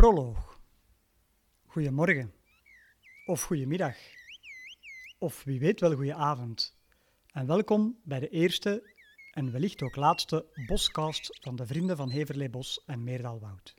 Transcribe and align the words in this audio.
Proloog. 0.00 0.60
Goedemorgen. 1.66 2.32
Of 3.26 3.42
goedemiddag. 3.42 3.96
Of 5.18 5.44
wie 5.44 5.58
weet 5.58 5.80
wel 5.80 5.94
goedenavond. 5.94 6.76
En 7.32 7.46
welkom 7.46 7.98
bij 8.04 8.20
de 8.20 8.28
eerste 8.28 8.92
en 9.32 9.52
wellicht 9.52 9.82
ook 9.82 9.96
laatste 9.96 10.46
boscast 10.66 11.38
van 11.40 11.56
de 11.56 11.66
vrienden 11.66 11.96
van 11.96 12.10
Heverlee 12.10 12.50
Bos 12.50 12.82
en 12.86 13.04
Meerdalwoud. 13.04 13.74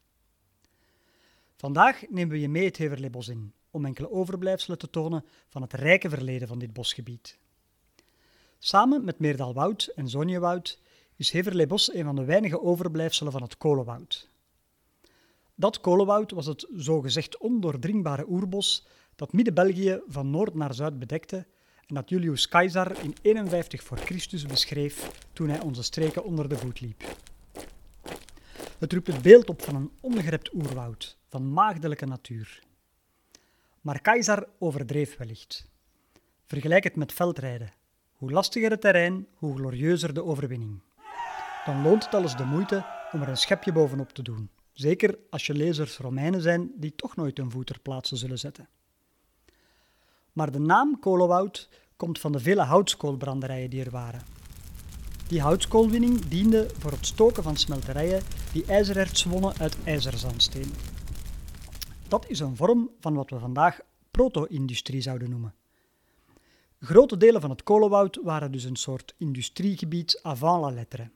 Vandaag 1.55 2.09
nemen 2.09 2.33
we 2.33 2.39
je 2.39 2.49
mee 2.49 2.65
het 2.65 2.77
Heverlee 2.77 3.09
Bos 3.09 3.27
in, 3.27 3.53
om 3.71 3.85
enkele 3.85 4.11
overblijfselen 4.11 4.77
te 4.77 4.89
tonen 4.89 5.25
van 5.49 5.61
het 5.61 5.73
rijke 5.73 6.09
verleden 6.09 6.47
van 6.47 6.59
dit 6.59 6.73
bosgebied. 6.73 7.37
Samen 8.59 9.03
met 9.03 9.19
Meerdalwoud 9.19 9.91
en 9.95 10.09
Zonjewoud 10.09 10.81
is 11.15 11.31
Heverlee 11.31 11.67
Bos 11.67 11.93
een 11.93 12.03
van 12.03 12.15
de 12.15 12.25
weinige 12.25 12.61
overblijfselen 12.61 13.31
van 13.31 13.41
het 13.41 13.57
kolenwoud. 13.57 14.30
Dat 15.61 15.81
kolenwoud 15.81 16.31
was 16.31 16.45
het 16.45 16.67
zogezegd 16.75 17.37
ondoordringbare 17.37 18.25
oerbos 18.29 18.87
dat 19.15 19.33
Midden-België 19.33 20.01
van 20.07 20.29
noord 20.29 20.53
naar 20.53 20.73
zuid 20.73 20.99
bedekte 20.99 21.45
en 21.87 21.95
dat 21.95 22.09
Julius 22.09 22.47
Caesar 22.47 23.03
in 23.03 23.15
51 23.21 23.83
voor 23.83 23.97
Christus 23.97 24.45
beschreef 24.45 25.11
toen 25.33 25.49
hij 25.49 25.61
onze 25.61 25.83
streken 25.83 26.23
onder 26.23 26.49
de 26.49 26.57
voet 26.57 26.81
liep. 26.81 27.03
Het 28.79 28.93
roept 28.93 29.07
het 29.07 29.21
beeld 29.21 29.49
op 29.49 29.61
van 29.61 29.75
een 29.75 29.91
ongerept 30.01 30.53
oerwoud, 30.53 31.17
van 31.29 31.53
maagdelijke 31.53 32.05
natuur. 32.05 32.63
Maar 33.81 34.01
Caesar 34.01 34.47
overdreef 34.59 35.17
wellicht. 35.17 35.67
Vergelijk 36.45 36.83
het 36.83 36.95
met 36.95 37.13
veldrijden. 37.13 37.73
Hoe 38.11 38.31
lastiger 38.31 38.71
het 38.71 38.81
terrein, 38.81 39.27
hoe 39.33 39.55
glorieuzer 39.55 40.13
de 40.13 40.23
overwinning. 40.23 40.79
Dan 41.65 41.81
loont 41.81 42.05
het 42.05 42.13
alles 42.13 42.35
de 42.35 42.45
moeite 42.45 42.85
om 43.11 43.21
er 43.21 43.29
een 43.29 43.37
schepje 43.37 43.71
bovenop 43.71 44.09
te 44.09 44.21
doen. 44.21 44.49
Zeker 44.73 45.19
als 45.29 45.45
je 45.45 45.53
lezers 45.53 45.97
Romeinen 45.97 46.41
zijn 46.41 46.71
die 46.75 46.95
toch 46.95 47.15
nooit 47.15 47.39
een 47.39 47.51
voet 47.51 47.65
ter 47.65 47.79
plaatse 47.79 48.15
zullen 48.15 48.39
zetten. 48.39 48.69
Maar 50.33 50.51
de 50.51 50.59
naam 50.59 50.99
kolenwoud 50.99 51.69
komt 51.95 52.19
van 52.19 52.31
de 52.31 52.39
vele 52.39 52.61
houtskoolbranderijen 52.61 53.69
die 53.69 53.83
er 53.83 53.91
waren. 53.91 54.21
Die 55.27 55.41
houtskoolwinning 55.41 56.19
diende 56.19 56.67
voor 56.77 56.91
het 56.91 57.05
stoken 57.05 57.43
van 57.43 57.55
smelterijen 57.55 58.21
die 58.51 58.65
ijzererts 58.65 59.23
wonnen 59.23 59.57
uit 59.57 59.77
ijzerzandsteen. 59.83 60.71
Dat 62.07 62.29
is 62.29 62.39
een 62.39 62.55
vorm 62.55 62.89
van 62.99 63.13
wat 63.13 63.29
we 63.29 63.39
vandaag 63.39 63.79
proto-industrie 64.11 65.01
zouden 65.01 65.29
noemen. 65.29 65.53
Grote 66.79 67.17
delen 67.17 67.41
van 67.41 67.49
het 67.49 67.63
kolenwoud 67.63 68.19
waren 68.23 68.51
dus 68.51 68.63
een 68.63 68.75
soort 68.75 69.15
industriegebied 69.17 70.19
avant 70.21 70.61
la 70.61 70.71
lettre. 70.71 71.09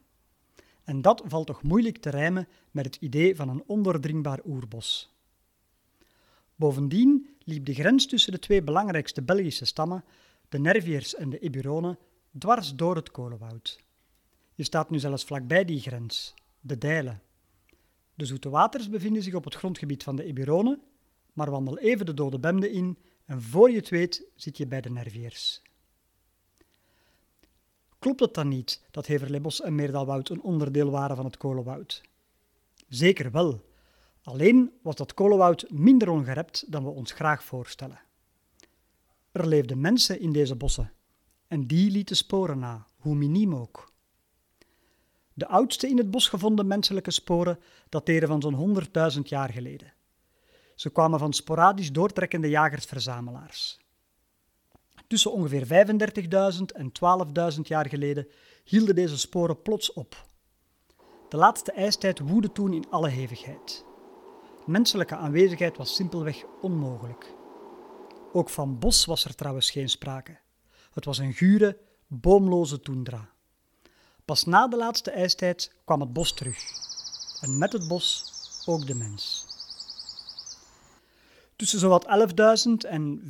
En 0.86 1.02
dat 1.02 1.24
valt 1.26 1.48
toch 1.48 1.64
moeilijk 1.64 1.98
te 1.98 2.10
rijmen 2.10 2.48
met 2.72 2.86
het 2.86 2.96
idee 2.96 3.36
van 3.36 3.50
een 3.50 3.64
ondoordringbaar 3.66 4.40
oerbos. 4.46 5.14
Bovendien 6.56 7.28
liep 7.44 7.66
de 7.66 7.74
grens 7.74 8.08
tussen 8.08 8.32
de 8.32 8.40
twee 8.40 8.64
belangrijkste 8.64 9.22
Belgische 9.22 9.66
stammen, 9.66 10.04
de 10.50 10.60
Nerviërs 10.60 11.16
en 11.16 11.30
de 11.30 11.40
Eburonen, 11.40 11.98
dwars 12.38 12.76
door 12.76 12.96
het 12.96 13.12
kolenwoud. 13.12 13.84
Je 14.54 14.64
staat 14.64 14.90
nu 14.90 15.00
zelfs 15.00 15.26
vlakbij 15.26 15.66
die 15.66 15.80
grens, 15.80 16.34
de 16.62 16.78
Dijlen. 16.78 17.22
De 18.14 18.26
zoete 18.26 18.50
waters 18.50 18.90
bevinden 18.90 19.24
zich 19.24 19.34
op 19.34 19.44
het 19.44 19.56
grondgebied 19.56 20.04
van 20.04 20.16
de 20.16 20.24
Eburonen, 20.24 20.82
maar 21.34 21.52
wandel 21.52 21.78
even 21.78 22.06
de 22.06 22.14
Dode 22.14 22.40
Bemde 22.40 22.72
in 22.72 22.98
en 23.26 23.42
voor 23.42 23.70
je 23.70 23.78
het 23.78 23.90
weet 23.90 24.26
zit 24.36 24.58
je 24.58 24.68
bij 24.68 24.82
de 24.82 24.90
Nerviërs. 24.90 25.62
Klopt 28.06 28.20
het 28.20 28.34
dan 28.34 28.48
niet 28.48 28.82
dat 28.92 29.06
Heverleebos 29.06 29.62
en 29.62 29.76
Meerdalwoud 29.76 30.30
een 30.30 30.42
onderdeel 30.42 30.90
waren 30.90 31.16
van 31.16 31.26
het 31.26 31.38
kolenwoud? 31.38 32.02
Zeker 32.88 33.32
wel. 33.32 33.62
Alleen 34.24 34.72
was 34.82 34.96
dat 34.96 35.14
kolenwoud 35.14 35.66
minder 35.70 36.10
ongerept 36.10 36.72
dan 36.72 36.84
we 36.84 36.90
ons 36.90 37.12
graag 37.12 37.44
voorstellen. 37.44 38.00
Er 39.32 39.48
leefden 39.48 39.82
mensen 39.82 40.20
in 40.20 40.32
deze 40.32 40.56
bossen 40.56 40.92
en 41.48 41.68
die 41.68 41.92
lieten 41.92 42.16
sporen 42.16 42.60
na, 42.60 42.88
hoe 42.96 43.16
miniem 43.16 43.56
ook. 43.56 43.92
De 45.34 45.48
oudste 45.48 45.90
in 45.90 45.98
het 45.98 46.12
bos 46.12 46.28
gevonden 46.28 46.68
menselijke 46.68 47.12
sporen 47.12 47.60
dateren 47.90 48.28
van 48.28 48.42
zo'n 48.42 48.78
100.000 49.16 49.22
jaar 49.22 49.50
geleden. 49.50 49.94
Ze 50.76 50.90
kwamen 50.90 51.20
van 51.20 51.34
sporadisch 51.34 51.92
doortrekkende 51.92 52.50
jagers-verzamelaars. 52.50 53.85
Tussen 55.08 55.32
ongeveer 55.32 55.88
35.000 56.58 56.62
en 56.74 56.92
12.000 57.56 57.62
jaar 57.62 57.90
geleden 57.90 58.28
hielden 58.64 58.96
deze 58.96 59.18
sporen 59.18 59.62
plots 59.62 59.94
op. 59.94 60.26
De 61.30 61.38
laatste 61.38 61.72
ijstijd 61.72 62.20
woedde 62.20 62.52
toen 62.52 62.74
in 62.74 62.90
alle 62.90 63.10
hevigheid. 63.10 63.86
Menselijke 64.66 65.16
aanwezigheid 65.16 65.78
was 65.78 65.96
simpelweg 65.96 66.44
onmogelijk. 66.62 67.34
Ook 68.34 68.50
van 68.50 68.80
bos 68.80 69.06
was 69.06 69.26
er 69.26 69.36
trouwens 69.36 69.72
geen 69.72 69.90
sprake. 69.90 70.38
Het 70.94 71.06
was 71.06 71.18
een 71.18 71.34
gure, 71.34 71.78
boomloze 72.08 72.80
toendra. 72.80 73.30
Pas 74.26 74.46
na 74.46 74.68
de 74.68 74.78
laatste 74.78 75.12
ijstijd 75.12 75.76
kwam 75.86 76.00
het 76.00 76.14
bos 76.14 76.34
terug. 76.34 76.58
En 77.42 77.58
met 77.58 77.74
het 77.74 77.88
bos 77.88 78.24
ook 78.66 78.88
de 78.88 78.96
mens. 78.96 79.46
Tussen 81.56 81.80
zowat 81.80 82.06
11.000 82.66 82.90
en 82.90 83.22
5.000 83.24 83.30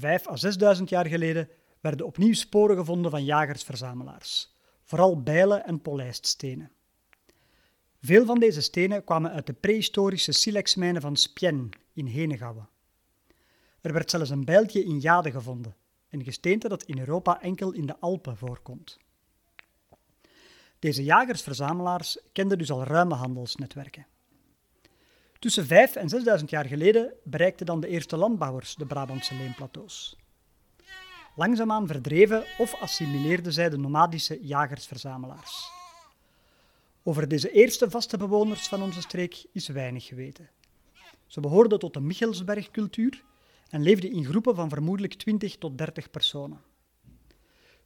à 0.63 0.75
6.000 0.77 0.83
jaar 0.83 1.05
geleden 1.05 1.49
werden 1.85 2.05
opnieuw 2.05 2.33
sporen 2.33 2.75
gevonden 2.75 3.11
van 3.11 3.23
jagers-verzamelaars, 3.23 4.55
vooral 4.83 5.21
bijlen 5.21 5.65
en 5.65 5.81
polijststenen. 5.81 6.71
Veel 8.01 8.25
van 8.25 8.39
deze 8.39 8.61
stenen 8.61 9.03
kwamen 9.03 9.31
uit 9.31 9.45
de 9.45 9.53
prehistorische 9.53 10.31
silexmijnen 10.31 11.01
van 11.01 11.15
Spien 11.15 11.73
in 11.93 12.05
Henegouwen. 12.05 12.69
Er 13.81 13.93
werd 13.93 14.09
zelfs 14.09 14.29
een 14.29 14.45
bijltje 14.45 14.83
in 14.83 14.99
jade 14.99 15.31
gevonden, 15.31 15.75
een 16.09 16.23
gesteente 16.23 16.67
dat 16.67 16.83
in 16.83 16.99
Europa 16.99 17.41
enkel 17.41 17.71
in 17.71 17.85
de 17.85 17.99
Alpen 17.99 18.37
voorkomt. 18.37 18.97
Deze 20.79 21.03
jagers-verzamelaars 21.03 22.19
kenden 22.31 22.57
dus 22.57 22.71
al 22.71 22.83
ruime 22.83 23.15
handelsnetwerken. 23.15 24.05
Tussen 25.39 25.65
5 25.65 25.95
en 25.95 26.09
6000 26.09 26.49
jaar 26.49 26.65
geleden 26.65 27.13
bereikten 27.23 27.65
dan 27.65 27.79
de 27.79 27.87
eerste 27.87 28.17
landbouwers 28.17 28.75
de 28.75 28.85
Brabantse 28.85 29.35
leemplateaus. 29.35 30.17
Langzaamaan 31.37 31.87
verdreven 31.87 32.43
of 32.57 32.81
assimileerden 32.81 33.53
zij 33.53 33.69
de 33.69 33.77
nomadische 33.77 34.45
jagers-verzamelaars. 34.45 35.71
Over 37.03 37.27
deze 37.27 37.51
eerste 37.51 37.89
vaste 37.89 38.17
bewoners 38.17 38.67
van 38.67 38.81
onze 38.81 39.01
streek 39.01 39.45
is 39.51 39.67
weinig 39.67 40.05
geweten. 40.05 40.49
Ze 41.27 41.39
behoorden 41.39 41.79
tot 41.79 41.93
de 41.93 41.99
Michelsbergcultuur 41.99 43.23
en 43.69 43.81
leefden 43.81 44.11
in 44.11 44.25
groepen 44.25 44.55
van 44.55 44.69
vermoedelijk 44.69 45.13
20 45.13 45.57
tot 45.57 45.77
30 45.77 46.11
personen. 46.11 46.61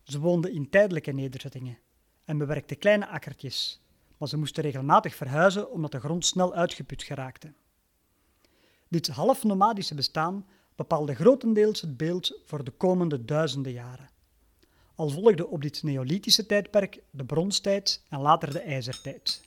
Ze 0.03 0.19
woonden 0.19 0.53
in 0.53 0.69
tijdelijke 0.69 1.11
nederzettingen 1.11 1.77
en 2.25 2.37
bewerkten 2.37 2.77
kleine 2.77 3.07
akkertjes, 3.07 3.81
maar 4.17 4.27
ze 4.27 4.37
moesten 4.37 4.63
regelmatig 4.63 5.15
verhuizen 5.15 5.71
omdat 5.71 5.91
de 5.91 5.99
grond 5.99 6.25
snel 6.25 6.53
uitgeput 6.53 7.03
geraakte. 7.03 7.53
Dit 8.87 9.07
half-nomadische 9.07 9.95
bestaan 9.95 10.45
bepaalde 10.79 11.15
grotendeels 11.15 11.81
het 11.81 11.97
beeld 11.97 12.39
voor 12.45 12.63
de 12.63 12.71
komende 12.71 13.25
duizenden 13.25 13.71
jaren. 13.71 14.09
Al 14.95 15.09
volgde 15.09 15.47
op 15.47 15.61
dit 15.61 15.83
Neolithische 15.83 16.45
tijdperk 16.45 17.01
de 17.09 17.25
bronstijd 17.25 18.03
en 18.09 18.19
later 18.19 18.51
de 18.51 18.59
ijzertijd. 18.59 19.41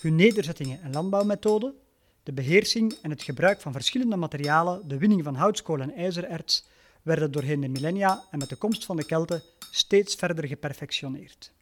Hun 0.00 0.14
nederzettingen 0.14 0.82
en 0.82 0.92
landbouwmethoden, 0.92 1.74
de 2.22 2.32
beheersing 2.32 2.94
en 3.02 3.10
het 3.10 3.22
gebruik 3.22 3.60
van 3.60 3.72
verschillende 3.72 4.16
materialen, 4.16 4.88
de 4.88 4.98
winning 4.98 5.24
van 5.24 5.34
houtskool 5.34 5.80
en 5.80 5.94
ijzererts, 5.94 6.64
werden 7.02 7.32
doorheen 7.32 7.60
de 7.60 7.68
millennia 7.68 8.24
en 8.30 8.38
met 8.38 8.48
de 8.48 8.56
komst 8.56 8.84
van 8.84 8.96
de 8.96 9.04
Kelten 9.04 9.42
steeds 9.70 10.14
verder 10.14 10.46
geperfectioneerd. 10.46 11.52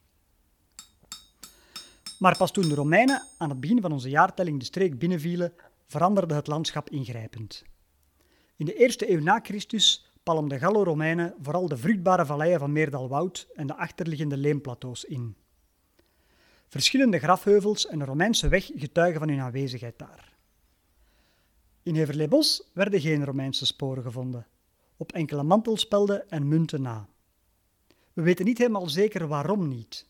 Maar 2.19 2.37
pas 2.37 2.51
toen 2.51 2.69
de 2.69 2.75
Romeinen 2.75 3.21
aan 3.37 3.49
het 3.49 3.59
begin 3.59 3.81
van 3.81 3.91
onze 3.91 4.09
jaartelling 4.09 4.59
de 4.59 4.65
streek 4.65 4.99
binnenvielen, 4.99 5.53
veranderde 5.87 6.33
het 6.33 6.47
landschap 6.47 6.89
ingrijpend. 6.89 7.63
In 8.63 8.69
de 8.69 8.75
eerste 8.75 9.11
eeuw 9.11 9.19
na 9.19 9.39
Christus 9.39 10.05
palmden 10.23 10.59
Gallo-Romeinen 10.59 11.35
vooral 11.41 11.67
de 11.67 11.77
vruchtbare 11.77 12.25
valleien 12.25 12.59
van 12.59 12.71
Meerdalwoud 12.71 13.47
en 13.55 13.67
de 13.67 13.75
achterliggende 13.75 14.37
leemplateaus 14.37 15.03
in. 15.03 15.35
Verschillende 16.67 17.19
grafheuvels 17.19 17.87
en 17.87 17.99
een 17.99 18.05
Romeinse 18.05 18.47
weg 18.47 18.71
getuigen 18.75 19.19
van 19.19 19.29
hun 19.29 19.39
aanwezigheid 19.39 19.97
daar. 19.97 20.37
In 21.81 21.95
Heverleebos 21.95 22.69
werden 22.73 23.01
geen 23.01 23.25
Romeinse 23.25 23.65
sporen 23.65 24.03
gevonden, 24.03 24.47
op 24.97 25.11
enkele 25.11 25.43
mantelspelden 25.43 26.29
en 26.29 26.47
munten 26.47 26.81
na. 26.81 27.07
We 28.13 28.21
weten 28.21 28.45
niet 28.45 28.57
helemaal 28.57 28.89
zeker 28.89 29.27
waarom 29.27 29.67
niet. 29.67 30.07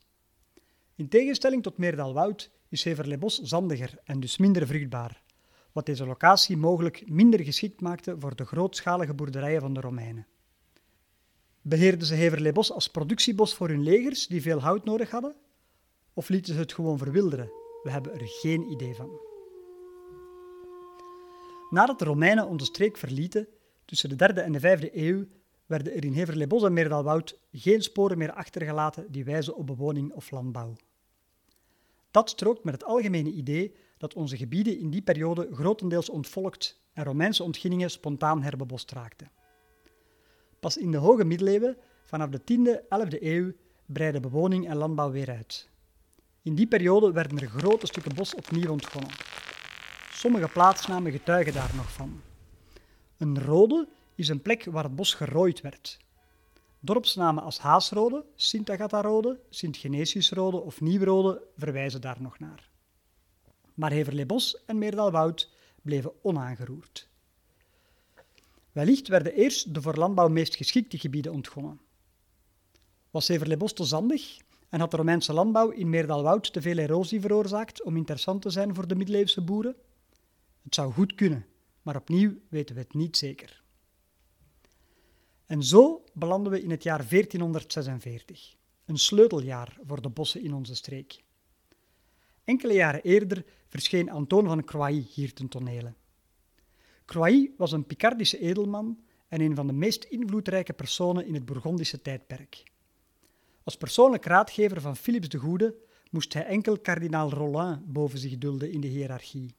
In 0.95 1.09
tegenstelling 1.09 1.63
tot 1.63 1.77
Meerdalwoud 1.77 2.51
is 2.69 2.83
Heverleebos 2.83 3.39
zandiger 3.41 3.99
en 4.03 4.19
dus 4.19 4.37
minder 4.37 4.67
vruchtbaar 4.67 5.22
wat 5.73 5.85
deze 5.85 6.05
locatie 6.05 6.57
mogelijk 6.57 7.09
minder 7.09 7.39
geschikt 7.39 7.81
maakte 7.81 8.15
voor 8.19 8.35
de 8.35 8.45
grootschalige 8.45 9.13
boerderijen 9.13 9.61
van 9.61 9.73
de 9.73 9.79
Romeinen. 9.79 10.27
Beheerden 11.61 12.07
ze 12.07 12.13
Heverleebos 12.13 12.71
als 12.71 12.89
productiebos 12.89 13.55
voor 13.55 13.67
hun 13.67 13.83
legers 13.83 14.27
die 14.27 14.41
veel 14.41 14.59
hout 14.59 14.85
nodig 14.85 15.11
hadden? 15.11 15.35
Of 16.13 16.29
lieten 16.29 16.53
ze 16.53 16.59
het 16.59 16.73
gewoon 16.73 16.97
verwilderen? 16.97 17.51
We 17.83 17.91
hebben 17.91 18.13
er 18.13 18.27
geen 18.27 18.71
idee 18.71 18.95
van. 18.95 19.09
Nadat 21.69 21.99
de 21.99 22.05
Romeinen 22.05 22.47
onze 22.47 22.65
streek 22.65 22.97
verlieten, 22.97 23.47
tussen 23.85 24.09
de 24.09 24.15
derde 24.15 24.41
en 24.41 24.51
de 24.51 24.59
vijfde 24.59 24.97
eeuw, 24.97 25.25
werden 25.65 25.93
er 25.93 26.05
in 26.05 26.13
Heverleebos 26.13 26.63
en 26.63 26.73
Meerdalwoud 26.73 27.39
geen 27.51 27.81
sporen 27.81 28.17
meer 28.17 28.31
achtergelaten 28.31 29.11
die 29.11 29.23
wijzen 29.23 29.55
op 29.55 29.67
bewoning 29.67 30.11
of 30.11 30.31
landbouw. 30.31 30.75
Dat 32.11 32.29
strookt 32.29 32.63
met 32.63 32.73
het 32.73 32.83
algemene 32.83 33.31
idee 33.31 33.75
dat 34.03 34.13
onze 34.13 34.37
gebieden 34.37 34.79
in 34.79 34.89
die 34.89 35.01
periode 35.01 35.49
grotendeels 35.53 36.09
ontvolkt 36.09 36.81
en 36.93 37.03
Romeinse 37.03 37.43
ontginningen 37.43 37.91
spontaan 37.91 38.41
herbebost 38.41 38.91
raakten. 38.91 39.31
Pas 40.59 40.77
in 40.77 40.91
de 40.91 40.97
hoge 40.97 41.25
middeleeuwen, 41.25 41.77
vanaf 42.01 42.29
de 42.29 42.41
10e, 42.41 42.83
11e 42.83 43.21
eeuw, 43.21 43.51
breidden 43.85 44.21
bewoning 44.21 44.67
en 44.67 44.75
landbouw 44.75 45.11
weer 45.11 45.29
uit. 45.29 45.69
In 46.41 46.55
die 46.55 46.67
periode 46.67 47.11
werden 47.11 47.37
er 47.39 47.47
grote 47.47 47.85
stukken 47.85 48.15
bos 48.15 48.35
opnieuw 48.35 48.71
ontgonnen. 48.71 49.11
Sommige 50.11 50.47
plaatsnamen 50.47 51.11
getuigen 51.11 51.53
daar 51.53 51.71
nog 51.75 51.91
van. 51.91 52.21
Een 53.17 53.43
rode 53.43 53.87
is 54.15 54.27
een 54.27 54.41
plek 54.41 54.65
waar 54.65 54.83
het 54.83 54.95
bos 54.95 55.13
gerooid 55.13 55.61
werd. 55.61 55.99
Dorpsnamen 56.79 57.43
als 57.43 57.59
Haasrode, 57.59 58.25
Sint-Agatha-rode, 58.35 59.39
Sint-Genesius-rode 59.49 60.57
of 60.57 60.81
Nieuwrode 60.81 61.41
verwijzen 61.57 62.01
daar 62.01 62.21
nog 62.21 62.39
naar. 62.39 62.71
Maar 63.73 63.91
Heverleebos 63.91 64.63
en 64.65 64.77
Meerdalwoud 64.77 65.49
bleven 65.81 66.11
onaangeroerd. 66.21 67.07
Wellicht 68.71 69.07
werden 69.07 69.33
eerst 69.33 69.73
de 69.73 69.81
voor 69.81 69.95
landbouw 69.95 70.27
meest 70.27 70.55
geschikte 70.55 70.97
gebieden 70.97 71.31
ontgonnen. 71.31 71.79
Was 73.11 73.27
Heverleebos 73.27 73.73
te 73.73 73.83
zandig 73.83 74.37
en 74.69 74.79
had 74.79 74.91
de 74.91 74.97
Romeinse 74.97 75.33
landbouw 75.33 75.69
in 75.69 75.89
Meerdalwoud 75.89 76.53
te 76.53 76.61
veel 76.61 76.77
erosie 76.77 77.21
veroorzaakt 77.21 77.83
om 77.83 77.97
interessant 77.97 78.41
te 78.41 78.49
zijn 78.49 78.75
voor 78.75 78.87
de 78.87 78.95
middeleeuwse 78.95 79.41
boeren? 79.41 79.75
Het 80.63 80.75
zou 80.75 80.93
goed 80.93 81.15
kunnen, 81.15 81.45
maar 81.81 81.95
opnieuw 81.95 82.33
weten 82.49 82.75
we 82.75 82.81
het 82.81 82.93
niet 82.93 83.17
zeker. 83.17 83.63
En 85.45 85.63
zo 85.63 86.03
belanden 86.13 86.51
we 86.51 86.61
in 86.61 86.71
het 86.71 86.83
jaar 86.83 87.09
1446, 87.09 88.55
een 88.85 88.97
sleuteljaar 88.97 89.77
voor 89.85 90.01
de 90.01 90.09
bossen 90.09 90.41
in 90.41 90.53
onze 90.53 90.75
streek. 90.75 91.23
Enkele 92.43 92.73
jaren 92.73 93.01
eerder 93.01 93.45
verscheen 93.73 94.09
Antoon 94.09 94.45
van 94.45 94.63
Croix 94.63 95.13
hier 95.15 95.33
ten 95.33 95.47
tonele. 95.47 95.93
Croix 97.05 97.49
was 97.57 97.71
een 97.71 97.85
Picardische 97.85 98.39
edelman 98.39 98.99
en 99.27 99.41
een 99.41 99.55
van 99.55 99.67
de 99.67 99.73
meest 99.73 100.03
invloedrijke 100.03 100.73
personen 100.73 101.25
in 101.25 101.33
het 101.33 101.45
Bourgondische 101.45 102.01
tijdperk. 102.01 102.63
Als 103.63 103.77
persoonlijk 103.77 104.25
raadgever 104.25 104.81
van 104.81 104.95
Philips 104.95 105.27
de 105.29 105.37
Goede 105.37 105.75
moest 106.09 106.33
hij 106.33 106.45
enkel 106.45 106.79
kardinaal 106.79 107.31
Rollin 107.31 107.81
boven 107.85 108.19
zich 108.19 108.37
dulden 108.37 108.71
in 108.71 108.81
de 108.81 108.87
hiërarchie. 108.87 109.55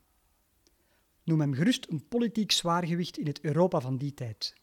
Noem 1.24 1.40
hem 1.40 1.54
gerust 1.54 1.86
een 1.90 2.08
politiek 2.08 2.52
zwaargewicht 2.52 3.18
in 3.18 3.26
het 3.26 3.40
Europa 3.40 3.80
van 3.80 3.96
die 3.96 4.14
tijd. 4.14 4.54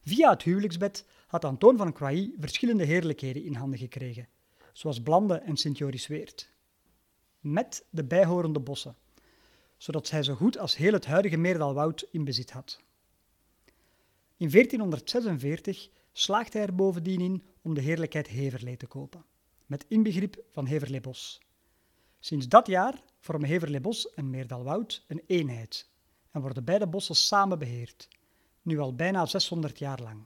Via 0.00 0.30
het 0.30 0.42
huwelijksbed 0.42 1.04
had 1.26 1.44
Antoon 1.44 1.76
van 1.76 1.92
Croix 1.92 2.28
verschillende 2.38 2.84
heerlijkheden 2.84 3.44
in 3.44 3.54
handen 3.54 3.78
gekregen, 3.78 4.28
zoals 4.72 5.02
Blande 5.02 5.34
en 5.34 5.56
Sint-Joris 5.56 6.06
Weert, 6.06 6.54
met 7.52 7.84
de 7.90 8.04
bijhorende 8.04 8.60
bossen, 8.60 8.96
zodat 9.76 10.10
hij 10.10 10.22
zo 10.22 10.34
goed 10.34 10.58
als 10.58 10.76
heel 10.76 10.92
het 10.92 11.06
huidige 11.06 11.36
Meerdalwoud 11.36 12.06
in 12.10 12.24
bezit 12.24 12.50
had. 12.50 12.80
In 14.36 14.50
1446 14.50 15.88
slaagt 16.12 16.52
hij 16.52 16.62
er 16.62 16.74
bovendien 16.74 17.20
in 17.20 17.42
om 17.62 17.74
de 17.74 17.80
heerlijkheid 17.80 18.28
Heverlee 18.28 18.76
te 18.76 18.86
kopen, 18.86 19.24
met 19.66 19.84
inbegrip 19.88 20.44
van 20.50 20.66
Heverleebos. 20.66 21.40
Sinds 22.18 22.48
dat 22.48 22.66
jaar 22.66 23.02
vormen 23.18 23.48
Heverleebos 23.48 24.10
en 24.10 24.30
Meerdalwoud 24.30 25.04
een 25.06 25.22
eenheid 25.26 25.88
en 26.30 26.40
worden 26.40 26.64
beide 26.64 26.86
bossen 26.86 27.16
samen 27.16 27.58
beheerd, 27.58 28.08
nu 28.62 28.78
al 28.78 28.94
bijna 28.94 29.26
600 29.26 29.78
jaar 29.78 30.00
lang. 30.00 30.24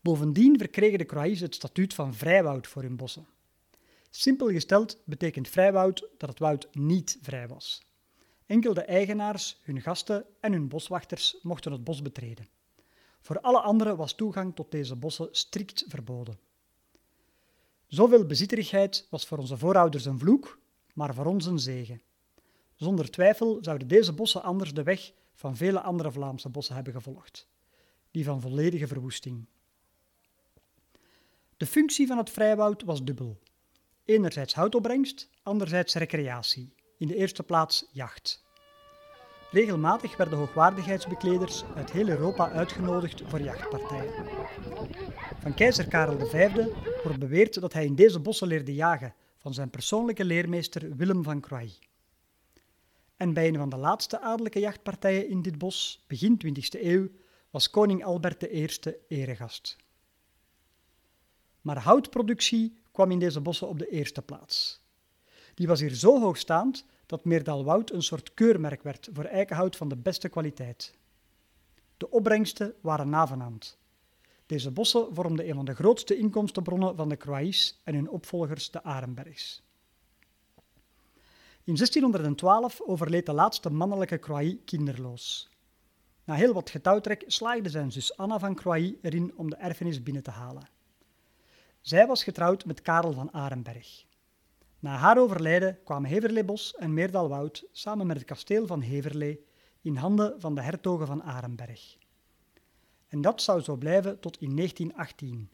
Bovendien 0.00 0.58
verkregen 0.58 0.98
de 0.98 1.04
Croix 1.04 1.40
het 1.40 1.54
statuut 1.54 1.94
van 1.94 2.14
vrijwoud 2.14 2.66
voor 2.66 2.82
hun 2.82 2.96
bossen. 2.96 3.26
Simpel 4.10 4.48
gesteld 4.48 5.02
betekent 5.04 5.48
vrijwoud 5.48 6.08
dat 6.18 6.28
het 6.28 6.38
woud 6.38 6.68
niet 6.72 7.18
vrij 7.22 7.48
was. 7.48 7.82
Enkel 8.46 8.74
de 8.74 8.82
eigenaars, 8.82 9.60
hun 9.62 9.80
gasten 9.80 10.26
en 10.40 10.52
hun 10.52 10.68
boswachters 10.68 11.38
mochten 11.42 11.72
het 11.72 11.84
bos 11.84 12.02
betreden. 12.02 12.48
Voor 13.20 13.40
alle 13.40 13.60
anderen 13.60 13.96
was 13.96 14.14
toegang 14.14 14.54
tot 14.54 14.70
deze 14.70 14.96
bossen 14.96 15.28
strikt 15.30 15.84
verboden. 15.88 16.38
Zoveel 17.86 18.26
bezitterigheid 18.26 19.06
was 19.10 19.26
voor 19.26 19.38
onze 19.38 19.56
voorouders 19.56 20.04
een 20.04 20.18
vloek, 20.18 20.58
maar 20.94 21.14
voor 21.14 21.26
ons 21.26 21.46
een 21.46 21.58
zegen. 21.58 22.02
Zonder 22.74 23.10
twijfel 23.10 23.58
zouden 23.60 23.88
deze 23.88 24.12
bossen 24.12 24.42
anders 24.42 24.74
de 24.74 24.82
weg 24.82 25.12
van 25.34 25.56
vele 25.56 25.80
andere 25.80 26.12
Vlaamse 26.12 26.48
bossen 26.48 26.74
hebben 26.74 26.92
gevolgd, 26.92 27.48
die 28.10 28.24
van 28.24 28.40
volledige 28.40 28.86
verwoesting. 28.86 29.46
De 31.56 31.66
functie 31.66 32.06
van 32.06 32.18
het 32.18 32.30
vrijwoud 32.30 32.82
was 32.82 33.04
dubbel. 33.04 33.38
Enerzijds 34.04 34.54
houtopbrengst, 34.54 35.30
anderzijds 35.42 35.94
recreatie, 35.94 36.74
in 36.98 37.06
de 37.06 37.16
eerste 37.16 37.42
plaats 37.42 37.86
jacht. 37.92 38.44
Regelmatig 39.50 40.16
werden 40.16 40.38
hoogwaardigheidsbekleders 40.38 41.64
uit 41.76 41.92
heel 41.92 42.08
Europa 42.08 42.50
uitgenodigd 42.50 43.22
voor 43.26 43.40
jachtpartijen. 43.40 44.12
Van 45.40 45.54
keizer 45.54 45.88
Karel 45.88 46.26
V 46.26 46.50
wordt 47.02 47.18
beweerd 47.18 47.60
dat 47.60 47.72
hij 47.72 47.84
in 47.84 47.94
deze 47.94 48.20
bossen 48.20 48.48
leerde 48.48 48.74
jagen 48.74 49.14
van 49.38 49.54
zijn 49.54 49.70
persoonlijke 49.70 50.24
leermeester 50.24 50.96
Willem 50.96 51.22
van 51.22 51.40
Croix. 51.40 51.78
En 53.16 53.32
bij 53.32 53.48
een 53.48 53.56
van 53.56 53.68
de 53.68 53.76
laatste 53.76 54.20
adellijke 54.20 54.58
jachtpartijen 54.60 55.28
in 55.28 55.42
dit 55.42 55.58
bos, 55.58 56.04
begin 56.06 56.40
20e 56.46 56.80
eeuw, 56.82 57.08
was 57.50 57.70
koning 57.70 58.04
Albert 58.04 58.42
I 58.42 58.68
eregast. 59.08 59.76
Maar 61.60 61.78
houtproductie 61.78 62.79
kwam 62.92 63.10
in 63.10 63.18
deze 63.18 63.40
bossen 63.40 63.68
op 63.68 63.78
de 63.78 63.88
eerste 63.88 64.22
plaats. 64.22 64.80
Die 65.54 65.66
was 65.66 65.80
hier 65.80 65.94
zo 65.94 66.20
hoogstaand 66.20 66.84
dat 67.06 67.24
Meerdalwoud 67.24 67.90
een 67.90 68.02
soort 68.02 68.34
keurmerk 68.34 68.82
werd 68.82 69.08
voor 69.12 69.24
eikenhout 69.24 69.76
van 69.76 69.88
de 69.88 69.96
beste 69.96 70.28
kwaliteit. 70.28 70.94
De 71.96 72.10
opbrengsten 72.10 72.74
waren 72.80 73.08
navenant. 73.08 73.78
Deze 74.46 74.70
bossen 74.70 75.14
vormden 75.14 75.48
een 75.48 75.54
van 75.54 75.64
de 75.64 75.74
grootste 75.74 76.16
inkomstenbronnen 76.16 76.96
van 76.96 77.08
de 77.08 77.16
Croix 77.16 77.80
en 77.84 77.94
hun 77.94 78.08
opvolgers 78.08 78.70
de 78.70 78.82
Arenbergs. 78.82 79.62
In 81.64 81.76
1612 81.76 82.80
overleed 82.80 83.26
de 83.26 83.32
laatste 83.32 83.70
mannelijke 83.70 84.18
Croix 84.18 84.54
kinderloos. 84.64 85.48
Na 86.24 86.34
heel 86.34 86.52
wat 86.52 86.70
getouwtrek 86.70 87.24
slaagde 87.26 87.68
zijn 87.68 87.92
zus 87.92 88.16
Anna 88.16 88.38
van 88.38 88.54
Croix 88.54 88.92
erin 89.02 89.32
om 89.36 89.50
de 89.50 89.56
erfenis 89.56 90.02
binnen 90.02 90.22
te 90.22 90.30
halen. 90.30 90.68
Zij 91.80 92.06
was 92.06 92.24
getrouwd 92.24 92.64
met 92.64 92.82
Karel 92.82 93.12
van 93.12 93.32
Arenberg. 93.32 94.04
Na 94.78 94.96
haar 94.96 95.18
overlijden 95.18 95.78
kwamen 95.84 96.10
Heverleebos 96.10 96.74
en 96.74 96.94
Meerdalwoud 96.94 97.64
samen 97.72 98.06
met 98.06 98.16
het 98.16 98.26
kasteel 98.26 98.66
van 98.66 98.80
Heverlee 98.80 99.44
in 99.80 99.96
handen 99.96 100.40
van 100.40 100.54
de 100.54 100.60
hertogen 100.60 101.06
van 101.06 101.22
Arenberg. 101.22 101.96
En 103.08 103.20
dat 103.20 103.42
zou 103.42 103.60
zo 103.60 103.76
blijven 103.76 104.20
tot 104.20 104.40
in 104.40 104.56
1918, 104.56 105.50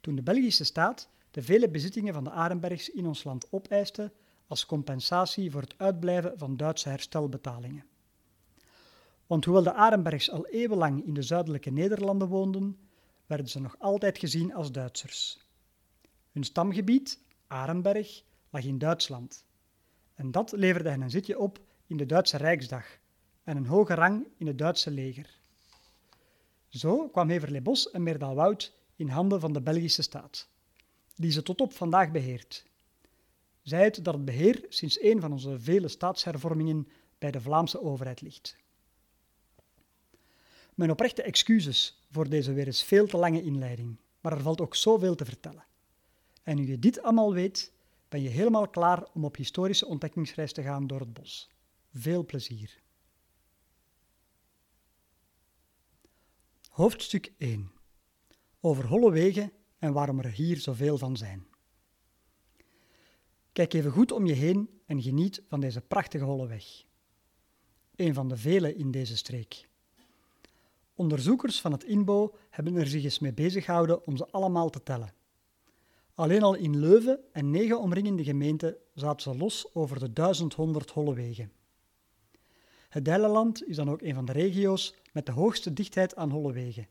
toen 0.00 0.14
de 0.14 0.22
Belgische 0.22 0.64
staat 0.64 1.08
de 1.30 1.42
vele 1.42 1.68
bezittingen 1.68 2.14
van 2.14 2.24
de 2.24 2.30
Arenbergs 2.30 2.90
in 2.90 3.06
ons 3.06 3.24
land 3.24 3.46
opeiste 3.50 4.12
als 4.46 4.66
compensatie 4.66 5.50
voor 5.50 5.60
het 5.60 5.74
uitblijven 5.76 6.38
van 6.38 6.56
Duitse 6.56 6.88
herstelbetalingen. 6.88 7.84
Want 9.26 9.44
hoewel 9.44 9.62
de 9.62 9.72
Arenbergs 9.72 10.30
al 10.30 10.46
eeuwenlang 10.46 11.04
in 11.04 11.14
de 11.14 11.22
zuidelijke 11.22 11.70
Nederlanden 11.70 12.28
woonden, 12.28 12.78
werden 13.26 13.48
ze 13.48 13.60
nog 13.60 13.76
altijd 13.78 14.18
gezien 14.18 14.54
als 14.54 14.72
Duitsers. 14.72 15.45
Hun 16.36 16.44
stamgebied, 16.44 17.20
Arenberg, 17.46 18.22
lag 18.50 18.64
in 18.64 18.78
Duitsland. 18.78 19.44
En 20.14 20.30
dat 20.30 20.52
leverde 20.52 20.88
hen 20.88 21.00
een 21.00 21.10
zitje 21.10 21.38
op 21.38 21.60
in 21.86 21.96
de 21.96 22.06
Duitse 22.06 22.36
Rijksdag 22.36 22.84
en 23.44 23.56
een 23.56 23.66
hoge 23.66 23.94
rang 23.94 24.26
in 24.36 24.46
het 24.46 24.58
Duitse 24.58 24.90
leger. 24.90 25.40
Zo 26.68 27.08
kwam 27.08 27.28
Heverlee-Bos 27.28 27.90
en 27.90 28.02
Meerdalwoud 28.02 28.74
in 28.96 29.08
handen 29.08 29.40
van 29.40 29.52
de 29.52 29.60
Belgische 29.60 30.02
staat, 30.02 30.48
die 31.14 31.30
ze 31.30 31.42
tot 31.42 31.60
op 31.60 31.72
vandaag 31.72 32.10
beheert. 32.10 32.64
Zij 33.62 33.84
het 33.84 34.04
dat 34.04 34.14
het 34.14 34.24
beheer 34.24 34.64
sinds 34.68 35.02
een 35.02 35.20
van 35.20 35.32
onze 35.32 35.60
vele 35.60 35.88
staatshervormingen 35.88 36.88
bij 37.18 37.30
de 37.30 37.40
Vlaamse 37.40 37.82
overheid 37.82 38.20
ligt. 38.20 38.56
Mijn 40.74 40.90
oprechte 40.90 41.22
excuses 41.22 42.02
voor 42.10 42.28
deze 42.28 42.52
weer 42.52 42.66
eens 42.66 42.84
veel 42.84 43.06
te 43.06 43.16
lange 43.16 43.42
inleiding, 43.42 43.96
maar 44.20 44.32
er 44.32 44.42
valt 44.42 44.60
ook 44.60 44.74
zoveel 44.74 45.14
te 45.14 45.24
vertellen. 45.24 45.64
En 46.46 46.56
nu 46.56 46.66
je 46.66 46.78
dit 46.78 47.02
allemaal 47.02 47.32
weet, 47.32 47.72
ben 48.08 48.22
je 48.22 48.28
helemaal 48.28 48.68
klaar 48.68 49.08
om 49.14 49.24
op 49.24 49.36
historische 49.36 49.86
ontdekkingsreis 49.86 50.52
te 50.52 50.62
gaan 50.62 50.86
door 50.86 51.00
het 51.00 51.12
bos. 51.12 51.50
Veel 51.92 52.24
plezier. 52.24 52.82
Hoofdstuk 56.68 57.32
1 57.38 57.70
Over 58.60 58.86
holle 58.86 59.10
wegen 59.10 59.52
en 59.78 59.92
waarom 59.92 60.18
er 60.18 60.30
hier 60.30 60.56
zoveel 60.56 60.98
van 60.98 61.16
zijn. 61.16 61.46
Kijk 63.52 63.72
even 63.72 63.90
goed 63.90 64.12
om 64.12 64.26
je 64.26 64.34
heen 64.34 64.80
en 64.84 65.02
geniet 65.02 65.42
van 65.48 65.60
deze 65.60 65.80
prachtige 65.80 66.24
holle 66.24 66.46
weg. 66.46 66.84
een 67.96 68.14
van 68.14 68.28
de 68.28 68.36
vele 68.36 68.74
in 68.74 68.90
deze 68.90 69.16
streek. 69.16 69.68
Onderzoekers 70.94 71.60
van 71.60 71.72
het 71.72 71.84
INBO 71.84 72.34
hebben 72.50 72.76
er 72.76 72.86
zich 72.86 73.04
eens 73.04 73.18
mee 73.18 73.32
bezig 73.32 73.64
gehouden 73.64 74.06
om 74.06 74.16
ze 74.16 74.30
allemaal 74.30 74.70
te 74.70 74.82
tellen. 74.82 75.14
Alleen 76.16 76.42
al 76.42 76.54
in 76.54 76.78
Leuven 76.78 77.20
en 77.32 77.50
negen 77.50 77.80
omringende 77.80 78.24
gemeenten 78.24 78.76
zaten 78.94 79.32
ze 79.32 79.38
los 79.38 79.74
over 79.74 79.98
de 79.98 80.12
1100 80.12 80.90
holle 80.90 81.14
wegen. 81.14 81.52
Het 82.88 83.04
Deilenland 83.04 83.68
is 83.68 83.76
dan 83.76 83.90
ook 83.90 84.02
een 84.02 84.14
van 84.14 84.24
de 84.24 84.32
regio's 84.32 84.94
met 85.12 85.26
de 85.26 85.32
hoogste 85.32 85.72
dichtheid 85.72 86.16
aan 86.16 86.30
holle 86.30 86.52
wegen, 86.52 86.88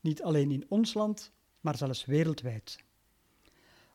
niet 0.00 0.22
alleen 0.22 0.50
in 0.50 0.64
ons 0.68 0.94
land, 0.94 1.32
maar 1.60 1.76
zelfs 1.76 2.04
wereldwijd. 2.04 2.78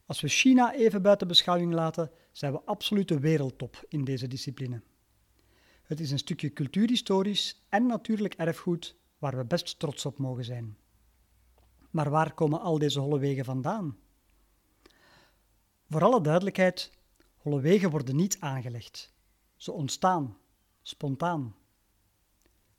Als 0.06 0.22
we 0.22 0.28
China 0.28 0.74
even 0.74 1.02
buiten 1.02 1.28
beschouwing 1.28 1.74
laten, 1.74 2.12
zijn 2.32 2.52
we 2.52 2.62
absolute 2.66 3.20
wereldtop 3.20 3.86
in 3.88 4.04
deze 4.04 4.28
discipline. 4.28 4.82
Het 5.84 6.00
is 6.00 6.12
een 6.12 6.18
stukje 6.18 6.54
cultuurhistorisch 6.54 7.66
en 7.70 7.86
natuurlijk 7.86 8.34
erfgoed 8.34 8.96
waar 9.18 9.38
we 9.38 9.46
best 9.46 9.80
trots 9.80 10.06
op 10.06 10.18
mogen 10.18 10.46
zijn. 10.46 10.78
Maar 11.90 12.10
waar 12.10 12.34
komen 12.34 12.62
al 12.62 12.78
deze 12.78 13.00
holle 13.00 13.20
wegen 13.20 13.46
vandaan? 13.46 13.98
Voor 15.90 16.04
alle 16.04 16.22
duidelijkheid, 16.22 16.92
holle 17.38 17.60
wegen 17.62 17.90
worden 17.90 18.16
niet 18.16 18.38
aangelegd. 18.40 19.14
Ze 19.56 19.72
ontstaan, 19.72 20.38
spontaan. 20.82 21.56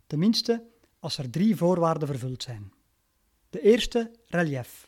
Tenminste, 0.07 0.67
als 0.99 1.19
er 1.19 1.31
drie 1.31 1.57
voorwaarden 1.57 2.09
vervuld 2.09 2.43
zijn. 2.43 2.73
De 3.49 3.61
eerste, 3.61 4.11
relief. 4.27 4.87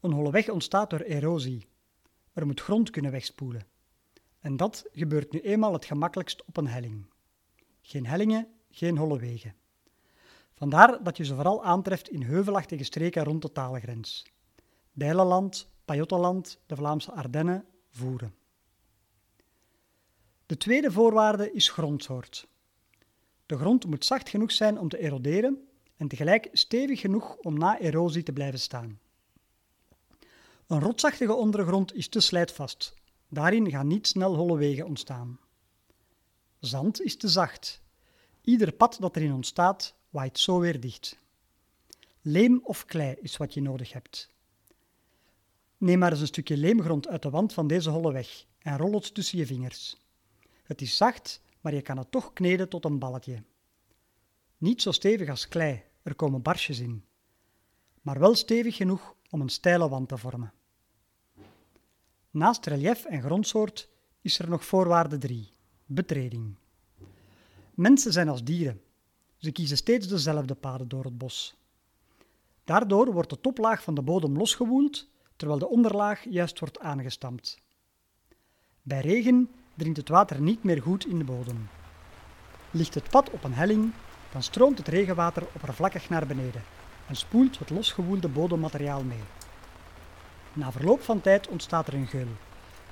Een 0.00 0.12
holle 0.12 0.30
weg 0.30 0.48
ontstaat 0.48 0.90
door 0.90 1.00
erosie. 1.00 1.66
Er 2.32 2.46
moet 2.46 2.60
grond 2.60 2.90
kunnen 2.90 3.10
wegspoelen. 3.10 3.66
En 4.38 4.56
dat 4.56 4.84
gebeurt 4.92 5.32
nu 5.32 5.40
eenmaal 5.40 5.72
het 5.72 5.84
gemakkelijkst 5.84 6.44
op 6.44 6.56
een 6.56 6.68
helling. 6.68 7.06
Geen 7.80 8.06
hellingen, 8.06 8.48
geen 8.70 8.96
holle 8.96 9.18
wegen. 9.18 9.54
Vandaar 10.54 11.02
dat 11.02 11.16
je 11.16 11.24
ze 11.24 11.34
vooral 11.34 11.64
aantreft 11.64 12.08
in 12.08 12.22
heuvelachtige 12.22 12.84
streken 12.84 13.24
rond 13.24 13.42
de 13.42 13.52
taalgrens. 13.52 14.26
Dijlenland, 14.92 15.68
Pajottenland, 15.90 16.58
de 16.66 16.76
Vlaamse 16.76 17.12
Ardennen, 17.12 17.64
Voeren. 17.90 18.34
De 20.46 20.56
tweede 20.56 20.92
voorwaarde 20.92 21.52
is 21.52 21.68
grondsoort. 21.68 22.48
De 23.46 23.56
grond 23.56 23.86
moet 23.86 24.04
zacht 24.04 24.28
genoeg 24.28 24.52
zijn 24.52 24.78
om 24.78 24.88
te 24.88 24.98
eroderen 24.98 25.68
en 25.96 26.08
tegelijk 26.08 26.48
stevig 26.52 27.00
genoeg 27.00 27.36
om 27.36 27.58
na 27.58 27.78
erosie 27.78 28.22
te 28.22 28.32
blijven 28.32 28.60
staan. 28.60 29.00
Een 30.66 30.80
rotsachtige 30.80 31.34
ondergrond 31.34 31.94
is 31.94 32.08
te 32.08 32.20
slijtvast. 32.20 32.94
Daarin 33.28 33.70
gaan 33.70 33.86
niet 33.86 34.06
snel 34.06 34.34
holle 34.34 34.56
wegen 34.56 34.86
ontstaan. 34.86 35.38
Zand 36.58 37.00
is 37.00 37.16
te 37.16 37.28
zacht. 37.28 37.82
Ieder 38.40 38.72
pad 38.72 38.96
dat 39.00 39.16
erin 39.16 39.32
ontstaat, 39.32 39.94
waait 40.10 40.38
zo 40.38 40.58
weer 40.58 40.80
dicht. 40.80 41.18
Leem 42.20 42.60
of 42.62 42.84
klei 42.84 43.16
is 43.20 43.36
wat 43.36 43.54
je 43.54 43.62
nodig 43.62 43.92
hebt. 43.92 44.28
Neem 45.80 45.98
maar 45.98 46.10
eens 46.10 46.20
een 46.20 46.26
stukje 46.26 46.56
leemgrond 46.56 47.08
uit 47.08 47.22
de 47.22 47.30
wand 47.30 47.52
van 47.52 47.66
deze 47.66 47.90
holle 47.90 48.12
weg 48.12 48.46
en 48.58 48.76
rol 48.76 48.92
het 48.92 49.14
tussen 49.14 49.38
je 49.38 49.46
vingers. 49.46 49.96
Het 50.62 50.80
is 50.80 50.96
zacht, 50.96 51.42
maar 51.60 51.74
je 51.74 51.82
kan 51.82 51.98
het 51.98 52.10
toch 52.10 52.32
kneden 52.32 52.68
tot 52.68 52.84
een 52.84 52.98
balletje. 52.98 53.42
Niet 54.58 54.82
zo 54.82 54.92
stevig 54.92 55.28
als 55.28 55.48
klei, 55.48 55.82
er 56.02 56.14
komen 56.14 56.42
barsjes 56.42 56.78
in, 56.78 57.04
maar 58.02 58.18
wel 58.18 58.34
stevig 58.34 58.76
genoeg 58.76 59.14
om 59.30 59.40
een 59.40 59.48
steile 59.48 59.88
wand 59.88 60.08
te 60.08 60.18
vormen. 60.18 60.52
Naast 62.30 62.66
relief 62.66 63.04
en 63.04 63.22
grondsoort 63.22 63.88
is 64.20 64.38
er 64.38 64.48
nog 64.48 64.64
voorwaarde 64.64 65.18
3: 65.18 65.52
betreding. 65.86 66.56
Mensen 67.74 68.12
zijn 68.12 68.28
als 68.28 68.44
dieren. 68.44 68.82
Ze 69.36 69.52
kiezen 69.52 69.76
steeds 69.76 70.08
dezelfde 70.08 70.54
paden 70.54 70.88
door 70.88 71.04
het 71.04 71.18
bos. 71.18 71.56
Daardoor 72.64 73.12
wordt 73.12 73.30
de 73.30 73.40
toplaag 73.40 73.82
van 73.82 73.94
de 73.94 74.02
bodem 74.02 74.36
losgewoeld, 74.36 75.08
terwijl 75.40 75.60
de 75.60 75.68
onderlaag 75.68 76.24
juist 76.28 76.58
wordt 76.58 76.80
aangestampt. 76.80 77.58
Bij 78.82 79.00
regen 79.00 79.50
dringt 79.74 79.96
het 79.96 80.08
water 80.08 80.40
niet 80.40 80.64
meer 80.64 80.82
goed 80.82 81.06
in 81.06 81.18
de 81.18 81.24
bodem. 81.24 81.68
Ligt 82.70 82.94
het 82.94 83.10
pad 83.10 83.30
op 83.30 83.44
een 83.44 83.54
helling, 83.54 83.92
dan 84.32 84.42
stroomt 84.42 84.78
het 84.78 84.88
regenwater 84.88 85.46
oppervlakkig 85.52 86.08
naar 86.08 86.26
beneden 86.26 86.62
en 87.06 87.16
spoelt 87.16 87.58
het 87.58 87.70
losgewoelde 87.70 88.28
bodemmateriaal 88.28 89.02
mee. 89.02 89.22
Na 90.52 90.72
verloop 90.72 91.02
van 91.02 91.20
tijd 91.20 91.48
ontstaat 91.48 91.86
er 91.86 91.94
een 91.94 92.06
geul, 92.06 92.36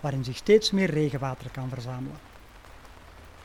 waarin 0.01 0.25
zich 0.25 0.37
steeds 0.37 0.71
meer 0.71 0.91
regenwater 0.91 1.51
kan 1.51 1.69
verzamelen. 1.69 2.19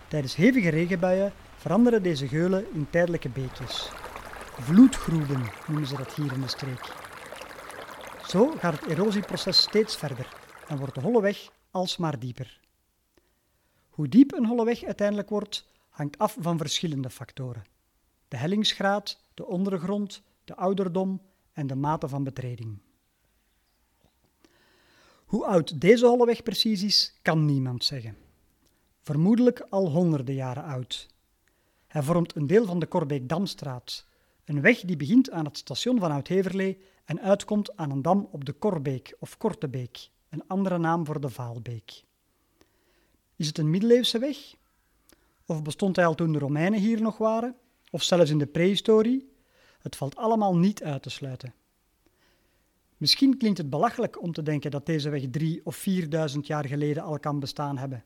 Tijdens 0.07 0.35
hevige 0.35 0.69
regenbuien 0.69 1.33
veranderen 1.57 2.03
deze 2.03 2.27
geulen 2.27 2.65
in 2.73 2.87
tijdelijke 2.89 3.29
beekjes. 3.29 3.89
Vloedgroeven 4.59 5.51
noemen 5.67 5.87
ze 5.87 5.95
dat 5.95 6.13
hier 6.13 6.33
in 6.33 6.41
de 6.41 6.47
streek. 6.47 7.02
Zo 8.33 8.51
gaat 8.57 8.79
het 8.79 8.89
erosieproces 8.89 9.61
steeds 9.61 9.95
verder 9.95 10.35
en 10.67 10.77
wordt 10.77 10.95
de 10.95 11.01
holle 11.01 11.21
weg 11.21 11.49
alsmaar 11.71 12.19
dieper. 12.19 12.59
Hoe 13.89 14.07
diep 14.07 14.33
een 14.33 14.45
holle 14.45 14.65
weg 14.65 14.83
uiteindelijk 14.83 15.29
wordt, 15.29 15.67
hangt 15.89 16.17
af 16.17 16.37
van 16.39 16.57
verschillende 16.57 17.09
factoren. 17.09 17.63
De 18.27 18.37
hellingsgraad, 18.37 19.19
de 19.33 19.45
ondergrond, 19.45 20.21
de 20.43 20.55
ouderdom 20.55 21.21
en 21.51 21.67
de 21.67 21.75
mate 21.75 22.07
van 22.07 22.23
betreding. 22.23 22.77
Hoe 25.25 25.45
oud 25.45 25.81
deze 25.81 26.05
holleweg 26.05 26.43
precies 26.43 26.83
is, 26.83 27.19
kan 27.21 27.45
niemand 27.45 27.83
zeggen. 27.83 28.17
Vermoedelijk 29.01 29.65
al 29.69 29.89
honderden 29.89 30.35
jaren 30.35 30.63
oud. 30.63 31.07
Hij 31.87 32.03
vormt 32.03 32.35
een 32.35 32.47
deel 32.47 32.65
van 32.65 32.79
de 32.79 32.85
Korbeek-Damstraat, 32.85 34.05
een 34.45 34.61
weg 34.61 34.79
die 34.79 34.97
begint 34.97 35.31
aan 35.31 35.45
het 35.45 35.57
station 35.57 35.99
van 35.99 36.11
Oud-Heverlee 36.11 36.91
en 37.05 37.21
uitkomt 37.21 37.77
aan 37.77 37.91
een 37.91 38.01
dam 38.01 38.27
op 38.31 38.45
de 38.45 38.53
Korbeek 38.53 39.15
of 39.19 39.37
Kortebeek, 39.37 40.09
een 40.29 40.47
andere 40.47 40.77
naam 40.77 41.05
voor 41.05 41.21
de 41.21 41.29
Vaalbeek. 41.29 42.03
Is 43.35 43.47
het 43.47 43.57
een 43.57 43.69
middeleeuwse 43.69 44.19
weg? 44.19 44.55
Of 45.45 45.61
bestond 45.61 45.95
hij 45.95 46.05
al 46.05 46.15
toen 46.15 46.31
de 46.31 46.39
Romeinen 46.39 46.79
hier 46.79 47.01
nog 47.01 47.17
waren? 47.17 47.55
Of 47.91 48.03
zelfs 48.03 48.29
in 48.29 48.37
de 48.37 48.45
prehistorie? 48.45 49.31
Het 49.79 49.95
valt 49.95 50.15
allemaal 50.15 50.57
niet 50.57 50.83
uit 50.83 51.03
te 51.03 51.09
sluiten. 51.09 51.53
Misschien 52.97 53.37
klinkt 53.37 53.57
het 53.57 53.69
belachelijk 53.69 54.21
om 54.21 54.31
te 54.31 54.43
denken 54.43 54.71
dat 54.71 54.85
deze 54.85 55.09
weg 55.09 55.23
drie 55.31 55.61
of 55.65 55.75
vierduizend 55.75 56.47
jaar 56.47 56.65
geleden 56.65 57.03
al 57.03 57.19
kan 57.19 57.39
bestaan 57.39 57.77
hebben. 57.77 58.03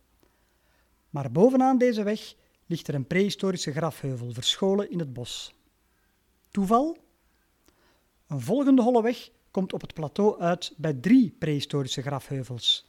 Maar 1.09 1.31
bovenaan 1.31 1.77
deze 1.77 2.03
weg 2.03 2.35
ligt 2.65 2.87
er 2.87 2.95
een 2.95 3.07
prehistorische 3.07 3.71
grafheuvel 3.71 4.33
verscholen 4.33 4.91
in 4.91 4.99
het 4.99 5.13
bos. 5.13 5.53
Toeval? 6.51 6.97
Een 8.27 8.41
volgende 8.41 8.81
holle 8.81 9.01
weg 9.01 9.29
komt 9.51 9.73
op 9.73 9.81
het 9.81 9.93
plateau 9.93 10.39
uit 10.39 10.73
bij 10.77 10.93
drie 10.93 11.35
prehistorische 11.39 12.01
grafheuvels. 12.01 12.87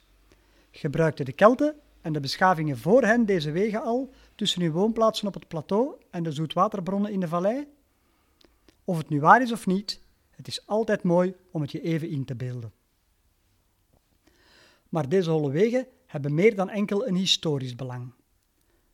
Gebruikten 0.71 1.25
de 1.25 1.31
Kelten 1.31 1.75
en 2.01 2.13
de 2.13 2.19
beschavingen 2.19 2.77
voor 2.77 3.03
hen 3.03 3.25
deze 3.25 3.51
wegen 3.51 3.81
al 3.81 4.13
tussen 4.35 4.61
hun 4.61 4.71
woonplaatsen 4.71 5.27
op 5.27 5.33
het 5.33 5.47
plateau 5.47 5.95
en 6.09 6.23
de 6.23 6.31
zoetwaterbronnen 6.31 7.11
in 7.11 7.19
de 7.19 7.27
vallei? 7.27 7.67
Of 8.83 8.97
het 8.97 9.09
nu 9.09 9.19
waar 9.19 9.41
is 9.41 9.51
of 9.51 9.65
niet, 9.65 10.01
het 10.29 10.47
is 10.47 10.67
altijd 10.67 11.03
mooi 11.03 11.35
om 11.51 11.61
het 11.61 11.71
je 11.71 11.81
even 11.81 12.09
in 12.09 12.25
te 12.25 12.35
beelden. 12.35 12.73
Maar 14.89 15.09
deze 15.09 15.29
holle 15.29 15.51
wegen 15.51 15.87
hebben 16.05 16.33
meer 16.33 16.55
dan 16.55 16.69
enkel 16.69 17.07
een 17.07 17.15
historisch 17.15 17.75
belang. 17.75 18.13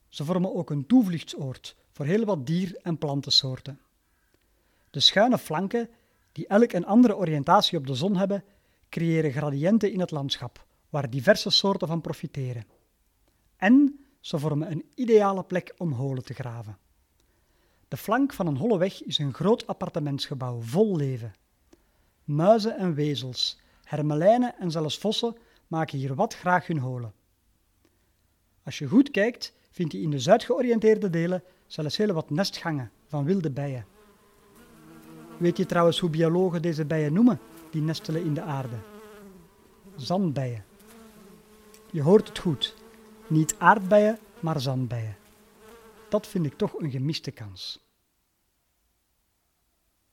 Ze 0.08 0.26
vormen 0.26 0.56
ook 0.56 0.70
een 0.70 0.86
toevluchtsoord 0.86 1.76
voor 1.92 2.06
heel 2.06 2.26
wat 2.26 2.46
dier- 2.46 2.80
en 2.82 2.98
plantensoorten. 2.98 3.80
De 4.90 5.00
schuine 5.00 5.38
flanken, 5.38 5.90
die 6.36 6.48
elk 6.48 6.74
een 6.74 6.86
andere 6.86 7.16
oriëntatie 7.16 7.78
op 7.78 7.88
de 7.88 7.96
zon 7.96 8.16
hebben, 8.16 8.44
creëren 8.90 9.32
gradiënten 9.32 9.92
in 9.92 10.00
het 10.00 10.12
landschap, 10.12 10.66
waar 10.90 11.10
diverse 11.10 11.50
soorten 11.50 11.88
van 11.88 12.02
profiteren. 12.02 12.66
En 13.58 14.00
ze 14.20 14.40
vormen 14.40 14.72
een 14.72 14.86
ideale 14.96 15.44
plek 15.44 15.74
om 15.78 15.92
holen 15.92 16.24
te 16.24 16.34
graven. 16.34 16.78
De 17.88 17.98
flank 17.98 18.34
van 18.34 18.48
een 18.48 18.58
holle 18.58 18.78
weg 18.78 19.04
is 19.04 19.18
een 19.18 19.34
groot 19.34 19.68
appartementsgebouw 19.68 20.62
vol 20.62 20.96
leven. 20.96 21.34
Muizen 22.24 22.78
en 22.78 22.94
wezels, 22.94 23.60
hermelijnen 23.84 24.56
en 24.60 24.72
zelfs 24.72 24.98
vossen 24.98 25.36
maken 25.68 25.98
hier 25.98 26.16
wat 26.16 26.36
graag 26.36 26.68
hun 26.68 26.80
holen. 26.80 27.14
Als 28.64 28.78
je 28.78 28.88
goed 28.88 29.12
kijkt, 29.12 29.54
vind 29.72 29.92
je 29.92 30.02
in 30.02 30.10
de 30.10 30.20
zuidgeoriënteerde 30.20 31.10
delen 31.10 31.44
zelfs 31.68 31.98
heel 31.98 32.14
wat 32.14 32.30
nestgangen 32.30 32.92
van 33.06 33.24
wilde 33.26 33.52
bijen. 33.52 33.95
Weet 35.38 35.58
je 35.58 35.66
trouwens 35.66 36.00
hoe 36.00 36.10
biologen 36.10 36.62
deze 36.62 36.86
bijen 36.86 37.14
noemen, 37.14 37.40
die 37.72 37.82
nestelen 37.82 38.24
in 38.24 38.34
de 38.34 38.42
aarde? 38.42 38.76
Zandbijen. 39.96 40.66
Je 41.92 42.02
hoort 42.02 42.28
het 42.28 42.40
goed. 42.40 42.76
Niet 43.28 43.56
aardbeien, 43.58 44.20
maar 44.40 44.60
zandbijen. 44.60 45.18
Dat 46.10 46.28
vind 46.28 46.46
ik 46.46 46.58
toch 46.58 46.80
een 46.80 46.92
gemiste 46.92 47.32
kans. 47.32 47.84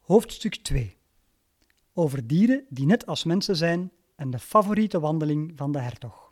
Hoofdstuk 0.00 0.54
2 0.54 0.96
Over 1.92 2.26
dieren 2.26 2.66
die 2.68 2.86
net 2.86 3.06
als 3.06 3.24
mensen 3.24 3.56
zijn 3.56 3.92
en 4.14 4.30
de 4.30 4.38
favoriete 4.38 5.00
wandeling 5.00 5.52
van 5.56 5.72
de 5.72 5.78
hertog. 5.78 6.30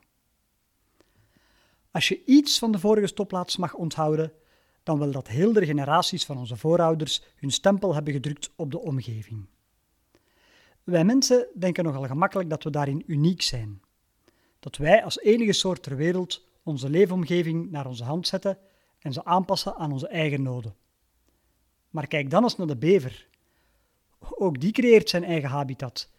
Als 1.91 2.07
je 2.07 2.25
iets 2.25 2.59
van 2.59 2.71
de 2.71 2.79
vorige 2.79 3.07
stopplaats 3.07 3.57
mag 3.57 3.73
onthouden, 3.73 4.33
dan 4.83 4.99
wel 4.99 5.11
dat 5.11 5.27
heel 5.27 5.53
de 5.53 5.65
generaties 5.65 6.25
van 6.25 6.37
onze 6.37 6.57
voorouders 6.57 7.23
hun 7.35 7.51
stempel 7.51 7.93
hebben 7.93 8.13
gedrukt 8.13 8.51
op 8.55 8.71
de 8.71 8.79
omgeving. 8.79 9.45
Wij 10.83 11.03
mensen 11.03 11.47
denken 11.53 11.83
nogal 11.83 12.03
gemakkelijk 12.03 12.49
dat 12.49 12.63
we 12.63 12.69
daarin 12.69 13.03
uniek 13.05 13.41
zijn. 13.41 13.81
Dat 14.59 14.77
wij 14.77 15.03
als 15.03 15.19
enige 15.19 15.53
soort 15.53 15.83
ter 15.83 15.95
wereld 15.95 16.43
onze 16.63 16.89
leefomgeving 16.89 17.71
naar 17.71 17.87
onze 17.87 18.03
hand 18.03 18.27
zetten 18.27 18.57
en 18.99 19.13
ze 19.13 19.25
aanpassen 19.25 19.75
aan 19.75 19.91
onze 19.91 20.07
eigen 20.07 20.41
noden. 20.41 20.75
Maar 21.89 22.07
kijk 22.07 22.29
dan 22.29 22.43
eens 22.43 22.57
naar 22.57 22.67
de 22.67 22.77
bever. 22.77 23.27
Ook 24.19 24.59
die 24.59 24.71
creëert 24.71 25.09
zijn 25.09 25.23
eigen 25.23 25.49
habitat, 25.49 26.09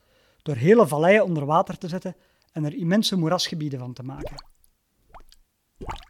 door 0.42 0.56
hele 0.56 0.86
valleien 0.86 1.24
onder 1.24 1.44
water 1.46 1.78
te 1.78 1.88
zetten 1.88 2.16
en 2.52 2.64
er 2.64 2.74
immense 2.74 3.16
moerasgebieden 3.16 3.78
van 3.78 3.92
te 3.92 4.02
maken. 4.02 4.44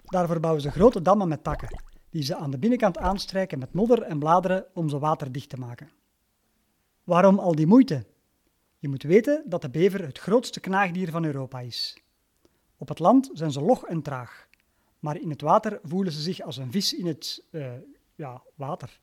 Daarvoor 0.04 0.40
bouwen 0.40 0.62
ze 0.62 0.70
grote 0.70 1.02
dammen 1.02 1.28
met 1.28 1.44
takken, 1.44 1.82
die 2.12 2.22
ze 2.22 2.36
aan 2.36 2.50
de 2.50 2.58
binnenkant 2.58 2.98
aanstrijken 2.98 3.58
met 3.58 3.72
modder 3.72 4.02
en 4.02 4.18
bladeren 4.18 4.66
om 4.74 4.88
ze 4.88 4.98
waterdicht 4.98 5.48
te 5.48 5.56
maken. 5.56 5.90
Waarom 7.04 7.38
al 7.38 7.54
die 7.54 7.66
moeite? 7.66 8.06
Je 8.78 8.88
moet 8.88 9.02
weten 9.02 9.42
dat 9.46 9.62
de 9.62 9.70
bever 9.70 10.04
het 10.06 10.18
grootste 10.18 10.60
knaagdier 10.60 11.10
van 11.10 11.24
Europa 11.24 11.60
is. 11.60 12.02
Op 12.76 12.88
het 12.88 12.98
land 12.98 13.30
zijn 13.32 13.52
ze 13.52 13.60
log 13.60 13.84
en 13.84 14.02
traag, 14.02 14.48
maar 14.98 15.16
in 15.16 15.30
het 15.30 15.40
water 15.40 15.80
voelen 15.82 16.12
ze 16.12 16.20
zich 16.20 16.40
als 16.40 16.56
een 16.56 16.72
vis 16.72 16.94
in 16.94 17.06
het 17.06 17.44
uh, 17.50 17.72
ja, 18.14 18.42
water. 18.54 19.00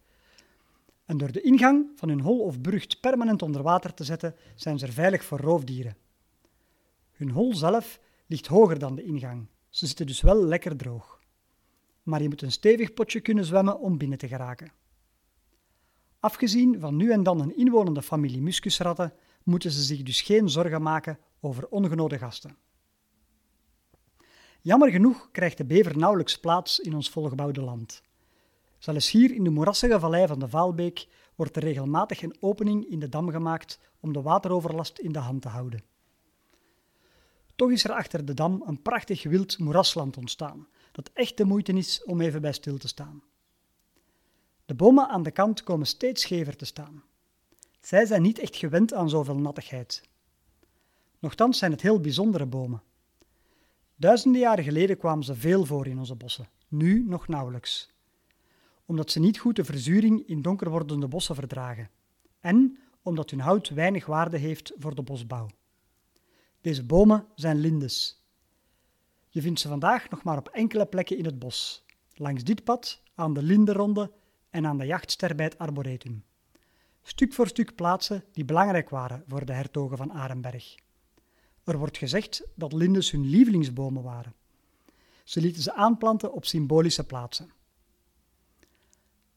En 1.05 1.17
door 1.17 1.31
de 1.31 1.41
ingang 1.41 1.91
van 1.95 2.09
hun 2.09 2.21
hol 2.21 2.39
of 2.39 2.59
burcht 2.59 2.99
permanent 2.99 3.41
onder 3.41 3.63
water 3.63 3.93
te 3.93 4.03
zetten, 4.03 4.35
zijn 4.55 4.79
ze 4.79 4.85
er 4.85 4.93
veilig 4.93 5.23
voor 5.23 5.39
roofdieren. 5.39 5.97
Hun 7.11 7.29
hol 7.29 7.55
zelf 7.55 7.99
ligt 8.25 8.47
hoger 8.47 8.79
dan 8.79 8.95
de 8.95 9.03
ingang. 9.03 9.47
Ze 9.69 9.87
zitten 9.87 10.05
dus 10.05 10.21
wel 10.21 10.43
lekker 10.43 10.75
droog. 10.77 11.18
Maar 12.03 12.21
je 12.21 12.29
moet 12.29 12.41
een 12.41 12.51
stevig 12.51 12.93
potje 12.93 13.19
kunnen 13.19 13.45
zwemmen 13.45 13.79
om 13.79 13.97
binnen 13.97 14.17
te 14.17 14.27
geraken. 14.27 14.71
Afgezien 16.19 16.79
van 16.79 16.95
nu 16.95 17.11
en 17.11 17.23
dan 17.23 17.41
een 17.41 17.57
inwonende 17.57 18.01
familie 18.01 18.41
muskusratten, 18.41 19.13
moeten 19.43 19.71
ze 19.71 19.81
zich 19.81 20.03
dus 20.03 20.21
geen 20.21 20.49
zorgen 20.49 20.81
maken 20.81 21.19
over 21.39 21.67
ongenode 21.67 22.17
gasten. 22.17 22.57
Jammer 24.61 24.91
genoeg 24.91 25.29
krijgt 25.31 25.57
de 25.57 25.65
bever 25.65 25.97
nauwelijks 25.97 26.39
plaats 26.39 26.79
in 26.79 26.95
ons 26.95 27.09
volgebouwde 27.09 27.61
land. 27.61 28.01
Zelfs 28.77 29.11
hier 29.11 29.33
in 29.33 29.43
de 29.43 29.49
moerassige 29.49 29.99
vallei 29.99 30.27
van 30.27 30.39
de 30.39 30.49
Vaalbeek 30.49 31.07
wordt 31.35 31.55
er 31.55 31.63
regelmatig 31.63 32.21
een 32.21 32.35
opening 32.39 32.85
in 32.89 32.99
de 32.99 33.09
dam 33.09 33.29
gemaakt 33.29 33.79
om 33.99 34.13
de 34.13 34.21
wateroverlast 34.21 34.97
in 34.97 35.11
de 35.11 35.19
hand 35.19 35.41
te 35.41 35.47
houden. 35.47 35.83
Toch 37.55 37.71
is 37.71 37.83
er 37.83 37.91
achter 37.91 38.25
de 38.25 38.33
dam 38.33 38.63
een 38.65 38.81
prachtig 38.81 39.23
wild 39.23 39.59
moerasland 39.59 40.17
ontstaan, 40.17 40.67
dat 40.91 41.09
echt 41.13 41.37
de 41.37 41.45
moeite 41.45 41.73
is 41.73 42.03
om 42.03 42.21
even 42.21 42.41
bij 42.41 42.53
stil 42.53 42.77
te 42.77 42.87
staan. 42.87 43.23
De 44.65 44.73
bomen 44.75 45.07
aan 45.07 45.23
de 45.23 45.31
kant 45.31 45.63
komen 45.63 45.87
steeds 45.87 46.21
schever 46.21 46.55
te 46.55 46.65
staan. 46.65 47.03
Zij 47.81 48.05
zijn 48.05 48.21
niet 48.21 48.39
echt 48.39 48.55
gewend 48.55 48.93
aan 48.93 49.09
zoveel 49.09 49.37
nattigheid. 49.37 50.03
Nochtans 51.19 51.57
zijn 51.57 51.71
het 51.71 51.81
heel 51.81 51.99
bijzondere 51.99 52.45
bomen. 52.45 52.81
Duizenden 53.95 54.41
jaren 54.41 54.63
geleden 54.63 54.97
kwamen 54.97 55.23
ze 55.23 55.35
veel 55.35 55.65
voor 55.65 55.87
in 55.87 55.99
onze 55.99 56.15
bossen, 56.15 56.49
nu 56.67 57.03
nog 57.07 57.27
nauwelijks. 57.27 57.93
Omdat 58.85 59.11
ze 59.11 59.19
niet 59.19 59.39
goed 59.39 59.55
de 59.55 59.63
verzuring 59.65 60.27
in 60.27 60.41
donker 60.41 60.69
wordende 60.69 61.07
bossen 61.07 61.35
verdragen 61.35 61.89
en 62.39 62.79
omdat 63.01 63.29
hun 63.29 63.39
hout 63.39 63.69
weinig 63.69 64.05
waarde 64.05 64.37
heeft 64.37 64.73
voor 64.77 64.95
de 64.95 65.01
bosbouw. 65.01 65.47
Deze 66.61 66.83
bomen 66.83 67.27
zijn 67.35 67.57
lindes. 67.57 68.18
Je 69.29 69.41
vindt 69.41 69.59
ze 69.59 69.67
vandaag 69.67 70.09
nog 70.09 70.23
maar 70.23 70.37
op 70.37 70.47
enkele 70.47 70.85
plekken 70.85 71.17
in 71.17 71.25
het 71.25 71.39
bos, 71.39 71.85
langs 72.13 72.43
dit 72.43 72.63
pad, 72.63 73.01
aan 73.15 73.33
de 73.33 73.43
lindenronde 73.43 74.11
en 74.49 74.65
aan 74.65 74.77
de 74.77 74.85
jachtster 74.85 75.35
bij 75.35 75.45
het 75.45 75.57
arboretum. 75.57 76.23
Stuk 77.01 77.33
voor 77.33 77.47
stuk 77.47 77.75
plaatsen 77.75 78.23
die 78.31 78.45
belangrijk 78.45 78.89
waren 78.89 79.23
voor 79.27 79.45
de 79.45 79.53
hertogen 79.53 79.97
van 79.97 80.13
Arenberg. 80.13 80.75
Er 81.63 81.77
wordt 81.77 81.97
gezegd 81.97 82.43
dat 82.55 82.73
lindes 82.73 83.11
hun 83.11 83.25
lievelingsbomen 83.25 84.03
waren. 84.03 84.33
Ze 85.23 85.41
lieten 85.41 85.61
ze 85.61 85.73
aanplanten 85.73 86.33
op 86.33 86.45
symbolische 86.45 87.05
plaatsen. 87.05 87.51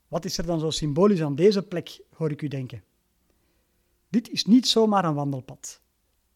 Wat 0.08 0.24
is 0.24 0.38
er 0.38 0.46
dan 0.46 0.60
zo 0.60 0.70
symbolisch 0.70 1.22
aan 1.22 1.34
deze 1.34 1.62
plek, 1.62 2.00
hoor 2.14 2.30
ik 2.30 2.42
u 2.42 2.48
denken? 2.48 2.84
Dit 4.08 4.30
is 4.30 4.44
niet 4.44 4.68
zomaar 4.68 5.04
een 5.04 5.14
wandelpad. 5.14 5.81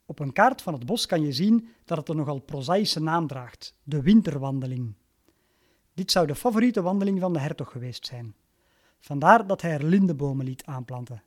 Op 0.06 0.18
een 0.18 0.32
kaart 0.32 0.62
van 0.62 0.72
het 0.72 0.86
bos 0.86 1.06
kan 1.06 1.22
je 1.22 1.32
zien 1.32 1.68
dat 1.84 1.98
het 1.98 2.08
een 2.08 2.16
nogal 2.16 2.38
prozaïsche 2.38 3.00
naam 3.00 3.26
draagt: 3.26 3.74
de 3.82 4.02
winterwandeling. 4.02 4.94
Dit 5.94 6.10
zou 6.10 6.26
de 6.26 6.34
favoriete 6.34 6.82
wandeling 6.82 7.20
van 7.20 7.32
de 7.32 7.38
hertog 7.38 7.70
geweest 7.70 8.06
zijn. 8.06 8.34
Vandaar 9.00 9.46
dat 9.46 9.62
hij 9.62 9.72
er 9.72 9.84
lindebomen 9.84 10.44
liet 10.44 10.64
aanplanten. 10.64 11.22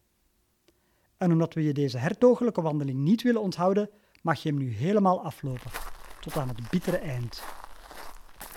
En 1.18 1.32
omdat 1.32 1.54
we 1.54 1.64
je 1.64 1.74
deze 1.74 1.98
hertogelijke 1.98 2.62
wandeling 2.62 3.00
niet 3.00 3.22
willen 3.22 3.42
onthouden, 3.42 3.90
mag 4.22 4.44
je 4.44 4.50
hem 4.50 4.58
nu 4.58 4.74
helemaal 4.74 5.24
aflopen, 5.24 5.72
tot 6.20 6.38
aan 6.38 6.48
het 6.48 6.70
bittere 6.70 6.98
eind. 6.98 7.44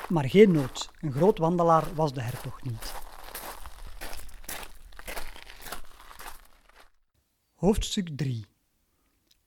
Maar 0.08 0.28
geen 0.28 0.52
nood, 0.52 0.90
een 1.00 1.12
groot 1.12 1.38
wandelaar 1.38 1.94
was 1.94 2.12
de 2.12 2.22
hertog 2.22 2.62
niet. 2.62 2.94
Hoofdstuk 7.54 8.16
3 8.16 8.51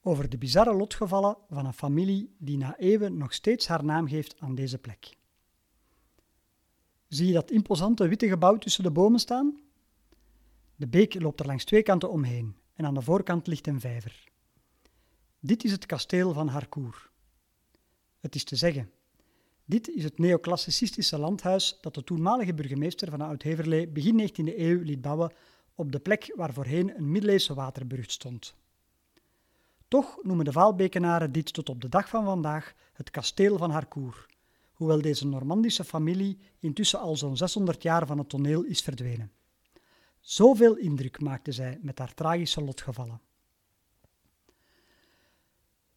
Over 0.08 0.28
de 0.28 0.38
bizarre 0.38 0.74
lotgevallen 0.74 1.36
van 1.50 1.66
een 1.66 1.72
familie 1.72 2.34
die 2.38 2.56
na 2.56 2.78
eeuwen 2.78 3.16
nog 3.16 3.32
steeds 3.32 3.66
haar 3.66 3.84
naam 3.84 4.08
geeft 4.08 4.34
aan 4.38 4.54
deze 4.54 4.78
plek. 4.78 5.16
Zie 7.08 7.26
je 7.26 7.32
dat 7.32 7.50
imposante 7.50 8.08
witte 8.08 8.28
gebouw 8.28 8.58
tussen 8.58 8.82
de 8.82 8.90
bomen 8.90 9.20
staan? 9.20 9.60
De 10.76 10.86
beek 10.86 11.20
loopt 11.20 11.40
er 11.40 11.46
langs 11.46 11.64
twee 11.64 11.82
kanten 11.82 12.10
omheen 12.10 12.56
en 12.74 12.84
aan 12.84 12.94
de 12.94 13.02
voorkant 13.02 13.46
ligt 13.46 13.66
een 13.66 13.80
vijver. 13.80 14.28
Dit 15.40 15.64
is 15.64 15.72
het 15.72 15.86
kasteel 15.86 16.32
van 16.32 16.48
Harcourt. 16.48 17.10
Het 18.20 18.34
is 18.34 18.44
te 18.44 18.56
zeggen, 18.56 18.90
dit 19.64 19.88
is 19.88 20.04
het 20.04 20.18
neoclassicistische 20.18 21.18
landhuis 21.18 21.78
dat 21.80 21.94
de 21.94 22.04
toenmalige 22.04 22.54
burgemeester 22.54 23.10
van 23.10 23.20
Oud-Heverlee 23.20 23.88
begin 23.88 24.20
19e 24.20 24.58
eeuw 24.58 24.82
liet 24.82 25.00
bouwen 25.00 25.32
op 25.74 25.92
de 25.92 26.00
plek 26.00 26.32
waar 26.36 26.52
voorheen 26.52 26.96
een 26.96 27.10
middeleeuwse 27.10 27.54
waterbrug 27.54 28.10
stond. 28.10 28.54
Toch 29.88 30.18
noemen 30.22 30.44
de 30.44 30.52
Vaalbekenaren 30.52 31.32
dit 31.32 31.52
tot 31.52 31.68
op 31.68 31.80
de 31.80 31.88
dag 31.88 32.08
van 32.08 32.24
vandaag 32.24 32.74
het 32.92 33.10
kasteel 33.10 33.58
van 33.58 33.70
Harcourt, 33.70 34.26
hoewel 34.72 35.00
deze 35.00 35.26
Normandische 35.26 35.84
familie 35.84 36.38
intussen 36.58 36.98
al 37.00 37.16
zo'n 37.16 37.36
600 37.36 37.82
jaar 37.82 38.06
van 38.06 38.18
het 38.18 38.28
toneel 38.28 38.62
is 38.62 38.82
verdwenen. 38.82 39.32
Zoveel 40.20 40.76
indruk 40.76 41.20
maakte 41.20 41.52
zij 41.52 41.78
met 41.82 41.98
haar 41.98 42.14
tragische 42.14 42.64
lotgevallen. 42.64 43.20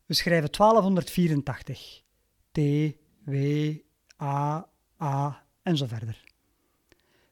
We 0.06 0.14
schrijven 0.14 0.52
1284. 0.52 2.04
T, 2.52 2.60
W, 3.26 3.76
A, 4.22 4.70
A 5.02 5.46
en 5.62 5.78
zo 5.78 5.86
verder. 5.86 6.24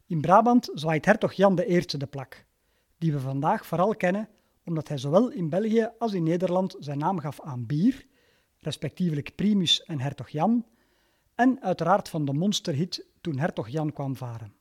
In 0.05 0.21
Brabant 0.21 0.69
zwaait 0.73 1.05
hertog 1.05 1.33
Jan 1.33 1.59
I 1.59 1.85
de 1.85 2.07
plak, 2.07 2.45
die 2.97 3.13
we 3.13 3.19
vandaag 3.19 3.65
vooral 3.65 3.95
kennen 3.95 4.29
omdat 4.67 4.87
hij 4.87 4.97
zowel 4.97 5.29
in 5.29 5.49
België 5.49 5.89
als 5.97 6.13
in 6.13 6.23
Nederland 6.23 6.75
zijn 6.79 6.97
naam 6.97 7.19
gaf 7.19 7.41
aan 7.41 7.65
bier, 7.65 8.05
respectievelijk 8.57 9.35
Primus 9.35 9.83
en 9.83 9.99
hertog 9.99 10.29
Jan, 10.29 10.65
en 11.35 11.61
uiteraard 11.61 12.09
van 12.09 12.25
de 12.25 12.33
monsterhit 12.33 13.05
toen 13.21 13.37
hertog 13.37 13.67
Jan 13.67 13.93
kwam 13.93 14.15
varen. 14.15 14.53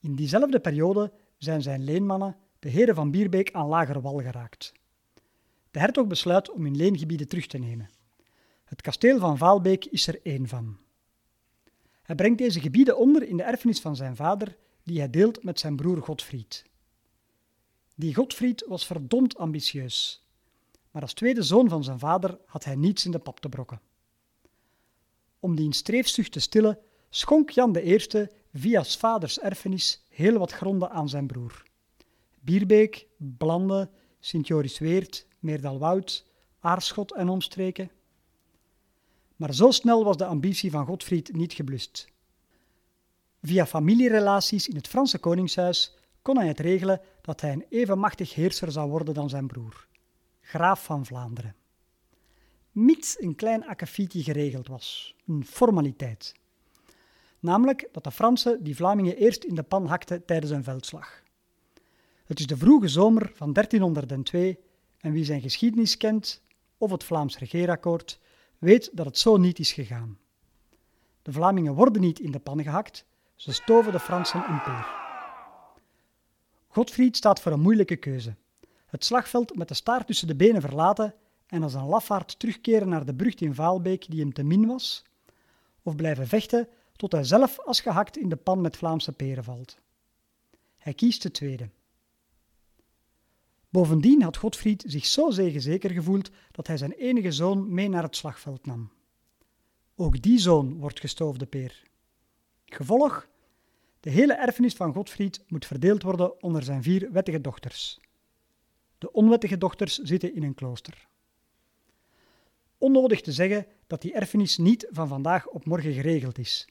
In 0.00 0.14
diezelfde 0.14 0.60
periode 0.60 1.12
zijn 1.36 1.62
zijn 1.62 1.84
leenmannen, 1.84 2.36
de 2.58 2.68
heren 2.68 2.94
van 2.94 3.10
Bierbeek, 3.10 3.52
aan 3.52 3.66
lager 3.66 4.00
wal 4.00 4.20
geraakt. 4.20 4.72
De 5.70 5.78
hertog 5.78 6.06
besluit 6.06 6.50
om 6.50 6.62
hun 6.62 6.76
leengebieden 6.76 7.28
terug 7.28 7.46
te 7.46 7.58
nemen. 7.58 7.90
Het 8.64 8.80
kasteel 8.80 9.18
van 9.18 9.38
Vaalbeek 9.38 9.84
is 9.84 10.06
er 10.06 10.20
één 10.22 10.48
van. 10.48 10.78
Hij 12.02 12.14
brengt 12.14 12.38
deze 12.38 12.60
gebieden 12.60 12.98
onder 12.98 13.22
in 13.22 13.36
de 13.36 13.42
erfenis 13.42 13.80
van 13.80 13.96
zijn 13.96 14.16
vader, 14.16 14.56
die 14.82 14.98
hij 14.98 15.10
deelt 15.10 15.42
met 15.44 15.60
zijn 15.60 15.76
broer 15.76 16.02
Godfried. 16.02 16.69
Die 18.00 18.14
Godfried 18.14 18.64
was 18.66 18.86
verdomd 18.86 19.36
ambitieus, 19.36 20.24
maar 20.90 21.02
als 21.02 21.12
tweede 21.12 21.42
zoon 21.42 21.68
van 21.68 21.84
zijn 21.84 21.98
vader 21.98 22.38
had 22.46 22.64
hij 22.64 22.74
niets 22.74 23.04
in 23.04 23.10
de 23.10 23.18
pap 23.18 23.40
te 23.40 23.48
brokken. 23.48 23.80
Om 25.38 25.56
die 25.56 25.74
streefzucht 25.74 26.32
te 26.32 26.40
stillen, 26.40 26.78
schonk 27.10 27.50
Jan 27.50 27.76
I 27.76 27.98
via 28.52 28.84
vaders 28.84 29.40
erfenis 29.40 30.04
heel 30.08 30.38
wat 30.38 30.52
gronden 30.52 30.90
aan 30.90 31.08
zijn 31.08 31.26
broer. 31.26 31.62
Bierbeek, 32.38 33.06
Blande, 33.16 33.90
Sint-Joris-Weert, 34.20 35.26
Meerdalwoud, 35.38 36.26
Aarschot 36.58 37.14
en 37.14 37.28
omstreken. 37.28 37.90
Maar 39.36 39.54
zo 39.54 39.70
snel 39.70 40.04
was 40.04 40.16
de 40.16 40.26
ambitie 40.26 40.70
van 40.70 40.86
Godfried 40.86 41.32
niet 41.32 41.52
geblust. 41.52 42.08
Via 43.42 43.66
familierelaties 43.66 44.68
in 44.68 44.76
het 44.76 44.88
Franse 44.88 45.18
koningshuis 45.18 45.94
kon 46.22 46.36
hij 46.36 46.48
het 46.48 46.60
regelen 46.60 47.00
dat 47.30 47.40
hij 47.40 47.52
een 47.52 47.66
even 47.68 47.98
machtig 47.98 48.34
heerser 48.34 48.72
zou 48.72 48.90
worden 48.90 49.14
dan 49.14 49.28
zijn 49.28 49.46
broer, 49.46 49.86
graaf 50.40 50.84
van 50.84 51.06
Vlaanderen. 51.06 51.54
Mits 52.70 53.20
een 53.20 53.34
klein 53.34 53.66
akkefietje 53.66 54.22
geregeld 54.22 54.68
was, 54.68 55.16
een 55.26 55.44
formaliteit. 55.46 56.34
namelijk 57.40 57.88
dat 57.92 58.04
de 58.04 58.10
Fransen 58.10 58.62
die 58.62 58.76
Vlamingen 58.76 59.16
eerst 59.16 59.44
in 59.44 59.54
de 59.54 59.62
pan 59.62 59.86
hakten 59.86 60.24
tijdens 60.24 60.52
een 60.52 60.64
veldslag. 60.64 61.22
Het 62.24 62.38
is 62.38 62.46
de 62.46 62.56
vroege 62.56 62.88
zomer 62.88 63.32
van 63.34 63.52
1302 63.52 64.58
en 64.98 65.12
wie 65.12 65.24
zijn 65.24 65.40
geschiedenis 65.40 65.96
kent, 65.96 66.42
of 66.78 66.90
het 66.90 67.04
Vlaams 67.04 67.38
regeerakkoord, 67.38 68.20
weet 68.58 68.90
dat 68.92 69.06
het 69.06 69.18
zo 69.18 69.36
niet 69.36 69.58
is 69.58 69.72
gegaan. 69.72 70.18
De 71.22 71.32
Vlamingen 71.32 71.74
worden 71.74 72.02
niet 72.02 72.20
in 72.20 72.30
de 72.30 72.40
pan 72.40 72.62
gehakt, 72.62 73.04
ze 73.34 73.52
stoven 73.52 73.92
de 73.92 74.00
Fransen 74.00 74.44
in 74.48 74.62
peer. 74.62 74.99
Godfried 76.72 77.16
staat 77.16 77.40
voor 77.40 77.52
een 77.52 77.60
moeilijke 77.60 77.96
keuze. 77.96 78.34
Het 78.86 79.04
slagveld 79.04 79.56
met 79.56 79.68
de 79.68 79.74
staart 79.74 80.06
tussen 80.06 80.26
de 80.26 80.36
benen 80.36 80.60
verlaten 80.60 81.14
en 81.46 81.62
als 81.62 81.74
een 81.74 81.86
lafaard 81.86 82.38
terugkeren 82.38 82.88
naar 82.88 83.04
de 83.04 83.14
brug 83.14 83.34
in 83.34 83.54
Vaalbeek 83.54 84.10
die 84.10 84.20
hem 84.20 84.32
te 84.32 84.42
min 84.42 84.66
was, 84.66 85.04
of 85.82 85.96
blijven 85.96 86.26
vechten 86.28 86.68
tot 86.96 87.12
hij 87.12 87.24
zelf 87.24 87.58
als 87.58 87.80
gehakt 87.80 88.16
in 88.16 88.28
de 88.28 88.36
pan 88.36 88.60
met 88.60 88.76
Vlaamse 88.76 89.12
peren 89.12 89.44
valt. 89.44 89.78
Hij 90.78 90.94
kiest 90.94 91.22
de 91.22 91.30
tweede. 91.30 91.70
Bovendien 93.68 94.22
had 94.22 94.36
Godfried 94.36 94.84
zich 94.86 95.06
zo 95.06 95.30
zeker 95.30 95.90
gevoeld 95.90 96.30
dat 96.50 96.66
hij 96.66 96.76
zijn 96.76 96.92
enige 96.92 97.32
zoon 97.32 97.74
mee 97.74 97.88
naar 97.88 98.02
het 98.02 98.16
slagveld 98.16 98.66
nam. 98.66 98.90
Ook 99.94 100.22
die 100.22 100.38
zoon 100.38 100.78
wordt 100.78 101.00
gestoofde 101.00 101.46
peer. 101.46 101.82
Gevolg? 102.64 103.28
De 104.00 104.10
hele 104.10 104.32
erfenis 104.32 104.74
van 104.74 104.92
Godfried 104.92 105.44
moet 105.48 105.66
verdeeld 105.66 106.02
worden 106.02 106.42
onder 106.42 106.62
zijn 106.62 106.82
vier 106.82 107.12
wettige 107.12 107.40
dochters. 107.40 108.00
De 108.98 109.12
onwettige 109.12 109.58
dochters 109.58 109.98
zitten 109.98 110.34
in 110.34 110.42
een 110.42 110.54
klooster. 110.54 111.08
Onnodig 112.78 113.20
te 113.20 113.32
zeggen 113.32 113.66
dat 113.86 114.02
die 114.02 114.12
erfenis 114.12 114.58
niet 114.58 114.86
van 114.90 115.08
vandaag 115.08 115.46
op 115.46 115.64
morgen 115.64 115.92
geregeld 115.92 116.38
is. 116.38 116.68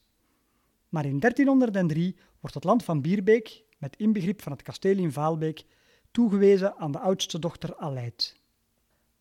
Maar 0.90 1.06
in 1.06 1.20
1303 1.20 2.16
wordt 2.40 2.56
het 2.56 2.64
land 2.64 2.84
van 2.84 3.02
Bierbeek, 3.02 3.64
met 3.78 3.96
inbegrip 3.98 4.42
van 4.42 4.52
het 4.52 4.62
kasteel 4.62 4.98
in 4.98 5.12
Vaalbeek, 5.12 5.66
toegewezen 6.12 6.78
aan 6.78 6.92
de 6.92 7.00
oudste 7.00 7.40
dochter 7.40 7.76
Aleid. 7.76 8.36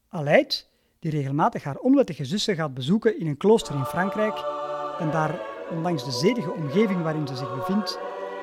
Aleid, 0.08 0.68
die 0.98 1.10
regelmatig 1.10 1.62
haar 1.62 1.78
onwettige 1.78 2.24
zussen 2.24 2.54
gaat 2.54 2.74
bezoeken 2.74 3.18
in 3.18 3.26
een 3.26 3.36
klooster 3.36 3.74
in 3.74 3.84
Frankrijk 3.84 4.36
en 4.98 5.10
daar, 5.10 5.47
ondanks 5.70 6.04
de 6.04 6.11
zedige 6.11 6.50
omgeving 6.50 7.02
waarin 7.02 7.26
ze 7.26 7.37
zich 7.37 7.54
bevindt, 7.54 7.98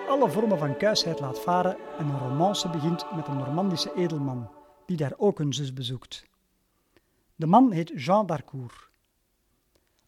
alle 0.08 0.30
vormen 0.30 0.58
van 0.58 0.78
kuisheid 0.78 1.20
laat 1.20 1.40
varen 1.40 1.78
en 1.98 2.08
een 2.08 2.20
romance 2.20 2.70
begint 2.70 3.16
met 3.16 3.28
een 3.28 3.38
Normandische 3.38 3.94
edelman, 3.96 4.50
die 4.86 4.98
daar 4.98 5.14
ook 5.18 5.40
een 5.40 5.54
zus 5.54 5.74
bezoekt. 5.74 6.28
De 7.36 7.46
man 7.46 7.72
heet 7.72 7.92
Jean 7.96 8.26
d'Arcourt. 8.26 8.90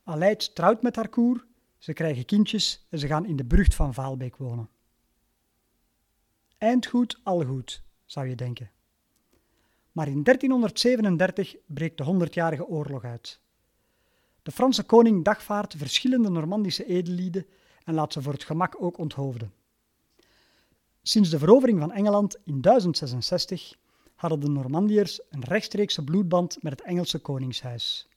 Aleid 0.04 0.56
trouwt 0.56 0.82
met 0.82 0.96
Harcourt, 0.96 1.46
ze 1.78 1.94
krijgen 1.94 2.26
kindjes 2.26 2.86
en 2.90 3.00
ze 3.00 3.08
gaan 3.08 3.26
in 3.26 3.36
de 3.36 3.46
Brucht 3.46 3.76
van 3.76 3.94
Vaalbeek 3.94 4.38
wonen. 4.38 4.70
Eindgoed, 6.58 7.20
al 7.24 7.46
goed, 7.46 7.84
zou 8.06 8.28
je 8.28 8.36
denken. 8.36 8.72
Maar 9.92 10.08
in 10.08 10.24
1337 10.24 11.56
breekt 11.66 11.98
de 11.98 12.04
Honderdjarige 12.04 12.68
Oorlog 12.68 13.04
uit. 13.04 13.40
De 14.48 14.54
Franse 14.54 14.84
koning 14.84 15.24
dagvaart 15.24 15.74
verschillende 15.78 16.30
Normandische 16.30 16.86
edellieden 16.86 17.46
en 17.84 17.94
laat 17.94 18.14
ze 18.14 18.22
voor 18.22 18.34
het 18.34 18.44
gemak 18.44 18.76
ook 18.82 18.98
onthoofden. 18.98 19.54
Sinds 21.02 21.30
de 21.30 21.40
verovering 21.40 21.80
van 21.80 21.92
Engeland 21.92 22.38
in 22.44 22.62
1066 22.62 23.76
hadden 24.16 24.40
de 24.40 24.50
Normandiërs 24.50 25.22
een 25.30 25.44
rechtstreekse 25.44 26.04
bloedband 26.04 26.64
met 26.64 26.72
het 26.72 26.82
Engelse 26.82 27.20
koningshuis. 27.20 28.08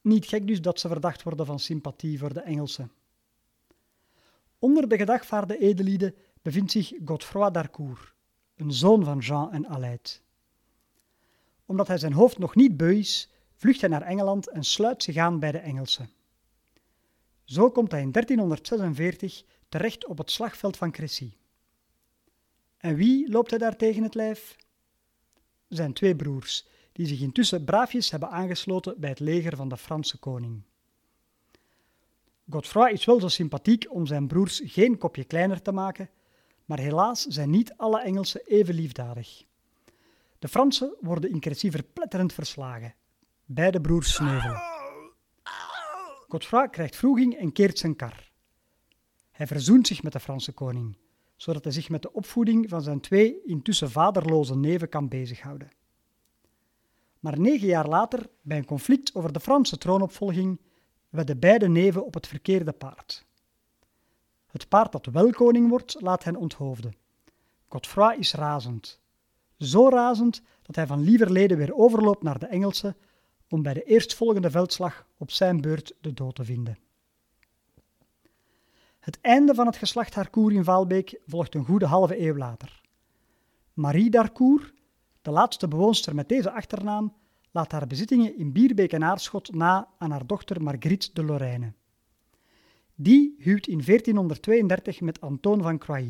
Niet 0.00 0.26
gek 0.26 0.46
dus 0.46 0.60
dat 0.60 0.80
ze 0.80 0.88
verdacht 0.88 1.22
worden 1.22 1.46
van 1.46 1.58
sympathie 1.58 2.18
voor 2.18 2.34
de 2.34 2.40
Engelsen. 2.40 2.90
Onder 4.58 4.88
de 4.88 4.96
gedagvaarde 4.96 5.58
edellieden 5.58 6.14
bevindt 6.42 6.70
zich 6.70 6.92
Godefroy 7.04 7.50
d'Harcourt, 7.50 8.12
een 8.56 8.72
zoon 8.72 9.04
van 9.04 9.18
Jean 9.18 9.52
en 9.52 9.68
Aleid. 9.68 10.22
Omdat 11.66 11.86
hij 11.86 11.98
zijn 11.98 12.12
hoofd 12.12 12.38
nog 12.38 12.54
niet 12.54 12.76
beu 12.76 12.98
is, 12.98 13.31
vlucht 13.62 13.80
hij 13.80 13.90
naar 13.90 14.02
Engeland 14.02 14.48
en 14.48 14.64
sluit 14.64 15.02
zich 15.02 15.16
aan 15.16 15.38
bij 15.38 15.52
de 15.52 15.58
Engelsen. 15.58 16.10
Zo 17.44 17.70
komt 17.70 17.90
hij 17.90 18.00
in 18.00 18.12
1346 18.12 19.44
terecht 19.68 20.06
op 20.06 20.18
het 20.18 20.30
slagveld 20.30 20.76
van 20.76 20.90
Crécy. 20.90 21.32
En 22.76 22.94
wie 22.94 23.30
loopt 23.30 23.50
hij 23.50 23.58
daar 23.58 23.76
tegen 23.76 24.02
het 24.02 24.14
lijf? 24.14 24.56
Zijn 25.68 25.92
twee 25.92 26.16
broers, 26.16 26.66
die 26.92 27.06
zich 27.06 27.20
intussen 27.20 27.64
braafjes 27.64 28.10
hebben 28.10 28.30
aangesloten 28.30 29.00
bij 29.00 29.10
het 29.10 29.20
leger 29.20 29.56
van 29.56 29.68
de 29.68 29.76
Franse 29.76 30.18
koning. 30.18 30.62
Godefroy 32.50 32.90
is 32.90 33.04
wel 33.04 33.20
zo 33.20 33.28
sympathiek 33.28 33.86
om 33.88 34.06
zijn 34.06 34.26
broers 34.26 34.60
geen 34.64 34.98
kopje 34.98 35.24
kleiner 35.24 35.62
te 35.62 35.72
maken, 35.72 36.10
maar 36.64 36.78
helaas 36.78 37.26
zijn 37.26 37.50
niet 37.50 37.74
alle 37.76 38.00
Engelsen 38.00 38.42
even 38.44 38.74
liefdadig. 38.74 39.44
De 40.38 40.48
Fransen 40.48 40.94
worden 41.00 41.30
in 41.30 41.40
Crécy 41.40 41.70
verpletterend 41.70 42.32
verslagen. 42.32 42.94
Beide 43.54 43.80
broers 43.80 44.14
sneuvelen. 44.14 44.62
Godefroy 46.28 46.68
krijgt 46.68 46.96
vroeging 46.96 47.34
en 47.34 47.52
keert 47.52 47.78
zijn 47.78 47.96
kar. 47.96 48.30
Hij 49.30 49.46
verzoent 49.46 49.86
zich 49.86 50.02
met 50.02 50.12
de 50.12 50.20
Franse 50.20 50.52
koning, 50.52 50.96
zodat 51.36 51.64
hij 51.64 51.72
zich 51.72 51.88
met 51.88 52.02
de 52.02 52.12
opvoeding 52.12 52.68
van 52.68 52.82
zijn 52.82 53.00
twee 53.00 53.42
intussen 53.44 53.90
vaderloze 53.90 54.56
neven 54.56 54.88
kan 54.88 55.08
bezighouden. 55.08 55.70
Maar 57.20 57.40
negen 57.40 57.66
jaar 57.66 57.88
later, 57.88 58.30
bij 58.42 58.58
een 58.58 58.64
conflict 58.64 59.14
over 59.14 59.32
de 59.32 59.40
Franse 59.40 59.78
troonopvolging, 59.78 60.60
wedden 61.08 61.38
beide 61.38 61.68
neven 61.68 62.04
op 62.04 62.14
het 62.14 62.26
verkeerde 62.26 62.72
paard. 62.72 63.26
Het 64.46 64.68
paard 64.68 64.92
dat 64.92 65.06
wel 65.06 65.30
koning 65.30 65.68
wordt, 65.68 66.00
laat 66.00 66.24
hen 66.24 66.36
onthoofden. 66.36 66.96
Godefroy 67.68 68.14
is 68.18 68.34
razend. 68.34 69.00
Zo 69.58 69.88
razend 69.88 70.42
dat 70.62 70.76
hij 70.76 70.86
van 70.86 71.00
lieverlede 71.00 71.56
weer 71.56 71.74
overloopt 71.74 72.22
naar 72.22 72.38
de 72.38 72.46
Engelsen 72.46 72.96
om 73.52 73.62
bij 73.62 73.74
de 73.74 73.82
eerstvolgende 73.82 74.50
veldslag 74.50 75.06
op 75.16 75.30
zijn 75.30 75.60
beurt 75.60 75.94
de 76.00 76.12
dood 76.12 76.34
te 76.34 76.44
vinden. 76.44 76.78
Het 79.00 79.20
einde 79.20 79.54
van 79.54 79.66
het 79.66 79.76
geslacht 79.76 80.14
Harcourt 80.14 80.54
in 80.54 80.64
Vaalbeek 80.64 81.20
volgt 81.26 81.54
een 81.54 81.64
goede 81.64 81.86
halve 81.86 82.20
eeuw 82.20 82.36
later. 82.36 82.80
Marie 83.72 84.10
d'Harcourt, 84.10 84.72
de 85.22 85.30
laatste 85.30 85.68
bewoonster 85.68 86.14
met 86.14 86.28
deze 86.28 86.50
achternaam, 86.50 87.12
laat 87.50 87.72
haar 87.72 87.86
bezittingen 87.86 88.38
in 88.38 88.52
Bierbeek 88.52 88.92
en 88.92 89.04
Aarschot 89.04 89.54
na 89.54 89.88
aan 89.98 90.10
haar 90.10 90.26
dochter 90.26 90.62
Marguerite 90.62 91.10
de 91.12 91.24
Lorraine. 91.24 91.72
Die 92.94 93.34
huwt 93.38 93.66
in 93.66 93.82
1432 93.84 95.00
met 95.00 95.20
Antoon 95.20 95.62
van 95.62 95.78
Croix, 95.78 96.08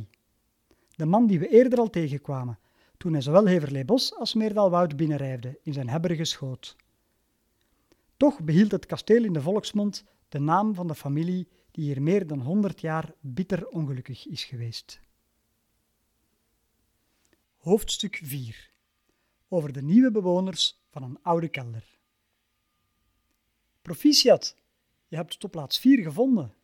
de 0.97 1.07
man 1.07 1.27
die 1.27 1.39
we 1.39 1.49
eerder 1.49 1.79
al 1.79 1.91
tegenkwamen, 1.91 2.59
toen 2.97 3.13
hij 3.13 3.23
zowel 3.23 3.47
Heverlee-Bos 3.47 4.15
als 4.15 4.35
Meerdal-Woud 4.35 4.97
binnenrijfde 4.97 5.59
in 5.63 5.73
zijn 5.73 5.89
hebberige 5.89 6.25
schoot. 6.25 6.77
Toch 8.23 8.43
behield 8.43 8.71
het 8.71 8.87
kasteel 8.87 9.25
in 9.25 9.33
de 9.33 9.41
volksmond 9.41 10.05
de 10.29 10.39
naam 10.39 10.75
van 10.75 10.87
de 10.87 10.95
familie 10.95 11.49
die 11.71 11.85
hier 11.85 12.03
meer 12.03 12.27
dan 12.27 12.41
honderd 12.41 12.81
jaar 12.81 13.15
bitter 13.21 13.69
ongelukkig 13.69 14.27
is 14.27 14.45
geweest. 14.45 15.01
Hoofdstuk 17.57 18.21
4 18.23 18.71
Over 19.49 19.73
de 19.73 19.83
nieuwe 19.83 20.11
bewoners 20.11 20.83
van 20.91 21.03
een 21.03 21.23
oude 21.23 21.49
kelder. 21.49 21.99
Proficiat, 23.81 24.57
je 25.07 25.17
hebt 25.17 25.43
het 25.43 25.51
plaats 25.51 25.79
4 25.79 26.03
gevonden. 26.03 26.55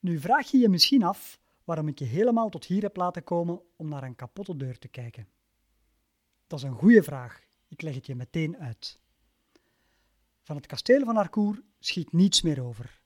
Nu 0.00 0.20
vraag 0.20 0.50
je 0.50 0.58
je 0.58 0.68
misschien 0.68 1.02
af 1.02 1.40
waarom 1.64 1.88
ik 1.88 1.98
je 1.98 2.04
helemaal 2.04 2.48
tot 2.48 2.64
hier 2.64 2.82
heb 2.82 2.96
laten 2.96 3.24
komen 3.24 3.60
om 3.76 3.88
naar 3.88 4.02
een 4.02 4.16
kapotte 4.16 4.56
deur 4.56 4.78
te 4.78 4.88
kijken. 4.88 5.28
Dat 6.46 6.58
is 6.58 6.64
een 6.64 6.74
goede 6.74 7.02
vraag, 7.02 7.44
ik 7.68 7.82
leg 7.82 7.94
het 7.94 8.06
je 8.06 8.14
meteen 8.14 8.56
uit. 8.56 9.00
Van 10.42 10.56
het 10.56 10.66
kasteel 10.66 11.04
van 11.04 11.16
Harcourt 11.16 11.60
schiet 11.78 12.12
niets 12.12 12.42
meer 12.42 12.62
over. 12.62 13.00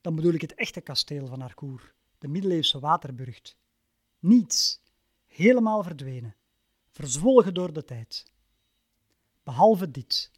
Dan 0.00 0.14
bedoel 0.14 0.32
ik 0.32 0.40
het 0.40 0.54
echte 0.54 0.80
kasteel 0.80 1.26
van 1.26 1.40
Harcourt, 1.40 1.94
de 2.18 2.28
middeleeuwse 2.28 2.78
waterburcht. 2.78 3.56
Niets, 4.18 4.82
helemaal 5.26 5.82
verdwenen, 5.82 6.36
verzwolgen 6.90 7.54
door 7.54 7.72
de 7.72 7.84
tijd. 7.84 8.32
Behalve 9.42 9.90
dit. 9.90 10.30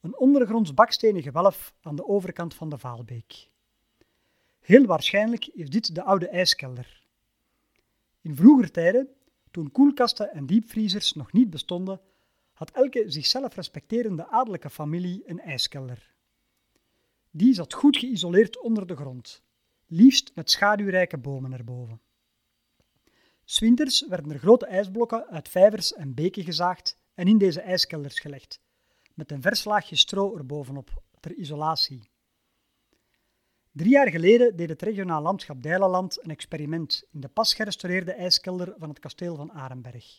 Een 0.00 0.18
ondergronds 0.18 0.74
bakstenen 0.74 1.22
gewelf 1.22 1.74
aan 1.80 1.96
de 1.96 2.06
overkant 2.06 2.54
van 2.54 2.68
de 2.68 2.78
Vaalbeek. 2.78 3.50
Heel 4.60 4.84
waarschijnlijk 4.84 5.46
is 5.46 5.70
dit 5.70 5.94
de 5.94 6.02
oude 6.02 6.28
ijskelder. 6.28 7.06
In 8.20 8.36
vroeger 8.36 8.70
tijden, 8.70 9.08
toen 9.50 9.72
koelkasten 9.72 10.32
en 10.32 10.46
diepvriezers 10.46 11.12
nog 11.12 11.32
niet 11.32 11.50
bestonden, 11.50 12.00
had 12.54 12.70
elke 12.70 13.04
zichzelf 13.06 13.54
respecterende 13.54 14.28
adellijke 14.28 14.70
familie 14.70 15.22
een 15.26 15.40
ijskelder. 15.40 16.14
Die 17.30 17.54
zat 17.54 17.72
goed 17.72 17.96
geïsoleerd 17.96 18.60
onder 18.60 18.86
de 18.86 18.96
grond, 18.96 19.42
liefst 19.86 20.32
met 20.34 20.50
schaduwrijke 20.50 21.18
bomen 21.18 21.52
erboven. 21.52 22.00
Swinters 23.44 24.06
werden 24.08 24.30
er 24.30 24.38
grote 24.38 24.66
ijsblokken 24.66 25.26
uit 25.26 25.48
vijvers 25.48 25.92
en 25.92 26.14
beken 26.14 26.44
gezaagd 26.44 26.98
en 27.14 27.28
in 27.28 27.38
deze 27.38 27.60
ijskelders 27.60 28.20
gelegd, 28.20 28.60
met 29.14 29.30
een 29.30 29.42
vers 29.42 29.64
laagje 29.64 29.96
stro 29.96 30.36
erbovenop 30.36 31.02
ter 31.20 31.34
isolatie. 31.34 32.10
Drie 33.72 33.90
jaar 33.90 34.10
geleden 34.10 34.56
deed 34.56 34.68
het 34.68 34.82
regionaal 34.82 35.22
landschap 35.22 35.62
Dijlenland 35.62 36.24
een 36.24 36.30
experiment 36.30 37.04
in 37.10 37.20
de 37.20 37.28
pas 37.28 37.54
gerestaureerde 37.54 38.12
ijskelder 38.12 38.74
van 38.78 38.88
het 38.88 38.98
kasteel 38.98 39.36
van 39.36 39.52
Arenberg. 39.52 40.18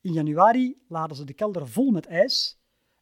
In 0.00 0.12
januari 0.12 0.82
laden 0.88 1.16
ze 1.16 1.24
de 1.24 1.32
kelder 1.32 1.68
vol 1.68 1.90
met 1.90 2.06
ijs 2.06 2.58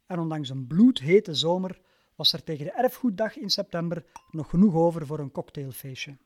en 0.06 0.18
ondanks 0.18 0.48
een 0.48 0.66
bloedhete 0.66 1.34
zomer 1.34 1.80
was 2.14 2.32
er 2.32 2.44
tegen 2.44 2.64
de 2.64 2.72
erfgoeddag 2.72 3.36
in 3.36 3.50
september 3.50 4.04
nog 4.30 4.50
genoeg 4.50 4.74
over 4.74 5.06
voor 5.06 5.18
een 5.18 5.30
cocktailfeestje. 5.30 6.16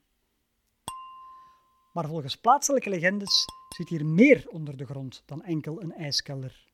Maar 1.92 2.06
volgens 2.06 2.36
plaatselijke 2.36 2.90
legendes 2.90 3.44
zit 3.68 3.88
hier 3.88 4.06
meer 4.06 4.48
onder 4.48 4.76
de 4.76 4.84
grond 4.84 5.22
dan 5.26 5.42
enkel 5.42 5.82
een 5.82 5.92
ijskelder. 5.92 6.68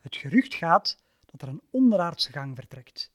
Het 0.00 0.16
gerucht 0.16 0.54
gaat 0.54 1.02
dat 1.26 1.42
er 1.42 1.48
een 1.48 1.62
onderaardse 1.70 2.32
gang 2.32 2.56
vertrekt, 2.56 3.12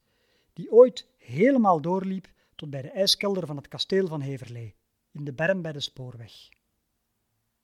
die 0.52 0.72
ooit 0.72 1.08
helemaal 1.16 1.80
doorliep 1.80 2.28
tot 2.54 2.70
bij 2.70 2.82
de 2.82 2.90
ijskelder 2.90 3.46
van 3.46 3.56
het 3.56 3.68
kasteel 3.68 4.06
van 4.06 4.20
Heverlee, 4.20 4.74
in 5.10 5.24
de 5.24 5.32
berm 5.32 5.62
bij 5.62 5.72
de 5.72 5.80
spoorweg. 5.80 6.48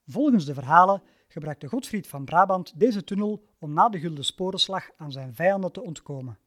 Volgens 0.06 0.44
de 0.44 0.54
verhalen 0.54 1.02
gebruikte 1.34 1.68
Godfried 1.68 2.06
van 2.06 2.24
Brabant 2.24 2.72
deze 2.76 3.04
tunnel 3.04 3.44
om 3.58 3.72
na 3.72 3.88
de 3.88 3.98
Gulden 3.98 4.24
Sporenslag 4.24 4.90
aan 4.96 5.12
zijn 5.12 5.34
vijanden 5.34 5.72
te 5.72 5.82
ontkomen. 5.82 6.38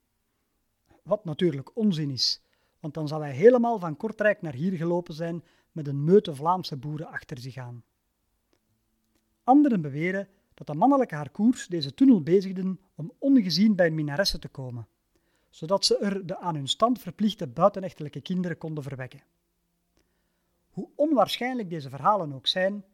Wat 1.03 1.25
natuurlijk 1.25 1.75
onzin 1.75 2.09
is, 2.09 2.41
want 2.79 2.93
dan 2.93 3.07
zou 3.07 3.21
hij 3.21 3.31
helemaal 3.31 3.79
van 3.79 3.97
Kortrijk 3.97 4.41
naar 4.41 4.53
hier 4.53 4.77
gelopen 4.77 5.13
zijn 5.13 5.43
met 5.71 5.87
een 5.87 6.03
meute 6.03 6.35
Vlaamse 6.35 6.77
boeren 6.77 7.07
achter 7.07 7.37
zich 7.37 7.57
aan. 7.57 7.83
Anderen 9.43 9.81
beweren 9.81 10.27
dat 10.53 10.67
de 10.67 10.73
mannelijke 10.73 11.15
harkoers 11.15 11.67
deze 11.67 11.93
tunnel 11.93 12.21
bezigden 12.21 12.79
om 12.95 13.11
ongezien 13.19 13.75
bij 13.75 13.91
minaressen 13.91 14.39
te 14.39 14.49
komen, 14.49 14.87
zodat 15.49 15.85
ze 15.85 15.97
er 15.97 16.25
de 16.25 16.37
aan 16.39 16.55
hun 16.55 16.67
stand 16.67 16.99
verplichte 16.99 17.47
buitenechtelijke 17.47 18.21
kinderen 18.21 18.57
konden 18.57 18.83
verwekken. 18.83 19.23
Hoe 20.69 20.89
onwaarschijnlijk 20.95 21.69
deze 21.69 21.89
verhalen 21.89 22.33
ook 22.33 22.47
zijn, 22.47 22.85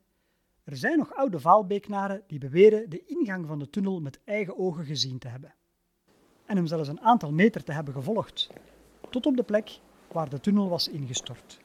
er 0.64 0.78
zijn 0.78 0.98
nog 0.98 1.14
oude 1.16 1.40
Vaalbeeknaren 1.40 2.24
die 2.28 2.40
beweren 2.40 2.90
de 2.90 3.06
ingang 3.06 3.48
van 3.48 3.60
de 3.60 3.70
tunnel 3.70 4.02
met 4.02 4.20
eigen 4.24 4.58
ogen 4.58 4.86
gezien 4.86 5.18
te 5.20 5.28
hebben. 5.28 5.54
En 6.46 6.56
hem 6.56 6.68
zelfs 6.68 6.88
een 6.88 7.02
aantal 7.02 7.32
meter 7.32 7.64
te 7.64 7.72
hebben 7.72 7.94
gevolgd, 7.94 8.50
tot 9.10 9.26
op 9.26 9.36
de 9.36 9.44
plek 9.44 9.80
waar 10.12 10.30
de 10.30 10.40
tunnel 10.40 10.70
was 10.70 10.88
ingestort. 10.88 11.60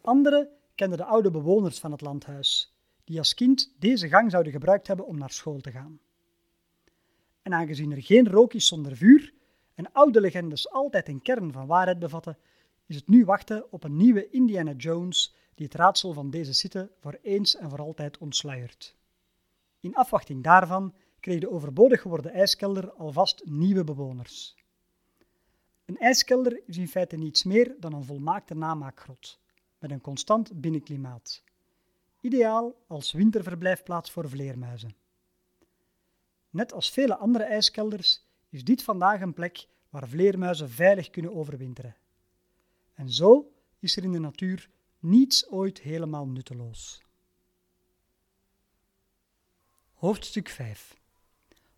Anderen 0.00 0.48
kenden 0.74 0.98
de 0.98 1.04
oude 1.04 1.30
bewoners 1.30 1.78
van 1.80 1.92
het 1.92 2.00
landhuis, 2.00 2.74
die 3.04 3.18
als 3.18 3.34
kind 3.34 3.74
deze 3.78 4.08
gang 4.08 4.30
zouden 4.30 4.52
gebruikt 4.52 4.86
hebben 4.86 5.06
om 5.06 5.18
naar 5.18 5.30
school 5.30 5.60
te 5.60 5.70
gaan. 5.70 6.00
En 7.42 7.54
aangezien 7.54 7.92
er 7.92 8.02
geen 8.02 8.28
rook 8.28 8.54
is 8.54 8.66
zonder 8.66 8.96
vuur 8.96 9.34
en 9.74 9.92
oude 9.92 10.20
legendes 10.20 10.70
altijd 10.70 11.08
een 11.08 11.22
kern 11.22 11.52
van 11.52 11.66
waarheid 11.66 11.98
bevatten, 11.98 12.38
is 12.86 12.96
het 12.96 13.08
nu 13.08 13.24
wachten 13.24 13.72
op 13.72 13.84
een 13.84 13.96
nieuwe 13.96 14.30
Indiana 14.30 14.72
Jones 14.72 15.34
die 15.58 15.66
het 15.66 15.74
raadsel 15.74 16.12
van 16.12 16.30
deze 16.30 16.52
site 16.52 16.90
voor 17.00 17.18
eens 17.22 17.56
en 17.56 17.70
voor 17.70 17.80
altijd 17.80 18.18
ontsluiert. 18.18 18.94
In 19.80 19.94
afwachting 19.94 20.42
daarvan 20.42 20.94
kreeg 21.20 21.40
de 21.40 21.50
overbodig 21.50 22.00
geworden 22.00 22.32
ijskelder 22.32 22.92
alvast 22.92 23.42
nieuwe 23.44 23.84
bewoners. 23.84 24.54
Een 25.84 25.98
ijskelder 25.98 26.60
is 26.66 26.76
in 26.76 26.88
feite 26.88 27.16
niets 27.16 27.44
meer 27.44 27.76
dan 27.80 27.92
een 27.92 28.04
volmaakte 28.04 28.54
namaakgrot, 28.54 29.40
met 29.78 29.90
een 29.90 30.00
constant 30.00 30.60
binnenklimaat. 30.60 31.42
Ideaal 32.20 32.74
als 32.86 33.12
winterverblijfplaats 33.12 34.10
voor 34.10 34.28
vleermuizen. 34.28 34.96
Net 36.50 36.72
als 36.72 36.90
vele 36.90 37.16
andere 37.16 37.44
ijskelders 37.44 38.26
is 38.48 38.64
dit 38.64 38.82
vandaag 38.82 39.20
een 39.20 39.34
plek 39.34 39.68
waar 39.90 40.08
vleermuizen 40.08 40.70
veilig 40.70 41.10
kunnen 41.10 41.34
overwinteren. 41.34 41.96
En 42.94 43.10
zo 43.10 43.52
is 43.78 43.96
er 43.96 44.04
in 44.04 44.12
de 44.12 44.18
natuur 44.18 44.68
niets 44.98 45.48
ooit 45.48 45.80
helemaal 45.80 46.26
nutteloos. 46.26 47.02
Hoofdstuk 49.92 50.48
5 50.48 50.96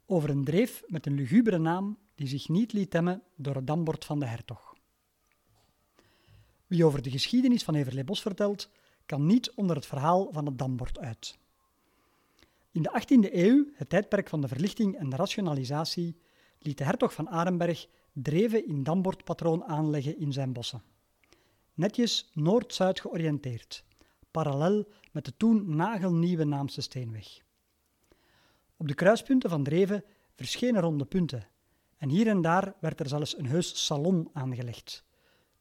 Over 0.07 0.31
een 0.31 0.45
dreef 0.45 0.83
met 0.87 1.07
een 1.07 1.15
lugubere 1.15 1.59
naam 1.59 1.99
die 2.15 2.29
zich 2.29 2.49
niet 2.49 2.73
liet 2.73 2.91
temmen 2.91 3.23
door 3.37 3.55
het 3.55 3.67
dambord 3.67 4.05
van 4.05 4.21
de 4.21 4.27
hertog. 4.27 4.75
Wie 6.67 6.85
over 6.85 7.03
de 7.03 7.11
geschiedenis 7.11 7.65
van 7.65 7.75
Everleebos 7.75 8.23
vertelt, 8.23 8.71
kan 9.07 9.27
niet 9.27 9.51
onder 9.51 9.77
het 9.77 9.87
verhaal 9.87 10.33
van 10.33 10.47
het 10.47 10.59
dambord 10.59 10.99
uit. 10.99 11.39
In 12.73 12.83
de 12.83 13.03
18e 13.03 13.33
eeuw, 13.35 13.67
het 13.75 13.89
tijdperk 13.89 14.29
van 14.29 14.41
de 14.41 14.49
verlichting 14.49 14.97
en 14.97 15.09
de 15.09 15.17
rationalisatie, 15.17 16.17
liet 16.59 16.79
de 16.79 16.85
hertog 16.85 17.13
van 17.13 17.29
Arenberg 17.29 17.87
dreven 18.13 18.67
in 18.67 18.83
dambordpatroon 18.83 19.65
aanleggen 19.65 20.19
in 20.19 20.33
zijn 20.33 20.53
bossen 20.53 20.83
netjes 21.81 22.31
noord-zuid 22.33 23.01
georiënteerd, 23.01 23.85
parallel 24.31 24.87
met 25.13 25.25
de 25.25 25.37
toen 25.37 25.77
nagelnieuwe 25.77 26.45
Naamse 26.45 26.81
steenweg. 26.81 27.39
Op 28.77 28.89
de 28.89 28.95
kruispunten 28.95 29.51
van 29.51 29.63
Dreven 29.63 30.05
verschenen 30.35 30.81
ronde 30.81 31.05
punten 31.05 31.49
en 31.97 32.09
hier 32.09 32.27
en 32.27 32.41
daar 32.41 32.75
werd 32.81 33.01
er 33.01 33.09
zelfs 33.09 33.39
een 33.39 33.47
heus 33.47 33.85
salon 33.85 34.31
aangelegd. 34.33 35.05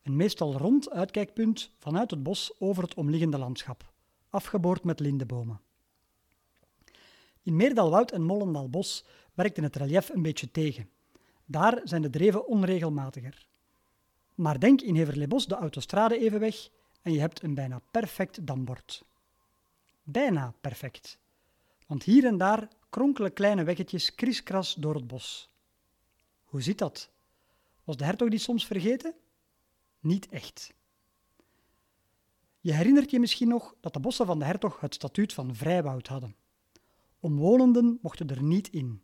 Een 0.04 0.16
meestal 0.16 0.58
rond 0.58 0.90
uitkijkpunt 0.90 1.72
vanuit 1.78 2.12
het 2.12 2.24
bos 2.24 2.60
over 2.60 2.84
het 2.84 2.94
omliggende 2.94 3.38
landschap, 3.38 3.94
afgeboord 4.30 4.84
met 4.84 5.00
lindebomen. 5.00 5.62
In 7.44 7.56
Meerdalwoud 7.56 8.12
en 8.12 8.24
Mollendalbos 8.24 9.06
werkte 9.34 9.62
het 9.62 9.76
relief 9.76 10.10
een 10.10 10.22
beetje 10.22 10.52
tegen. 10.52 10.90
Daar 11.46 11.82
zijn 11.84 12.02
de 12.02 12.10
dreven 12.10 12.48
onregelmatiger. 12.48 13.49
Maar 14.40 14.60
denk 14.60 14.82
in 14.82 14.96
Heverleebos 14.96 15.48
de 15.48 15.56
autostrade 15.56 16.20
even 16.20 16.40
weg 16.40 16.70
en 17.02 17.12
je 17.12 17.20
hebt 17.20 17.44
een 17.44 17.54
bijna 17.54 17.82
perfect 17.92 18.48
dambord. 18.48 19.06
Bijna 20.04 20.54
perfect. 20.62 21.20
Want 21.88 22.04
hier 22.04 22.26
en 22.26 22.38
daar 22.38 22.68
kronkelen 22.90 23.34
kleine 23.34 23.64
weggetjes 23.64 24.16
kriskras 24.16 24.74
door 24.74 24.96
het 24.96 25.08
bos. 25.08 25.50
Hoe 26.44 26.62
zit 26.62 26.78
dat? 26.78 27.10
Was 27.84 27.98
de 27.98 28.04
hertog 28.04 28.30
die 28.30 28.40
soms 28.40 28.66
vergeten? 28.66 29.14
Niet 30.00 30.28
echt. 30.30 30.74
Je 32.60 32.74
herinnert 32.74 33.12
je 33.12 33.20
misschien 33.20 33.48
nog 33.48 33.76
dat 33.80 33.94
de 33.94 34.00
bossen 34.00 34.26
van 34.26 34.40
de 34.40 34.46
hertog 34.46 34.80
het 34.80 34.94
statuut 34.94 35.34
van 35.34 35.56
vrijwoud 35.56 36.08
hadden. 36.08 36.36
Omwonenden 37.20 38.00
mochten 38.02 38.30
er 38.30 38.44
niet 38.44 38.68
in. 38.68 39.04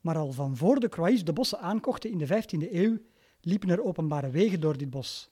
Maar 0.00 0.16
al 0.16 0.32
van 0.32 0.56
voor 0.56 0.80
de 0.80 0.88
Croix 0.88 1.24
de 1.24 1.32
bossen 1.32 1.60
aankochten 1.60 2.10
in 2.10 2.18
de 2.18 2.26
15e 2.26 2.72
eeuw, 2.72 2.98
liepen 3.46 3.68
er 3.68 3.84
openbare 3.84 4.30
wegen 4.30 4.60
door 4.60 4.76
dit 4.76 4.90
bos. 4.90 5.28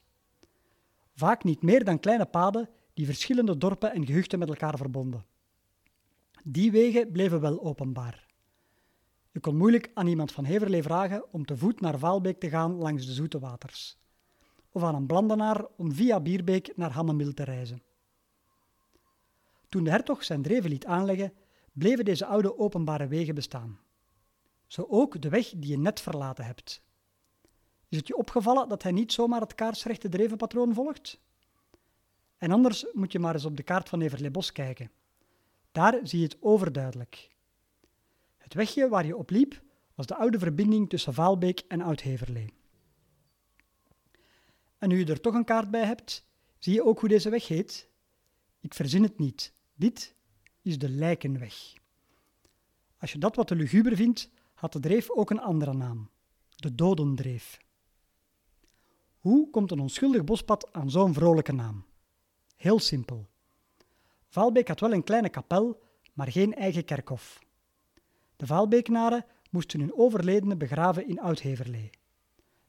Vaak 1.14 1.44
niet 1.44 1.62
meer 1.62 1.84
dan 1.84 2.00
kleine 2.00 2.26
paden 2.26 2.68
die 2.92 3.06
verschillende 3.06 3.58
dorpen 3.58 3.92
en 3.92 4.06
gehuchten 4.06 4.38
met 4.38 4.48
elkaar 4.48 4.76
verbonden. 4.76 5.24
Die 6.44 6.70
wegen 6.70 7.12
bleven 7.12 7.40
wel 7.40 7.64
openbaar. 7.64 8.26
Je 9.30 9.40
kon 9.40 9.56
moeilijk 9.56 9.90
aan 9.94 10.06
iemand 10.06 10.32
van 10.32 10.44
Heverlee 10.44 10.82
vragen 10.82 11.32
om 11.32 11.44
te 11.44 11.56
voet 11.56 11.80
naar 11.80 11.98
Vaalbeek 11.98 12.40
te 12.40 12.48
gaan 12.48 12.74
langs 12.74 13.06
de 13.06 13.12
zoete 13.12 13.38
waters. 13.38 13.98
Of 14.72 14.82
aan 14.82 14.94
een 14.94 15.06
blandenaar 15.06 15.66
om 15.76 15.92
via 15.92 16.20
Bierbeek 16.20 16.76
naar 16.76 16.92
Hammemil 16.92 17.32
te 17.32 17.44
reizen. 17.44 17.82
Toen 19.68 19.84
de 19.84 19.90
hertog 19.90 20.24
zijn 20.24 20.42
dreven 20.42 20.70
liet 20.70 20.86
aanleggen, 20.86 21.32
bleven 21.72 22.04
deze 22.04 22.26
oude 22.26 22.58
openbare 22.58 23.06
wegen 23.06 23.34
bestaan. 23.34 23.78
Zo 24.66 24.86
ook 24.88 25.20
de 25.22 25.28
weg 25.28 25.52
die 25.56 25.70
je 25.70 25.78
net 25.78 26.00
verlaten 26.00 26.44
hebt. 26.44 26.82
Is 27.94 28.00
het 28.00 28.08
je 28.08 28.16
opgevallen 28.16 28.68
dat 28.68 28.82
hij 28.82 28.92
niet 28.92 29.12
zomaar 29.12 29.40
het 29.40 29.54
kaarsrechte 29.54 30.08
drevenpatroon 30.08 30.74
volgt? 30.74 31.20
En 32.38 32.50
anders 32.50 32.86
moet 32.92 33.12
je 33.12 33.18
maar 33.18 33.34
eens 33.34 33.44
op 33.44 33.56
de 33.56 33.62
kaart 33.62 33.88
van 33.88 34.00
Everleebos 34.00 34.52
kijken. 34.52 34.90
Daar 35.72 36.00
zie 36.02 36.18
je 36.18 36.24
het 36.24 36.36
overduidelijk. 36.40 37.30
Het 38.36 38.54
wegje 38.54 38.88
waar 38.88 39.06
je 39.06 39.16
op 39.16 39.30
liep 39.30 39.62
was 39.94 40.06
de 40.06 40.14
oude 40.14 40.38
verbinding 40.38 40.88
tussen 40.88 41.14
Vaalbeek 41.14 41.60
en 41.68 41.80
Oud-Heverlee. 41.80 42.52
En 44.78 44.88
nu 44.88 44.98
je 44.98 45.04
er 45.04 45.20
toch 45.20 45.34
een 45.34 45.44
kaart 45.44 45.70
bij 45.70 45.84
hebt, 45.84 46.26
zie 46.58 46.74
je 46.74 46.84
ook 46.84 47.00
hoe 47.00 47.08
deze 47.08 47.30
weg 47.30 47.48
heet? 47.48 47.88
Ik 48.60 48.74
verzin 48.74 49.02
het 49.02 49.18
niet. 49.18 49.52
Dit 49.74 50.14
is 50.62 50.78
de 50.78 50.88
Lijkenweg. 50.88 51.72
Als 52.98 53.12
je 53.12 53.18
dat 53.18 53.36
wat 53.36 53.46
te 53.46 53.56
luguber 53.56 53.96
vindt, 53.96 54.30
had 54.54 54.72
de 54.72 54.80
dreef 54.80 55.10
ook 55.10 55.30
een 55.30 55.40
andere 55.40 55.74
naam: 55.74 56.10
de 56.56 56.74
Dodendreef. 56.74 57.62
Hoe 59.24 59.50
komt 59.50 59.70
een 59.70 59.80
onschuldig 59.80 60.24
bospad 60.24 60.72
aan 60.72 60.90
zo'n 60.90 61.14
vrolijke 61.14 61.52
naam? 61.52 61.84
Heel 62.56 62.78
simpel. 62.78 63.26
Vaalbeek 64.28 64.68
had 64.68 64.80
wel 64.80 64.92
een 64.92 65.04
kleine 65.04 65.28
kapel, 65.28 65.82
maar 66.12 66.32
geen 66.32 66.54
eigen 66.54 66.84
kerkhof. 66.84 67.38
De 68.36 68.46
Vaalbeeknaren 68.46 69.24
moesten 69.50 69.80
hun 69.80 69.96
overledene 69.96 70.56
begraven 70.56 71.08
in 71.08 71.20
Oud-Heverlee. 71.20 71.90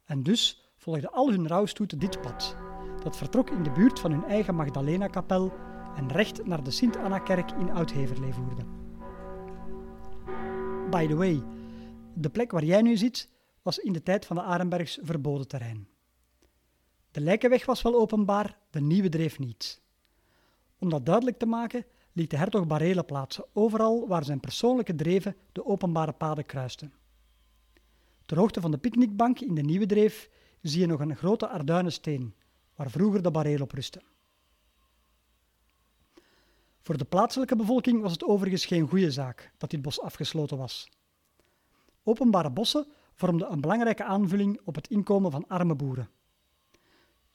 En 0.06 0.24
dus 0.24 0.74
volgde 0.78 1.12
al 1.12 1.30
hun 1.30 1.48
rouwstoet 1.48 2.00
dit 2.00 2.22
pad, 2.22 2.58
dat 3.04 3.18
vertrok 3.18 3.50
in 3.50 3.64
de 3.64 3.72
buurt 3.72 4.00
van 4.00 4.12
hun 4.12 4.24
eigen 4.24 4.56
Magdalena-kapel 4.56 5.54
en 5.96 6.12
recht 6.12 6.46
naar 6.46 6.64
de 6.64 6.72
Sint-Anna-kerk 6.72 7.52
in 7.52 7.72
Oud-Heverlee 7.72 8.34
voerde. 8.34 8.66
By 10.90 11.08
the 11.08 11.16
way, 11.16 11.44
de 12.14 12.30
plek 12.30 12.52
waar 12.52 12.66
jij 12.66 12.82
nu 12.82 12.98
zit 12.98 13.30
was 13.62 13.80
in 13.80 13.94
de 13.94 14.04
tijd 14.04 14.26
van 14.26 14.36
de 14.36 14.42
Arenbergs 14.42 15.00
verboden 15.02 15.48
terrein. 15.48 15.94
De 17.16 17.22
lijkenweg 17.22 17.66
was 17.66 17.82
wel 17.82 17.96
openbaar, 17.96 18.58
de 18.70 18.82
nieuwe 18.82 19.10
dreef 19.10 19.40
niet. 19.40 19.82
Om 20.78 20.90
dat 20.90 21.06
duidelijk 21.06 21.38
te 21.38 21.46
maken, 21.46 21.86
liet 22.12 22.30
de 22.30 22.38
hertog 22.38 22.68
barelen 22.68 23.06
plaatsen 23.06 23.46
overal 23.54 24.08
waar 24.08 24.24
zijn 24.24 24.40
persoonlijke 24.40 24.96
dreven 24.96 25.36
de 25.52 25.66
openbare 25.66 26.12
paden 26.12 26.46
kruisten. 26.46 26.94
Ter 28.26 28.38
hoogte 28.38 28.62
van 28.62 28.72
de 28.72 28.78
picknickbank 28.78 29.40
in 29.40 29.56
de 29.56 29.62
nieuwe 29.62 29.86
dreef 29.86 30.30
zie 30.62 30.80
je 30.80 30.86
nog 30.86 31.00
een 31.00 31.16
grote 31.16 31.48
arduinensteen, 31.48 32.36
waar 32.76 32.90
vroeger 32.90 33.22
de 33.22 33.32
bareel 33.32 33.62
op 33.62 33.72
rustte. 33.72 34.02
Voor 36.82 36.98
de 36.98 37.06
plaatselijke 37.06 37.56
bevolking 37.56 38.02
was 38.02 38.12
het 38.12 38.24
overigens 38.24 38.66
geen 38.66 38.88
goede 38.88 39.12
zaak 39.12 39.52
dat 39.58 39.70
dit 39.70 39.82
bos 39.82 40.02
afgesloten 40.02 40.58
was. 40.58 40.90
Openbare 42.04 42.52
bossen 42.52 42.88
vormden 43.14 43.52
een 43.52 43.62
belangrijke 43.62 44.04
aanvulling 44.04 44.60
op 44.64 44.76
het 44.76 44.88
inkomen 44.88 45.32
van 45.32 45.48
arme 45.48 45.76
boeren. 45.76 46.10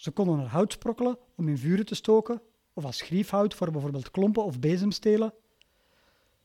Ze 0.01 0.11
konden 0.11 0.39
er 0.39 0.47
hout 0.47 0.73
sprokkelen 0.73 1.19
om 1.37 1.49
in 1.49 1.59
vuren 1.59 1.87
te 1.87 1.95
stoken 1.95 2.43
of 2.73 2.85
als 2.85 3.01
griefhout 3.01 3.55
voor 3.55 3.71
bijvoorbeeld 3.71 4.11
klompen 4.11 4.45
of 4.45 4.61
bezemstelen. 4.61 5.35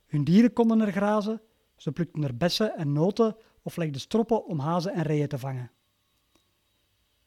Hun 0.06 0.24
dieren 0.24 0.54
konden 0.54 0.82
er 0.82 0.92
grazen, 0.92 1.42
ze 1.76 1.92
plukten 1.92 2.24
er 2.24 2.38
bessen 2.38 2.76
en 2.76 2.94
noten 2.94 3.36
of 3.62 3.76
legden 3.76 4.02
stroppen 4.02 4.46
om 4.46 4.60
hazen 4.60 4.94
en 4.94 5.04
reeën 5.04 5.28
te 5.28 5.38
vangen. 5.38 5.72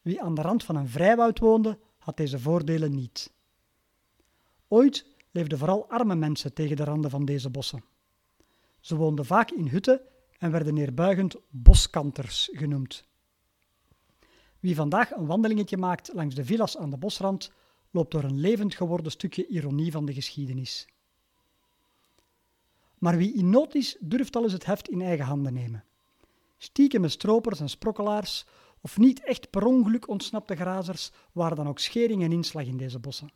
Wie 0.02 0.22
aan 0.22 0.34
de 0.34 0.42
rand 0.42 0.64
van 0.64 0.76
een 0.76 0.88
vrijwoud 0.88 1.38
woonde, 1.38 1.78
had 1.98 2.16
deze 2.16 2.38
voordelen 2.38 2.94
niet. 2.94 3.32
Ooit 4.68 5.06
leefden 5.30 5.58
vooral 5.58 5.88
arme 5.88 6.14
mensen 6.14 6.54
tegen 6.54 6.76
de 6.76 6.84
randen 6.84 7.10
van 7.10 7.24
deze 7.24 7.50
bossen. 7.50 7.84
Ze 8.80 8.96
woonden 8.96 9.24
vaak 9.24 9.50
in 9.50 9.68
hutten 9.68 10.00
en 10.38 10.50
werden 10.50 10.74
neerbuigend 10.74 11.36
boskanters 11.48 12.48
genoemd. 12.52 13.07
Wie 14.60 14.74
vandaag 14.74 15.10
een 15.10 15.26
wandelingetje 15.26 15.76
maakt 15.76 16.10
langs 16.12 16.34
de 16.34 16.44
villas 16.44 16.76
aan 16.76 16.90
de 16.90 16.96
bosrand, 16.96 17.52
loopt 17.90 18.10
door 18.10 18.24
een 18.24 18.40
levend 18.40 18.74
geworden 18.74 19.12
stukje 19.12 19.46
ironie 19.46 19.92
van 19.92 20.04
de 20.04 20.12
geschiedenis. 20.12 20.88
Maar 22.98 23.16
wie 23.16 23.32
in 23.32 23.50
nood 23.50 23.74
is, 23.74 23.96
durft 24.00 24.36
al 24.36 24.42
eens 24.42 24.52
het 24.52 24.64
heft 24.64 24.88
in 24.88 25.00
eigen 25.00 25.24
handen 25.24 25.52
nemen. 25.52 25.84
Stiekeme 26.56 27.08
stropers 27.08 27.60
en 27.60 27.68
sprokkelaars, 27.68 28.46
of 28.80 28.98
niet 28.98 29.24
echt 29.24 29.50
per 29.50 29.66
ongeluk 29.66 30.08
ontsnapte 30.08 30.56
grazers, 30.56 31.10
waren 31.32 31.56
dan 31.56 31.68
ook 31.68 31.78
schering 31.78 32.22
en 32.22 32.32
inslag 32.32 32.64
in 32.64 32.76
deze 32.76 32.98
bossen. 32.98 33.30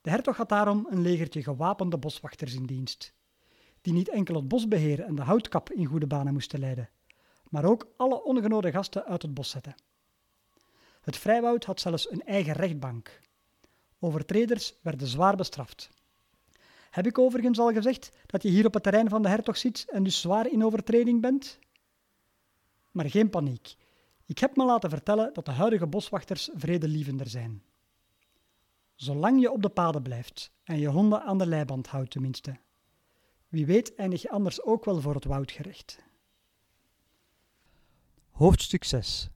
De 0.00 0.10
hertog 0.10 0.36
had 0.36 0.48
daarom 0.48 0.86
een 0.90 1.02
legertje 1.02 1.42
gewapende 1.42 1.98
boswachters 1.98 2.54
in 2.54 2.66
dienst, 2.66 3.14
die 3.80 3.92
niet 3.92 4.08
enkel 4.08 4.34
het 4.34 4.48
bosbeheer 4.48 5.00
en 5.00 5.14
de 5.14 5.22
houtkap 5.22 5.70
in 5.70 5.86
goede 5.86 6.06
banen 6.06 6.32
moesten 6.32 6.60
leiden, 6.60 6.90
maar 7.48 7.64
ook 7.64 7.86
alle 7.96 8.24
ongenode 8.24 8.70
gasten 8.70 9.04
uit 9.04 9.22
het 9.22 9.34
bos 9.34 9.50
zetten. 9.50 9.74
Het 11.02 11.16
vrijwoud 11.16 11.64
had 11.64 11.80
zelfs 11.80 12.10
een 12.10 12.22
eigen 12.22 12.52
rechtbank. 12.52 13.20
Overtreders 13.98 14.74
werden 14.82 15.06
zwaar 15.06 15.36
bestraft. 15.36 15.90
Heb 16.90 17.06
ik 17.06 17.18
overigens 17.18 17.58
al 17.58 17.72
gezegd 17.72 18.10
dat 18.26 18.42
je 18.42 18.48
hier 18.48 18.66
op 18.66 18.74
het 18.74 18.82
terrein 18.82 19.08
van 19.08 19.22
de 19.22 19.28
hertog 19.28 19.56
zit 19.56 19.84
en 19.88 20.02
dus 20.02 20.20
zwaar 20.20 20.46
in 20.46 20.64
overtreding 20.64 21.20
bent? 21.20 21.58
Maar 22.90 23.10
geen 23.10 23.30
paniek. 23.30 23.74
Ik 24.26 24.38
heb 24.38 24.56
me 24.56 24.64
laten 24.64 24.90
vertellen 24.90 25.34
dat 25.34 25.44
de 25.44 25.50
huidige 25.50 25.86
boswachters 25.86 26.50
vredelievender 26.54 27.28
zijn. 27.28 27.62
Zolang 28.94 29.40
je 29.40 29.52
op 29.52 29.62
de 29.62 29.68
paden 29.68 30.02
blijft 30.02 30.52
en 30.64 30.78
je 30.78 30.88
honden 30.88 31.22
aan 31.22 31.38
de 31.38 31.46
leiband 31.46 31.86
houdt 31.86 32.10
tenminste. 32.10 32.56
Wie 33.48 33.66
weet 33.66 33.94
eindig 33.94 34.22
je 34.22 34.30
anders 34.30 34.62
ook 34.62 34.84
wel 34.84 35.00
voor 35.00 35.14
het 35.14 35.24
woudgerecht. 35.24 35.98
Hoofdstuk 38.30 38.84
6 38.84 39.30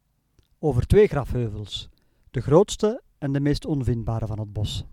Over 0.58 0.86
twee 0.86 1.06
grafheuvels, 1.06 1.88
de 2.30 2.40
grootste 2.40 3.02
en 3.18 3.32
de 3.32 3.40
meest 3.40 3.64
onvindbare 3.64 4.26
van 4.26 4.38
het 4.38 4.52
bos. 4.52 4.84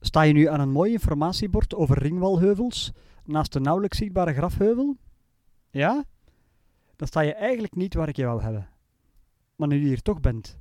Sta 0.00 0.22
je 0.22 0.32
nu 0.32 0.48
aan 0.48 0.60
een 0.60 0.70
mooi 0.70 0.92
informatiebord 0.92 1.74
over 1.74 1.98
ringwalheuvels 1.98 2.92
naast 3.24 3.52
de 3.52 3.60
nauwelijks 3.60 3.98
zichtbare 3.98 4.34
grafheuvel? 4.34 4.96
Ja? 5.70 6.04
Dan 6.96 7.06
sta 7.06 7.20
je 7.20 7.34
eigenlijk 7.34 7.74
niet 7.74 7.94
waar 7.94 8.08
ik 8.08 8.16
je 8.16 8.24
wou 8.24 8.42
hebben. 8.42 8.68
Maar 9.56 9.68
nu 9.68 9.80
je 9.80 9.86
hier 9.86 10.02
toch 10.02 10.20
bent, 10.20 10.58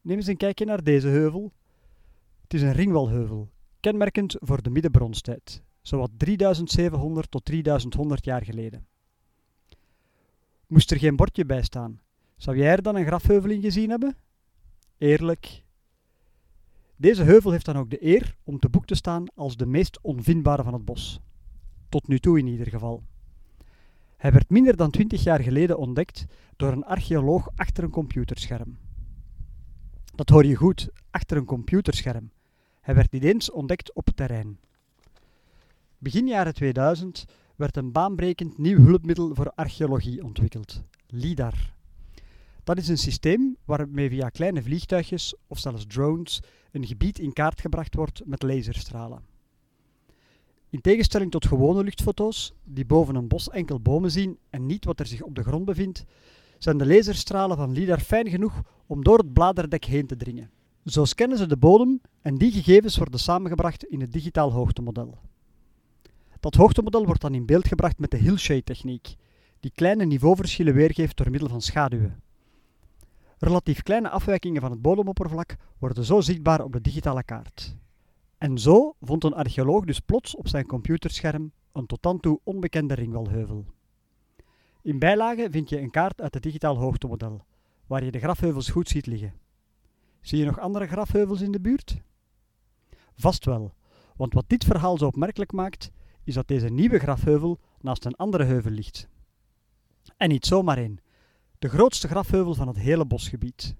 neem 0.00 0.16
eens 0.16 0.26
een 0.26 0.36
kijkje 0.36 0.64
naar 0.64 0.82
deze 0.82 1.08
heuvel 1.08 1.52
het 2.44 2.54
is 2.54 2.62
een 2.62 2.72
ringwalheuvel, 2.72 3.50
kenmerkend 3.80 4.36
voor 4.38 4.62
de 4.62 4.70
middenbronstijd, 4.70 5.62
zowat 5.82 6.10
3700 6.16 7.30
tot 7.30 7.44
3100 7.44 8.24
jaar 8.24 8.44
geleden. 8.44 8.86
Moest 10.66 10.90
er 10.90 10.98
geen 10.98 11.16
bordje 11.16 11.44
bij 11.44 11.62
staan, 11.62 12.00
zou 12.44 12.56
jij 12.56 12.72
er 12.72 12.82
dan 12.82 12.96
een 12.96 13.06
grafheuvel 13.06 13.50
in 13.50 13.60
gezien 13.60 13.90
hebben? 13.90 14.16
Eerlijk. 14.98 15.62
Deze 16.96 17.22
heuvel 17.22 17.50
heeft 17.50 17.64
dan 17.64 17.76
ook 17.76 17.90
de 17.90 18.04
eer 18.04 18.36
om 18.42 18.58
te 18.58 18.68
boek 18.68 18.86
te 18.86 18.94
staan 18.94 19.24
als 19.34 19.56
de 19.56 19.66
meest 19.66 19.98
onvindbare 20.02 20.62
van 20.62 20.72
het 20.72 20.84
bos. 20.84 21.20
Tot 21.88 22.08
nu 22.08 22.18
toe 22.18 22.38
in 22.38 22.46
ieder 22.46 22.68
geval. 22.68 23.02
Hij 24.16 24.32
werd 24.32 24.50
minder 24.50 24.76
dan 24.76 24.90
20 24.90 25.22
jaar 25.22 25.40
geleden 25.40 25.78
ontdekt 25.78 26.24
door 26.56 26.72
een 26.72 26.84
archeoloog 26.84 27.48
achter 27.54 27.84
een 27.84 27.90
computerscherm. 27.90 28.78
Dat 30.14 30.28
hoor 30.28 30.44
je 30.44 30.54
goed, 30.54 30.88
achter 31.10 31.36
een 31.36 31.44
computerscherm. 31.44 32.30
Hij 32.80 32.94
werd 32.94 33.12
niet 33.12 33.24
eens 33.24 33.50
ontdekt 33.50 33.92
op 33.92 34.06
het 34.06 34.16
terrein. 34.16 34.58
Begin 35.98 36.26
jaren 36.26 36.54
2000 36.54 37.24
werd 37.56 37.76
een 37.76 37.92
baanbrekend 37.92 38.58
nieuw 38.58 38.78
hulpmiddel 38.78 39.34
voor 39.34 39.52
archeologie 39.54 40.24
ontwikkeld: 40.24 40.82
LIDAR. 41.06 41.74
Dat 42.64 42.78
is 42.78 42.88
een 42.88 42.98
systeem 42.98 43.56
waarmee 43.64 44.08
via 44.08 44.28
kleine 44.28 44.62
vliegtuigjes 44.62 45.34
of 45.46 45.58
zelfs 45.58 45.84
drones 45.86 46.42
een 46.72 46.86
gebied 46.86 47.18
in 47.18 47.32
kaart 47.32 47.60
gebracht 47.60 47.94
wordt 47.94 48.22
met 48.24 48.42
laserstralen. 48.42 49.22
In 50.70 50.80
tegenstelling 50.80 51.30
tot 51.30 51.46
gewone 51.46 51.84
luchtfoto's, 51.84 52.52
die 52.64 52.84
boven 52.84 53.14
een 53.14 53.28
bos 53.28 53.50
enkel 53.50 53.80
bomen 53.80 54.10
zien 54.10 54.38
en 54.50 54.66
niet 54.66 54.84
wat 54.84 55.00
er 55.00 55.06
zich 55.06 55.22
op 55.22 55.34
de 55.34 55.42
grond 55.42 55.64
bevindt, 55.64 56.04
zijn 56.58 56.78
de 56.78 56.86
laserstralen 56.86 57.56
van 57.56 57.72
LIDAR 57.72 58.00
fijn 58.00 58.28
genoeg 58.28 58.62
om 58.86 59.04
door 59.04 59.18
het 59.18 59.32
bladerdek 59.32 59.84
heen 59.84 60.06
te 60.06 60.16
dringen. 60.16 60.50
Zo 60.84 61.04
scannen 61.04 61.38
ze 61.38 61.46
de 61.46 61.56
bodem 61.56 62.00
en 62.22 62.34
die 62.34 62.52
gegevens 62.52 62.96
worden 62.96 63.20
samengebracht 63.20 63.84
in 63.84 64.00
het 64.00 64.12
digitaal 64.12 64.52
hoogtemodel. 64.52 65.18
Dat 66.40 66.54
hoogtemodel 66.54 67.06
wordt 67.06 67.20
dan 67.20 67.34
in 67.34 67.46
beeld 67.46 67.68
gebracht 67.68 67.98
met 67.98 68.10
de 68.10 68.16
Hillshade-techniek, 68.16 69.14
die 69.60 69.72
kleine 69.74 70.04
niveauverschillen 70.04 70.74
weergeeft 70.74 71.16
door 71.16 71.30
middel 71.30 71.48
van 71.48 71.62
schaduwen. 71.62 72.22
Relatief 73.38 73.82
kleine 73.82 74.08
afwijkingen 74.08 74.60
van 74.60 74.70
het 74.70 74.82
bodemoppervlak 74.82 75.56
worden 75.78 76.04
zo 76.04 76.20
zichtbaar 76.20 76.64
op 76.64 76.72
de 76.72 76.80
digitale 76.80 77.22
kaart. 77.22 77.76
En 78.38 78.58
zo 78.58 78.94
vond 79.00 79.24
een 79.24 79.34
archeoloog 79.34 79.84
dus 79.84 80.00
plots 80.00 80.36
op 80.36 80.48
zijn 80.48 80.66
computerscherm 80.66 81.52
een 81.72 81.86
tot 81.86 82.02
dan 82.02 82.20
toe 82.20 82.40
onbekende 82.42 82.94
ringwalheuvel. 82.94 83.64
In 84.82 84.98
bijlage 84.98 85.48
vind 85.50 85.68
je 85.68 85.80
een 85.80 85.90
kaart 85.90 86.20
uit 86.20 86.34
het 86.34 86.42
digitaal 86.42 86.76
hoogtemodel, 86.76 87.44
waar 87.86 88.04
je 88.04 88.10
de 88.10 88.18
grafheuvels 88.18 88.70
goed 88.70 88.88
ziet 88.88 89.06
liggen. 89.06 89.34
Zie 90.20 90.38
je 90.38 90.44
nog 90.44 90.58
andere 90.58 90.86
grafheuvels 90.86 91.40
in 91.40 91.52
de 91.52 91.60
buurt? 91.60 92.00
Vast 93.16 93.44
wel, 93.44 93.74
want 94.16 94.32
wat 94.34 94.48
dit 94.48 94.64
verhaal 94.64 94.98
zo 94.98 95.06
opmerkelijk 95.06 95.52
maakt, 95.52 95.90
is 96.24 96.34
dat 96.34 96.48
deze 96.48 96.68
nieuwe 96.68 96.98
grafheuvel 96.98 97.58
naast 97.80 98.04
een 98.04 98.14
andere 98.16 98.44
heuvel 98.44 98.70
ligt. 98.70 99.08
En 100.16 100.28
niet 100.28 100.46
zomaar 100.46 100.78
één, 100.78 100.98
de 101.64 101.70
grootste 101.70 102.08
grafheuvel 102.08 102.54
van 102.54 102.68
het 102.68 102.78
hele 102.78 103.04
bosgebied. 103.04 103.74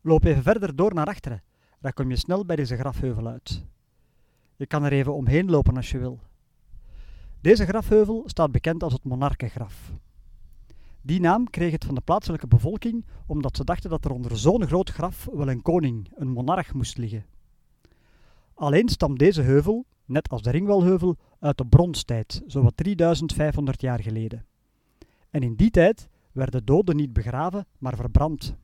Loop 0.00 0.24
even 0.24 0.42
verder 0.42 0.76
door 0.76 0.94
naar 0.94 1.06
achteren, 1.06 1.42
dan 1.80 1.92
kom 1.92 2.10
je 2.10 2.16
snel 2.16 2.44
bij 2.44 2.56
deze 2.56 2.76
grafheuvel 2.76 3.26
uit. 3.26 3.64
Je 4.56 4.66
kan 4.66 4.84
er 4.84 4.92
even 4.92 5.14
omheen 5.14 5.50
lopen 5.50 5.76
als 5.76 5.90
je 5.90 5.98
wil. 5.98 6.20
Deze 7.40 7.66
grafheuvel 7.66 8.22
staat 8.26 8.52
bekend 8.52 8.82
als 8.82 8.92
het 8.92 9.04
monarkengraf. 9.04 9.92
Die 11.00 11.20
naam 11.20 11.50
kreeg 11.50 11.72
het 11.72 11.84
van 11.84 11.94
de 11.94 12.00
plaatselijke 12.00 12.46
bevolking 12.46 13.04
omdat 13.26 13.56
ze 13.56 13.64
dachten 13.64 13.90
dat 13.90 14.04
er 14.04 14.12
onder 14.12 14.38
zo'n 14.38 14.66
groot 14.66 14.90
graf 14.90 15.28
wel 15.32 15.48
een 15.48 15.62
koning, 15.62 16.08
een 16.14 16.30
monarch, 16.30 16.74
moest 16.74 16.98
liggen. 16.98 17.26
Alleen 18.54 18.88
stamt 18.88 19.18
deze 19.18 19.42
heuvel, 19.42 19.84
net 20.04 20.28
als 20.28 20.42
de 20.42 20.50
Ringwalheuvel, 20.50 21.16
uit 21.38 21.58
de 21.58 21.66
bronstijd, 21.66 22.42
zowat 22.46 22.76
3500 22.76 23.80
jaar 23.80 24.02
geleden. 24.02 24.44
En 25.30 25.42
in 25.42 25.54
die 25.54 25.70
tijd 25.70 26.08
werden 26.34 26.64
doden 26.64 26.96
niet 26.96 27.12
begraven, 27.12 27.66
maar 27.78 27.96
verbrand. 27.96 28.54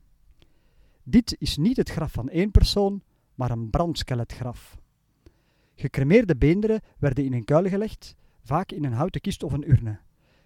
Dit 1.03 1.35
is 1.39 1.57
niet 1.57 1.77
het 1.77 1.89
graf 1.89 2.11
van 2.11 2.29
één 2.29 2.51
persoon, 2.51 3.01
maar 3.35 3.51
een 3.51 3.69
brandskeletgraf. 3.69 4.77
Gecremeerde 5.75 6.35
beenderen 6.35 6.81
werden 6.97 7.25
in 7.25 7.33
een 7.33 7.45
kuil 7.45 7.69
gelegd, 7.69 8.15
vaak 8.43 8.71
in 8.71 8.85
een 8.85 8.93
houten 8.93 9.21
kist 9.21 9.43
of 9.43 9.53
een 9.53 9.69
urne. 9.71 9.99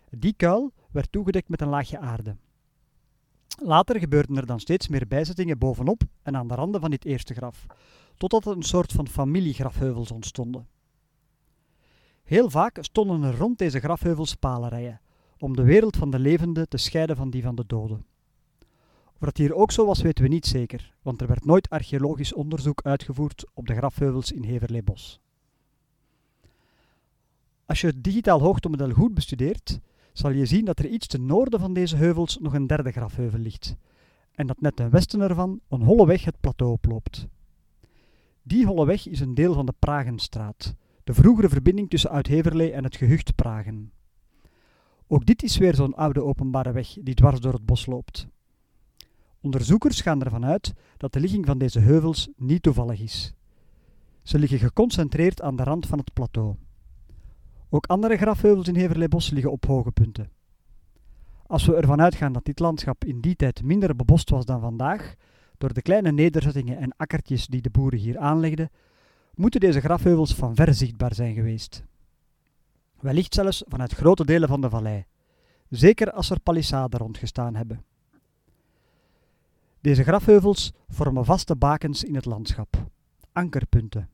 Die 0.09 0.33
kuil 0.33 0.73
werd 0.91 1.11
toegedekt 1.11 1.49
met 1.49 1.61
een 1.61 1.67
laagje 1.67 1.99
aarde. 1.99 2.35
Later 3.63 3.99
gebeurden 3.99 4.37
er 4.37 4.45
dan 4.45 4.59
steeds 4.59 4.87
meer 4.87 5.07
bijzettingen 5.07 5.57
bovenop 5.57 6.01
en 6.21 6.35
aan 6.35 6.47
de 6.47 6.55
randen 6.55 6.81
van 6.81 6.89
dit 6.89 7.05
eerste 7.05 7.33
graf, 7.33 7.65
totdat 8.17 8.45
er 8.45 8.51
een 8.51 8.63
soort 8.63 8.91
van 8.91 9.07
familiegrafheuvels 9.07 10.11
ontstonden. 10.11 10.67
Heel 12.23 12.49
vaak 12.49 12.77
stonden 12.81 13.23
er 13.23 13.37
rond 13.37 13.57
deze 13.57 13.79
grafheuvels 13.79 14.35
palerijen, 14.35 15.01
om 15.39 15.55
de 15.55 15.63
wereld 15.63 15.95
van 15.95 16.09
de 16.09 16.19
levenden 16.19 16.69
te 16.69 16.77
scheiden 16.77 17.15
van 17.15 17.29
die 17.29 17.43
van 17.43 17.55
de 17.55 17.63
doden. 17.67 18.05
Of 19.13 19.19
dat 19.19 19.37
hier 19.37 19.53
ook 19.55 19.71
zo 19.71 19.85
was, 19.85 20.01
weten 20.01 20.23
we 20.23 20.29
niet 20.29 20.45
zeker, 20.45 20.93
want 21.01 21.21
er 21.21 21.27
werd 21.27 21.45
nooit 21.45 21.69
archeologisch 21.69 22.33
onderzoek 22.33 22.81
uitgevoerd 22.81 23.45
op 23.53 23.67
de 23.67 23.75
grafheuvels 23.75 24.31
in 24.31 24.43
Heverlee-Bos. 24.43 25.19
Als 27.65 27.81
je 27.81 27.87
het 27.87 28.03
digitaal 28.03 28.39
hoogtemodel 28.39 28.91
goed 28.91 29.13
bestudeert, 29.13 29.79
zal 30.13 30.29
je 30.29 30.45
zien 30.45 30.65
dat 30.65 30.79
er 30.79 30.87
iets 30.87 31.07
ten 31.07 31.25
noorden 31.25 31.59
van 31.59 31.73
deze 31.73 31.95
heuvels 31.95 32.37
nog 32.37 32.53
een 32.53 32.67
derde 32.67 32.91
grafheuvel 32.91 33.39
ligt, 33.39 33.75
en 34.31 34.47
dat 34.47 34.61
net 34.61 34.75
ten 34.75 34.89
westen 34.89 35.21
ervan 35.21 35.59
een 35.69 35.81
holle 35.81 36.05
weg 36.05 36.25
het 36.25 36.39
plateau 36.39 36.71
oploopt. 36.71 37.27
Die 38.43 38.65
holle 38.65 38.85
weg 38.85 39.07
is 39.07 39.19
een 39.19 39.33
deel 39.33 39.53
van 39.53 39.65
de 39.65 39.73
Pragenstraat, 39.79 40.75
de 41.03 41.13
vroegere 41.13 41.49
verbinding 41.49 41.89
tussen 41.89 42.09
Oud-Heverlee 42.09 42.71
en 42.71 42.83
het 42.83 42.95
gehucht 42.95 43.35
Pragen. 43.35 43.91
Ook 45.07 45.25
dit 45.25 45.43
is 45.43 45.57
weer 45.57 45.75
zo'n 45.75 45.95
oude 45.95 46.23
openbare 46.23 46.71
weg 46.71 46.97
die 47.01 47.15
dwars 47.15 47.39
door 47.39 47.53
het 47.53 47.65
bos 47.65 47.85
loopt. 47.85 48.27
Onderzoekers 49.41 50.01
gaan 50.01 50.23
ervan 50.23 50.45
uit 50.45 50.73
dat 50.97 51.13
de 51.13 51.19
ligging 51.19 51.45
van 51.45 51.57
deze 51.57 51.79
heuvels 51.79 52.29
niet 52.37 52.63
toevallig 52.63 52.99
is. 52.99 53.33
Ze 54.23 54.39
liggen 54.39 54.59
geconcentreerd 54.59 55.41
aan 55.41 55.55
de 55.55 55.63
rand 55.63 55.87
van 55.87 55.97
het 55.97 56.13
plateau. 56.13 56.55
Ook 57.69 57.85
andere 57.85 58.17
grafheuvels 58.17 58.67
in 58.67 58.75
Heverleebos 58.75 59.29
liggen 59.29 59.51
op 59.51 59.65
hoge 59.65 59.91
punten. 59.91 60.31
Als 61.47 61.65
we 61.65 61.75
ervan 61.75 62.01
uitgaan 62.01 62.33
dat 62.33 62.45
dit 62.45 62.59
landschap 62.59 63.05
in 63.05 63.21
die 63.21 63.35
tijd 63.35 63.63
minder 63.63 63.95
bebost 63.95 64.29
was 64.29 64.45
dan 64.45 64.59
vandaag, 64.59 65.15
door 65.57 65.73
de 65.73 65.81
kleine 65.81 66.11
nederzettingen 66.11 66.77
en 66.77 66.93
akkertjes 66.97 67.47
die 67.47 67.61
de 67.61 67.69
boeren 67.69 67.99
hier 67.99 68.17
aanlegden, 68.17 68.69
moeten 69.35 69.59
deze 69.59 69.79
grafheuvels 69.79 70.35
van 70.35 70.55
ver 70.55 70.73
zichtbaar 70.73 71.13
zijn 71.13 71.33
geweest. 71.33 71.83
Wellicht 73.05 73.33
zelfs 73.33 73.63
vanuit 73.67 73.93
grote 73.93 74.25
delen 74.25 74.47
van 74.47 74.61
de 74.61 74.69
vallei, 74.69 75.05
zeker 75.69 76.11
als 76.11 76.29
er 76.29 76.39
palissaden 76.39 76.99
rondgestaan 76.99 77.55
hebben. 77.55 77.83
Deze 79.81 80.03
grafheuvels 80.03 80.71
vormen 80.87 81.25
vaste 81.25 81.55
bakens 81.55 82.03
in 82.03 82.15
het 82.15 82.25
landschap, 82.25 82.87
ankerpunten. 83.31 84.09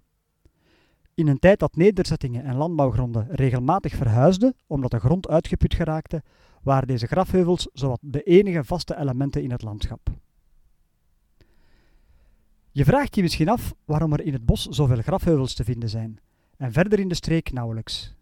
In 1.14 1.28
een 1.28 1.40
tijd 1.40 1.60
dat 1.60 1.76
nederzettingen 1.76 2.44
en 2.44 2.56
landbouwgronden 2.56 3.28
regelmatig 3.30 3.96
verhuisden 3.96 4.56
omdat 4.68 4.92
de 4.92 5.00
grond 5.00 5.28
uitgeput 5.28 5.74
geraakte, 5.74 6.24
waren 6.62 6.88
deze 6.88 7.08
grafheuvels 7.08 7.68
zowat 7.74 8.00
de 8.02 8.24
enige 8.24 8.64
vaste 8.64 8.98
elementen 8.98 9.44
in 9.44 9.52
het 9.52 9.62
landschap. 9.62 10.10
Je 12.72 12.86
vraagt 12.86 13.16
je 13.16 13.22
misschien 13.22 13.50
af 13.50 13.74
waarom 13.86 14.14
er 14.14 14.22
in 14.22 14.34
het 14.34 14.46
bos 14.46 14.66
zoveel 14.66 15.02
grafheuvels 15.02 15.54
te 15.54 15.64
vinden 15.64 15.90
zijn, 15.90 16.20
en 16.58 16.72
verder 16.72 17.00
in 17.00 17.08
de 17.08 17.16
streek 17.16 17.52
nauwelijks. 17.52 18.20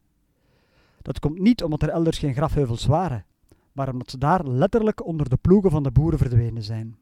Dat 1.02 1.20
komt 1.20 1.40
niet 1.40 1.64
omdat 1.64 1.82
er 1.82 1.90
elders 1.90 2.18
geen 2.18 2.34
grafheuvels 2.34 2.86
waren, 2.86 3.26
maar 3.72 3.92
omdat 3.92 4.12
ze 4.12 4.18
daar 4.18 4.48
letterlijk 4.48 5.06
onder 5.06 5.30
de 5.30 5.38
ploegen 5.38 5.72
van 5.72 5.84
de 5.84 5.92
boeren 5.92 6.20
verdwenen 6.20 6.64
zijn. 6.64 6.98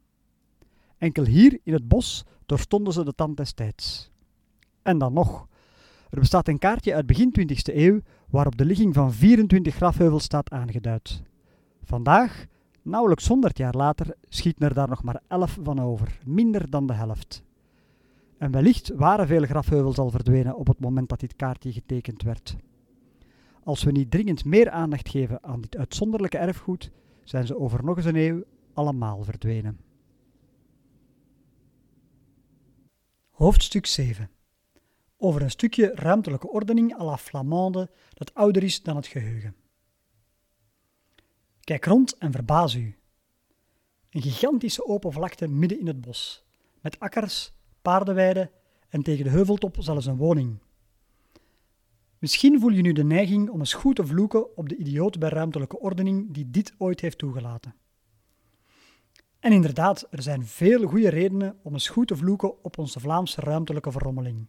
Enkel 0.98 1.24
hier 1.24 1.58
in 1.62 1.72
het 1.72 1.88
bos 1.88 2.24
doorstonden 2.46 2.92
ze 2.92 3.04
de 3.04 3.14
tand 3.14 3.36
des 3.36 3.52
tijds. 3.52 4.10
En 4.82 4.98
dan 4.98 5.12
nog. 5.12 5.46
Er 6.10 6.18
bestaat 6.18 6.48
een 6.48 6.58
kaartje 6.58 6.94
uit 6.94 7.06
begin 7.06 7.34
20e 7.40 7.74
eeuw 7.74 8.00
waarop 8.30 8.56
de 8.56 8.64
ligging 8.64 8.94
van 8.94 9.12
24 9.12 9.74
grafheuvels 9.74 10.24
staat 10.24 10.50
aangeduid. 10.50 11.22
Vandaag, 11.84 12.46
nauwelijks 12.82 13.26
100 13.26 13.58
jaar 13.58 13.74
later, 13.74 14.16
schieten 14.28 14.68
er 14.68 14.74
daar 14.74 14.88
nog 14.88 15.02
maar 15.02 15.20
11 15.28 15.58
van 15.62 15.80
over, 15.80 16.18
minder 16.24 16.70
dan 16.70 16.86
de 16.86 16.92
helft. 16.92 17.42
En 18.38 18.50
wellicht 18.50 18.92
waren 18.94 19.26
veel 19.26 19.44
grafheuvels 19.44 19.98
al 19.98 20.10
verdwenen 20.10 20.56
op 20.56 20.66
het 20.66 20.80
moment 20.80 21.08
dat 21.08 21.20
dit 21.20 21.36
kaartje 21.36 21.72
getekend 21.72 22.22
werd. 22.22 22.56
Als 23.68 23.82
we 23.82 23.90
niet 23.90 24.10
dringend 24.10 24.44
meer 24.44 24.70
aandacht 24.70 25.08
geven 25.08 25.42
aan 25.42 25.60
dit 25.60 25.76
uitzonderlijke 25.76 26.38
erfgoed, 26.38 26.90
zijn 27.24 27.46
ze 27.46 27.58
over 27.58 27.84
nog 27.84 27.96
eens 27.96 28.06
een 28.06 28.16
eeuw 28.16 28.42
allemaal 28.72 29.24
verdwenen. 29.24 29.80
Hoofdstuk 33.30 33.86
7 33.86 34.30
Over 35.16 35.42
een 35.42 35.50
stukje 35.50 35.90
ruimtelijke 35.94 36.48
ordening 36.48 36.98
à 37.00 37.04
la 37.04 37.16
Flamande 37.16 37.90
dat 38.14 38.34
ouder 38.34 38.62
is 38.62 38.82
dan 38.82 38.96
het 38.96 39.06
geheugen. 39.06 39.56
Kijk 41.60 41.84
rond 41.84 42.16
en 42.18 42.32
verbaas 42.32 42.74
u. 42.74 42.96
Een 44.10 44.22
gigantische 44.22 44.86
open 44.86 45.12
vlakte 45.12 45.48
midden 45.48 45.80
in 45.80 45.86
het 45.86 46.00
bos, 46.00 46.44
met 46.80 47.00
akkers, 47.00 47.52
paardenweiden 47.82 48.50
en 48.88 49.02
tegen 49.02 49.24
de 49.24 49.30
heuveltop 49.30 49.76
zelfs 49.78 50.06
een 50.06 50.16
woning. 50.16 50.58
Misschien 52.18 52.60
voel 52.60 52.70
je 52.70 52.82
nu 52.82 52.92
de 52.92 53.04
neiging 53.04 53.50
om 53.50 53.58
eens 53.58 53.72
goed 53.72 53.96
te 53.96 54.06
vloeken 54.06 54.56
op 54.56 54.68
de 54.68 54.76
idioot 54.76 55.18
bij 55.18 55.28
ruimtelijke 55.28 55.78
ordening 55.78 56.32
die 56.32 56.50
dit 56.50 56.74
ooit 56.78 57.00
heeft 57.00 57.18
toegelaten. 57.18 57.74
En 59.38 59.52
inderdaad, 59.52 60.06
er 60.10 60.22
zijn 60.22 60.46
veel 60.46 60.86
goede 60.86 61.08
redenen 61.08 61.58
om 61.62 61.72
eens 61.72 61.88
goed 61.88 62.08
te 62.08 62.16
vloeken 62.16 62.64
op 62.64 62.78
onze 62.78 63.00
Vlaamse 63.00 63.40
ruimtelijke 63.40 63.92
verrommeling. 63.92 64.46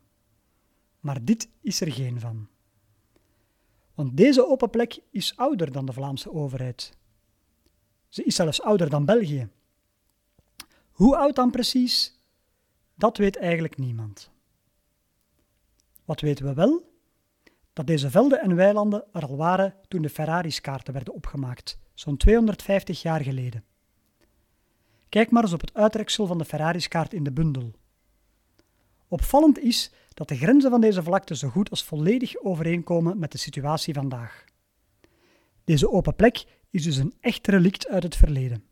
Maar 1.00 1.26
dit 1.26 1.50
is 1.62 1.82
er 1.82 1.92
geen 1.92 2.20
van. 2.20 2.48
Want 3.94 4.18
deze 4.18 4.48
open 4.48 4.70
plek 4.70 5.00
is 5.12 5.38
ouder 5.38 5.72
dan 5.72 5.86
de 5.86 5.94
Vlaamse 5.94 6.32
overheid. 6.32 6.98
Ze 8.08 8.24
is 8.24 8.36
zelfs 8.36 8.62
ouder 8.62 8.90
dan 8.90 9.06
België. 9.06 9.50
Hoe 10.92 11.18
oud 11.18 11.36
dan 11.36 11.52
precies? 11.52 12.20
Dat 12.96 13.18
weet 13.18 13.38
eigenlijk 13.38 13.78
niemand. 13.78 14.32
Wat 16.06 16.22
weten 16.22 16.46
we 16.46 16.54
wel? 16.54 16.89
Dat 17.80 17.88
deze 17.88 18.10
velden 18.10 18.42
en 18.42 18.56
weilanden 18.56 19.04
er 19.14 19.26
al 19.26 19.38
waren 19.38 19.74
toen 19.88 20.02
de 20.02 20.10
Ferraris-kaarten 20.10 20.94
werden 20.94 21.14
opgemaakt, 21.14 21.80
zo'n 21.94 22.18
250 22.18 23.02
jaar 23.02 23.22
geleden. 23.22 23.64
Kijk 25.10 25.32
maar 25.32 25.44
eens 25.44 25.54
op 25.54 25.62
het 25.62 25.74
uittreksel 25.74 26.26
van 26.26 26.38
de 26.38 26.46
Ferraris-kaart 26.46 27.14
in 27.14 27.24
de 27.24 27.32
bundel. 27.32 27.72
Opvallend 29.08 29.60
is 29.60 29.92
dat 30.14 30.28
de 30.28 30.36
grenzen 30.36 30.70
van 30.70 30.82
deze 30.82 31.04
vlakte 31.04 31.36
zo 31.36 31.50
goed 31.50 31.70
als 31.70 31.84
volledig 31.84 32.38
overeenkomen 32.38 33.20
met 33.20 33.32
de 33.32 33.38
situatie 33.38 33.94
vandaag. 33.94 34.46
Deze 35.64 35.92
open 35.92 36.16
plek 36.16 36.46
is 36.70 36.84
dus 36.84 36.98
een 36.98 37.14
echt 37.20 37.48
relict 37.48 37.88
uit 37.88 38.04
het 38.04 38.16
verleden. 38.16 38.64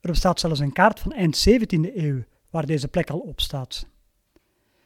Er 0.00 0.10
bestaat 0.10 0.40
zelfs 0.40 0.60
een 0.60 0.72
kaart 0.72 1.00
van 1.00 1.12
eind 1.12 1.48
17e 1.48 1.94
eeuw 1.94 2.24
waar 2.50 2.66
deze 2.66 2.88
plek 2.88 3.10
al 3.10 3.18
op 3.18 3.40
staat. 3.40 3.86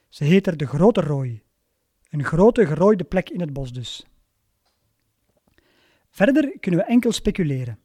Ze 0.09 0.25
heet 0.25 0.47
er 0.47 0.57
de 0.57 0.67
Grote 0.67 1.01
Rooi, 1.01 1.43
een 2.15 2.25
grote 2.25 2.67
gerooide 2.67 3.05
plek 3.05 3.31
in 3.31 3.41
het 3.41 3.53
bos 3.53 3.73
dus. 3.73 4.07
Verder 6.11 6.59
kunnen 6.61 6.81
we 6.81 6.87
enkel 6.87 7.13
speculeren. 7.13 7.79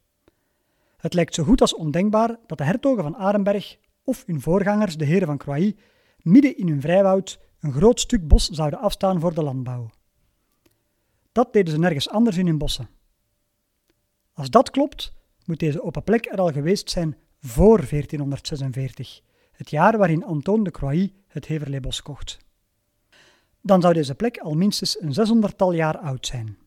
Het 0.98 1.14
lijkt 1.14 1.34
zo 1.34 1.44
goed 1.44 1.62
als 1.62 1.76
ondenkbaar 1.76 2.38
dat 2.48 2.58
de 2.58 2.64
hertogen 2.64 3.04
van 3.04 3.16
Arenberg 3.16 3.78
of 4.04 4.26
hun 4.26 4.42
voorgangers, 4.42 4.98
de 4.98 5.06
heren 5.06 5.28
van 5.28 5.38
Croix, 5.38 5.74
midden 6.18 6.58
in 6.58 6.68
hun 6.68 6.82
vrijwoud 6.82 7.40
een 7.60 7.72
groot 7.72 8.00
stuk 8.00 8.28
bos 8.28 8.50
zouden 8.50 8.80
afstaan 8.80 9.20
voor 9.20 9.34
de 9.34 9.44
landbouw. 9.44 9.90
Dat 11.32 11.54
deden 11.54 11.74
ze 11.74 11.80
nergens 11.80 12.10
anders 12.10 12.38
in 12.38 12.46
hun 12.46 12.58
bossen. 12.58 12.90
Als 14.34 14.50
dat 14.50 14.70
klopt, 14.70 15.14
moet 15.46 15.60
deze 15.60 15.84
open 15.84 16.04
plek 16.04 16.26
er 16.26 16.38
al 16.38 16.52
geweest 16.52 16.90
zijn 16.90 17.18
voor 17.40 17.78
1446, 17.90 19.22
het 19.52 19.70
jaar 19.70 19.98
waarin 19.98 20.24
Antoine 20.24 20.64
de 20.64 20.72
Croix 20.72 21.12
het 21.28 21.46
Heverleebos 21.46 22.02
kocht. 22.02 22.38
Dan 23.62 23.82
zou 23.82 23.94
deze 23.94 24.16
plek 24.16 24.38
al 24.38 24.54
minstens 24.54 25.02
een 25.02 25.14
zeshonderdtal 25.14 25.74
jaar 25.74 25.98
oud 25.98 26.26
zijn. 26.26 26.58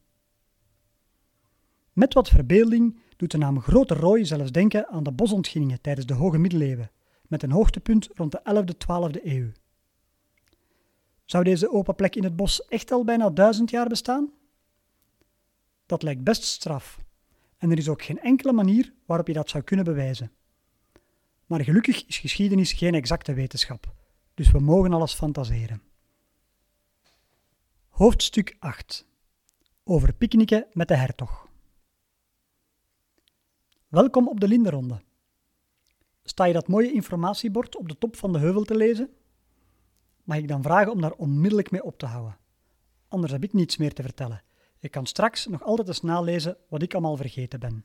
Met 1.92 2.14
wat 2.14 2.28
verbeelding 2.28 3.00
doet 3.16 3.30
de 3.30 3.38
naam 3.38 3.60
Grote 3.60 3.94
Rooi 3.94 4.24
zelfs 4.24 4.52
denken 4.52 4.88
aan 4.88 5.02
de 5.02 5.12
bosontginningen 5.12 5.80
tijdens 5.80 6.06
de 6.06 6.14
Hoge 6.14 6.38
Middeleeuwen, 6.38 6.90
met 7.26 7.42
een 7.42 7.50
hoogtepunt 7.50 8.08
rond 8.14 8.32
de 8.32 8.40
11e, 8.44 8.76
12e 8.76 9.24
eeuw. 9.24 9.50
Zou 11.24 11.44
deze 11.44 11.70
open 11.70 11.94
plek 11.94 12.16
in 12.16 12.24
het 12.24 12.36
bos 12.36 12.66
echt 12.66 12.90
al 12.90 13.04
bijna 13.04 13.30
duizend 13.30 13.70
jaar 13.70 13.88
bestaan? 13.88 14.30
Dat 15.86 16.02
lijkt 16.02 16.24
best 16.24 16.42
straf, 16.42 17.00
en 17.58 17.70
er 17.70 17.78
is 17.78 17.88
ook 17.88 18.02
geen 18.02 18.20
enkele 18.20 18.52
manier 18.52 18.92
waarop 19.06 19.26
je 19.26 19.32
dat 19.32 19.50
zou 19.50 19.64
kunnen 19.64 19.84
bewijzen. 19.84 20.32
Maar 21.46 21.60
gelukkig 21.60 22.06
is 22.06 22.18
geschiedenis 22.18 22.72
geen 22.72 22.94
exacte 22.94 23.34
wetenschap, 23.34 23.94
dus 24.34 24.50
we 24.50 24.58
mogen 24.58 24.92
alles 24.92 25.14
fantaseren. 25.14 25.82
Hoofdstuk 27.92 28.56
8 28.58 29.06
Over 29.84 30.14
picknicken 30.14 30.66
met 30.72 30.88
de 30.88 30.96
hertog. 30.96 31.48
Welkom 33.88 34.28
op 34.28 34.40
de 34.40 34.48
Lindenronde. 34.48 35.02
Sta 36.22 36.44
je 36.44 36.52
dat 36.52 36.68
mooie 36.68 36.92
informatiebord 36.92 37.76
op 37.76 37.88
de 37.88 37.98
top 37.98 38.16
van 38.16 38.32
de 38.32 38.38
heuvel 38.38 38.64
te 38.64 38.76
lezen? 38.76 39.10
Mag 40.24 40.36
ik 40.36 40.48
dan 40.48 40.62
vragen 40.62 40.92
om 40.92 41.00
daar 41.00 41.12
onmiddellijk 41.12 41.70
mee 41.70 41.84
op 41.84 41.98
te 41.98 42.06
houden? 42.06 42.38
Anders 43.08 43.32
heb 43.32 43.44
ik 43.44 43.52
niets 43.52 43.76
meer 43.76 43.92
te 43.92 44.02
vertellen. 44.02 44.42
Je 44.78 44.88
kan 44.88 45.06
straks 45.06 45.46
nog 45.46 45.62
altijd 45.62 45.88
eens 45.88 46.02
nalezen 46.02 46.56
wat 46.68 46.82
ik 46.82 46.92
allemaal 46.92 47.16
vergeten 47.16 47.60
ben. 47.60 47.84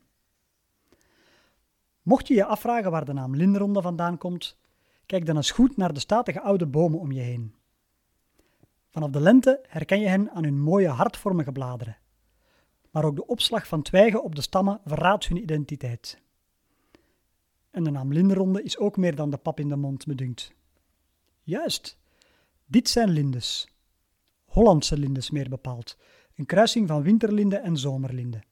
Mocht 2.02 2.28
je 2.28 2.34
je 2.34 2.46
afvragen 2.46 2.92
waar 2.92 3.06
de 3.06 3.14
naam 3.14 3.36
Lindenronde 3.36 3.82
vandaan 3.82 4.18
komt, 4.18 4.58
kijk 5.06 5.26
dan 5.26 5.36
eens 5.36 5.52
goed 5.52 5.78
naar 5.78 5.94
de 5.94 6.00
statige 6.00 6.42
oude 6.42 6.66
bomen 6.66 7.00
om 7.00 7.12
je 7.12 7.22
heen. 7.22 7.57
Vanaf 8.90 9.10
de 9.10 9.20
lente 9.20 9.66
herken 9.68 10.00
je 10.00 10.08
hen 10.08 10.32
aan 10.32 10.44
hun 10.44 10.62
mooie 10.62 10.88
hartvormige 10.88 11.52
bladeren 11.52 11.98
maar 12.98 13.06
ook 13.06 13.16
de 13.16 13.28
opslag 13.28 13.68
van 13.68 13.82
twijgen 13.82 14.24
op 14.24 14.36
de 14.36 14.42
stammen 14.42 14.82
verraadt 14.86 15.28
hun 15.28 15.38
identiteit. 15.38 16.22
En 17.72 17.84
de 17.84 17.90
naam 17.90 18.14
lindenronde 18.14 18.64
is 18.64 18.78
ook 18.78 18.98
meer 18.98 19.16
dan 19.16 19.30
de 19.30 19.38
pap 19.38 19.60
in 19.60 19.70
de 19.70 19.76
mond, 19.76 20.08
me 20.08 20.16
dunkt. 20.16 20.54
Juist, 21.44 21.98
dit 22.66 22.90
zijn 22.90 23.10
lindes. 23.10 23.68
Hollandse 24.46 24.98
lindes 24.98 25.32
meer 25.32 25.50
bepaald. 25.50 25.98
Een 26.36 26.46
kruising 26.46 26.88
van 26.88 27.02
winterlinde 27.02 27.58
en 27.58 27.78
zomerlinde. 27.78 28.44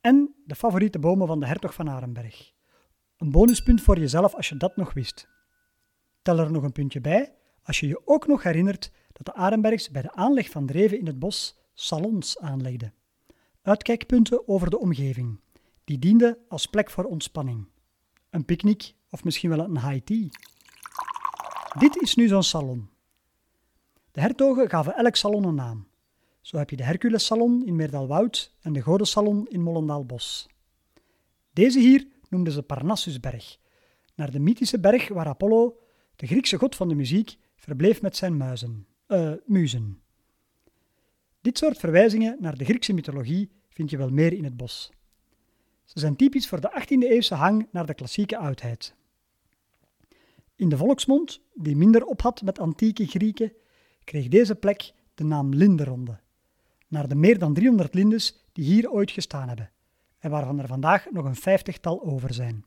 En 0.00 0.34
de 0.46 0.54
favoriete 0.54 0.98
bomen 0.98 1.26
van 1.26 1.40
de 1.40 1.46
hertog 1.46 1.74
van 1.74 1.90
Arenberg. 1.90 2.52
Een 3.16 3.30
bonuspunt 3.30 3.80
voor 3.80 3.98
jezelf 3.98 4.34
als 4.34 4.48
je 4.48 4.56
dat 4.56 4.76
nog 4.76 4.92
wist. 4.92 5.28
Tel 6.22 6.38
er 6.38 6.52
nog 6.52 6.62
een 6.62 6.72
puntje 6.72 7.00
bij 7.00 7.34
als 7.62 7.80
je 7.80 7.86
je 7.86 8.06
ook 8.06 8.26
nog 8.26 8.42
herinnert 8.42 8.92
dat 9.14 9.26
de 9.26 9.34
Arenbergs 9.34 9.90
bij 9.90 10.02
de 10.02 10.12
aanleg 10.12 10.50
van 10.50 10.66
dreven 10.66 10.98
in 10.98 11.06
het 11.06 11.18
bos 11.18 11.56
salons 11.74 12.38
aanlegden. 12.38 12.94
Uitkijkpunten 13.62 14.48
over 14.48 14.70
de 14.70 14.78
omgeving. 14.78 15.40
Die 15.84 15.98
dienden 15.98 16.38
als 16.48 16.66
plek 16.66 16.90
voor 16.90 17.04
ontspanning. 17.04 17.68
Een 18.30 18.44
picknick 18.44 18.94
of 19.10 19.24
misschien 19.24 19.50
wel 19.50 19.58
een 19.58 19.80
high 19.80 20.04
tea. 20.04 20.28
Dit 21.78 21.96
is 21.96 22.14
nu 22.14 22.28
zo'n 22.28 22.42
salon. 22.42 22.88
De 24.10 24.20
hertogen 24.20 24.68
gaven 24.68 24.94
elk 24.94 25.16
salon 25.16 25.44
een 25.44 25.54
naam. 25.54 25.86
Zo 26.40 26.56
heb 26.56 26.70
je 26.70 26.76
de 26.76 26.84
Herculessalon 26.84 27.66
in 27.66 27.76
Meerdalwoud 27.76 28.54
en 28.60 28.72
de 28.72 28.80
Godesalon 28.80 29.46
in 29.48 29.62
Mollendaalbos. 29.62 30.48
Deze 31.52 31.78
hier 31.78 32.06
noemden 32.28 32.52
ze 32.52 32.62
Parnassusberg, 32.62 33.58
naar 34.14 34.30
de 34.30 34.38
mythische 34.38 34.80
berg 34.80 35.08
waar 35.08 35.26
Apollo, 35.26 35.78
de 36.16 36.26
Griekse 36.26 36.58
god 36.58 36.76
van 36.76 36.88
de 36.88 36.94
muziek, 36.94 37.36
verbleef 37.56 38.02
met 38.02 38.16
zijn 38.16 38.36
muizen, 38.36 38.86
uh, 39.08 39.32
muzen. 39.44 40.02
Dit 41.40 41.58
soort 41.58 41.78
verwijzingen 41.78 42.36
naar 42.40 42.56
de 42.56 42.64
Griekse 42.64 42.92
mythologie 42.92 43.50
vind 43.68 43.90
je 43.90 43.96
wel 43.96 44.10
meer 44.10 44.32
in 44.32 44.44
het 44.44 44.56
bos. 44.56 44.90
Ze 45.84 45.98
zijn 45.98 46.16
typisch 46.16 46.48
voor 46.48 46.60
de 46.60 46.82
18e-eeuwse 46.82 47.34
hang 47.34 47.68
naar 47.70 47.86
de 47.86 47.94
klassieke 47.94 48.36
oudheid. 48.36 48.94
In 50.56 50.68
de 50.68 50.76
volksmond, 50.76 51.40
die 51.54 51.76
minder 51.76 52.04
ophad 52.04 52.42
met 52.42 52.58
antieke 52.58 53.06
Grieken, 53.06 53.52
kreeg 54.04 54.28
deze 54.28 54.54
plek 54.54 54.92
de 55.14 55.24
naam 55.24 55.54
Linderonde, 55.54 56.20
naar 56.88 57.08
de 57.08 57.14
meer 57.14 57.38
dan 57.38 57.54
300 57.54 57.94
lindes 57.94 58.44
die 58.52 58.64
hier 58.64 58.90
ooit 58.90 59.10
gestaan 59.10 59.48
hebben 59.48 59.70
en 60.18 60.30
waarvan 60.30 60.58
er 60.58 60.66
vandaag 60.66 61.10
nog 61.10 61.24
een 61.24 61.36
vijftigtal 61.36 62.02
over 62.02 62.34
zijn. 62.34 62.64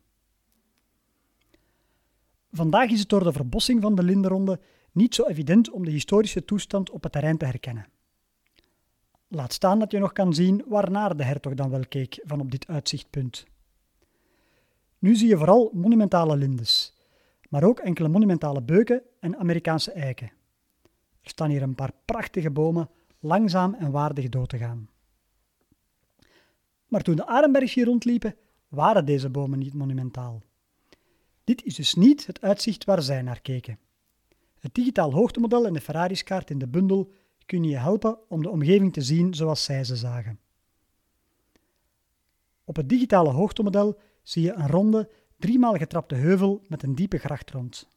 Vandaag 2.52 2.90
is 2.90 3.00
het 3.00 3.10
door 3.10 3.24
de 3.24 3.32
verbossing 3.32 3.82
van 3.82 3.96
de 3.96 4.04
Linderonde 4.04 4.60
niet 4.98 5.16
zo 5.16 5.26
evident 5.26 5.70
om 5.70 5.86
de 5.86 5.92
historische 5.92 6.46
toestand 6.46 6.90
op 6.90 7.04
het 7.04 7.12
terrein 7.12 7.38
te 7.38 7.46
herkennen. 7.46 7.88
Laat 9.28 9.54
staan 9.54 9.80
dat 9.80 9.92
je 9.92 10.00
nog 10.00 10.12
kan 10.12 10.34
zien 10.34 10.64
waarnaar 10.68 11.18
de 11.18 11.24
hertog 11.24 11.54
dan 11.54 11.70
wel 11.70 11.88
keek 11.90 12.20
van 12.24 12.40
op 12.40 12.52
dit 12.52 12.68
uitzichtpunt. 12.68 13.46
Nu 15.00 15.16
zie 15.16 15.28
je 15.28 15.38
vooral 15.38 15.72
monumentale 15.74 16.38
lindes, 16.38 16.94
maar 17.50 17.64
ook 17.64 17.80
enkele 17.80 18.08
monumentale 18.08 18.62
beuken 18.62 19.02
en 19.20 19.38
Amerikaanse 19.38 19.92
eiken. 19.92 20.32
Er 21.22 21.30
staan 21.30 21.50
hier 21.50 21.62
een 21.62 21.76
paar 21.76 21.94
prachtige 22.06 22.52
bomen 22.52 22.90
langzaam 23.20 23.74
en 23.74 23.92
waardig 23.92 24.30
dood 24.30 24.50
te 24.50 24.58
gaan. 24.58 24.90
Maar 26.88 27.02
toen 27.02 27.16
de 27.16 27.26
Arenbergs 27.26 27.74
hier 27.74 27.86
rondliepen, 27.86 28.36
waren 28.68 29.06
deze 29.06 29.30
bomen 29.30 29.60
niet 29.60 29.74
monumentaal. 29.74 30.44
Dit 31.44 31.64
is 31.64 31.76
dus 31.76 31.94
niet 31.94 32.26
het 32.26 32.42
uitzicht 32.42 32.86
waar 32.86 33.02
zij 33.02 33.22
naar 33.22 33.42
keken. 33.42 33.80
Het 34.60 34.74
digitaal 34.74 35.14
hoogtemodel 35.14 35.66
en 35.66 35.74
de 35.74 35.82
Ferrari's-kaart 35.82 36.50
in 36.50 36.58
de 36.58 36.68
bundel 36.68 37.12
kunnen 37.46 37.70
je 37.70 37.78
helpen 37.78 38.30
om 38.30 38.42
de 38.42 38.50
omgeving 38.50 38.94
te 38.94 39.02
zien 39.02 39.34
zoals 39.34 39.64
zij 39.64 39.84
ze 39.84 39.96
zagen. 39.96 40.40
Op 42.64 42.76
het 42.76 42.90
digitale 42.90 43.30
hoogtemodel 43.30 44.00
zie 44.24 44.44
je 44.44 44.54
een 44.54 44.68
ronde, 44.68 45.10
driemaal 45.38 45.76
getrapte 45.76 46.16
heuvel 46.16 46.64
met 46.68 46.84
een 46.84 46.96
diepe 46.96 47.18
gracht 47.18 47.52
rond. 47.52 47.88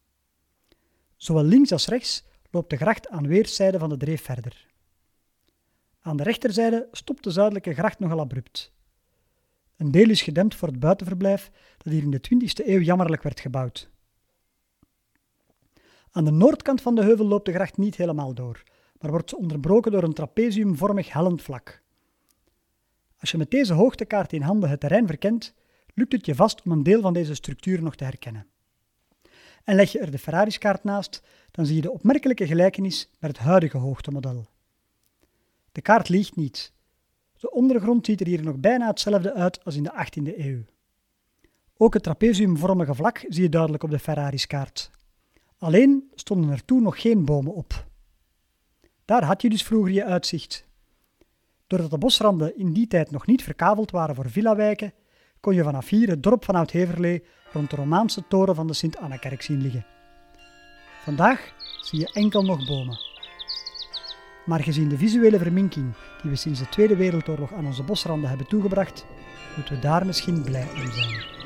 Zowel 1.16 1.44
links 1.44 1.72
als 1.72 1.86
rechts 1.86 2.24
loopt 2.50 2.70
de 2.70 2.76
gracht 2.76 3.08
aan 3.08 3.26
weerszijden 3.26 3.80
van 3.80 3.88
de 3.88 3.96
dreef 3.96 4.22
verder. 4.22 4.66
Aan 6.00 6.16
de 6.16 6.22
rechterzijde 6.22 6.88
stopt 6.92 7.24
de 7.24 7.30
zuidelijke 7.30 7.74
gracht 7.74 7.98
nogal 7.98 8.20
abrupt. 8.20 8.72
Een 9.76 9.90
deel 9.90 10.08
is 10.08 10.22
gedempt 10.22 10.54
voor 10.54 10.68
het 10.68 10.80
buitenverblijf 10.80 11.50
dat 11.76 11.92
hier 11.92 12.02
in 12.02 12.10
de 12.10 12.20
20e 12.34 12.66
eeuw 12.66 12.80
jammerlijk 12.80 13.22
werd 13.22 13.40
gebouwd. 13.40 13.90
Aan 16.10 16.24
de 16.24 16.30
noordkant 16.30 16.80
van 16.80 16.94
de 16.94 17.02
heuvel 17.02 17.26
loopt 17.26 17.46
de 17.46 17.52
gracht 17.52 17.76
niet 17.76 17.96
helemaal 17.96 18.34
door, 18.34 18.62
maar 19.00 19.10
wordt 19.10 19.34
onderbroken 19.34 19.92
door 19.92 20.02
een 20.02 20.12
trapeziumvormig 20.12 21.12
hellend 21.12 21.42
vlak. 21.42 21.82
Als 23.18 23.30
je 23.30 23.38
met 23.38 23.50
deze 23.50 23.72
hoogtekaart 23.72 24.32
in 24.32 24.42
handen 24.42 24.70
het 24.70 24.80
terrein 24.80 25.06
verkent, 25.06 25.54
lukt 25.94 26.12
het 26.12 26.26
je 26.26 26.34
vast 26.34 26.62
om 26.62 26.72
een 26.72 26.82
deel 26.82 27.00
van 27.00 27.12
deze 27.12 27.34
structuur 27.34 27.82
nog 27.82 27.96
te 27.96 28.04
herkennen. 28.04 28.46
En 29.64 29.74
leg 29.74 29.92
je 29.92 29.98
er 29.98 30.10
de 30.10 30.18
Ferrari's-kaart 30.18 30.84
naast, 30.84 31.22
dan 31.50 31.66
zie 31.66 31.76
je 31.76 31.82
de 31.82 31.90
opmerkelijke 31.90 32.46
gelijkenis 32.46 33.10
met 33.18 33.30
het 33.30 33.40
huidige 33.46 33.78
hoogtemodel. 33.78 34.46
De 35.72 35.80
kaart 35.80 36.08
liegt 36.08 36.36
niet. 36.36 36.72
De 37.38 37.50
ondergrond 37.50 38.06
ziet 38.06 38.20
er 38.20 38.26
hier 38.26 38.42
nog 38.42 38.56
bijna 38.56 38.86
hetzelfde 38.86 39.34
uit 39.34 39.64
als 39.64 39.76
in 39.76 39.82
de 39.82 40.06
18e 40.06 40.38
eeuw. 40.38 40.62
Ook 41.76 41.94
het 41.94 42.02
trapeziumvormige 42.02 42.94
vlak 42.94 43.24
zie 43.28 43.42
je 43.42 43.48
duidelijk 43.48 43.82
op 43.82 43.90
de 43.90 43.98
Ferrari's 43.98 44.46
kaart. 44.46 44.90
Alleen 45.60 46.10
stonden 46.14 46.50
er 46.50 46.64
toen 46.64 46.82
nog 46.82 47.00
geen 47.00 47.24
bomen 47.24 47.54
op. 47.54 47.86
Daar 49.04 49.24
had 49.24 49.42
je 49.42 49.48
dus 49.48 49.62
vroeger 49.62 49.92
je 49.92 50.04
uitzicht. 50.04 50.66
Doordat 51.66 51.90
de 51.90 51.98
bosranden 51.98 52.56
in 52.56 52.72
die 52.72 52.86
tijd 52.86 53.10
nog 53.10 53.26
niet 53.26 53.42
verkaveld 53.42 53.90
waren 53.90 54.14
voor 54.14 54.30
villawijken, 54.30 54.92
kon 55.40 55.54
je 55.54 55.62
vanaf 55.62 55.88
hier 55.88 56.08
het 56.08 56.22
dorp 56.22 56.44
van 56.44 56.54
Oud-Heverlee 56.54 57.24
rond 57.52 57.70
de 57.70 57.76
Romaanse 57.76 58.26
toren 58.28 58.54
van 58.54 58.66
de 58.66 58.72
Sint-Anna-kerk 58.72 59.42
zien 59.42 59.62
liggen. 59.62 59.86
Vandaag 61.02 61.54
zie 61.80 61.98
je 61.98 62.12
enkel 62.12 62.42
nog 62.42 62.66
bomen. 62.66 62.98
Maar 64.46 64.60
gezien 64.62 64.88
de 64.88 64.98
visuele 64.98 65.38
verminking 65.38 65.92
die 66.22 66.30
we 66.30 66.36
sinds 66.36 66.58
de 66.58 66.68
Tweede 66.68 66.96
Wereldoorlog 66.96 67.52
aan 67.52 67.66
onze 67.66 67.82
bosranden 67.82 68.28
hebben 68.28 68.48
toegebracht, 68.48 69.06
moeten 69.56 69.74
we 69.74 69.80
daar 69.80 70.06
misschien 70.06 70.42
blij 70.42 70.68
om 70.70 70.92
zijn. 70.92 71.39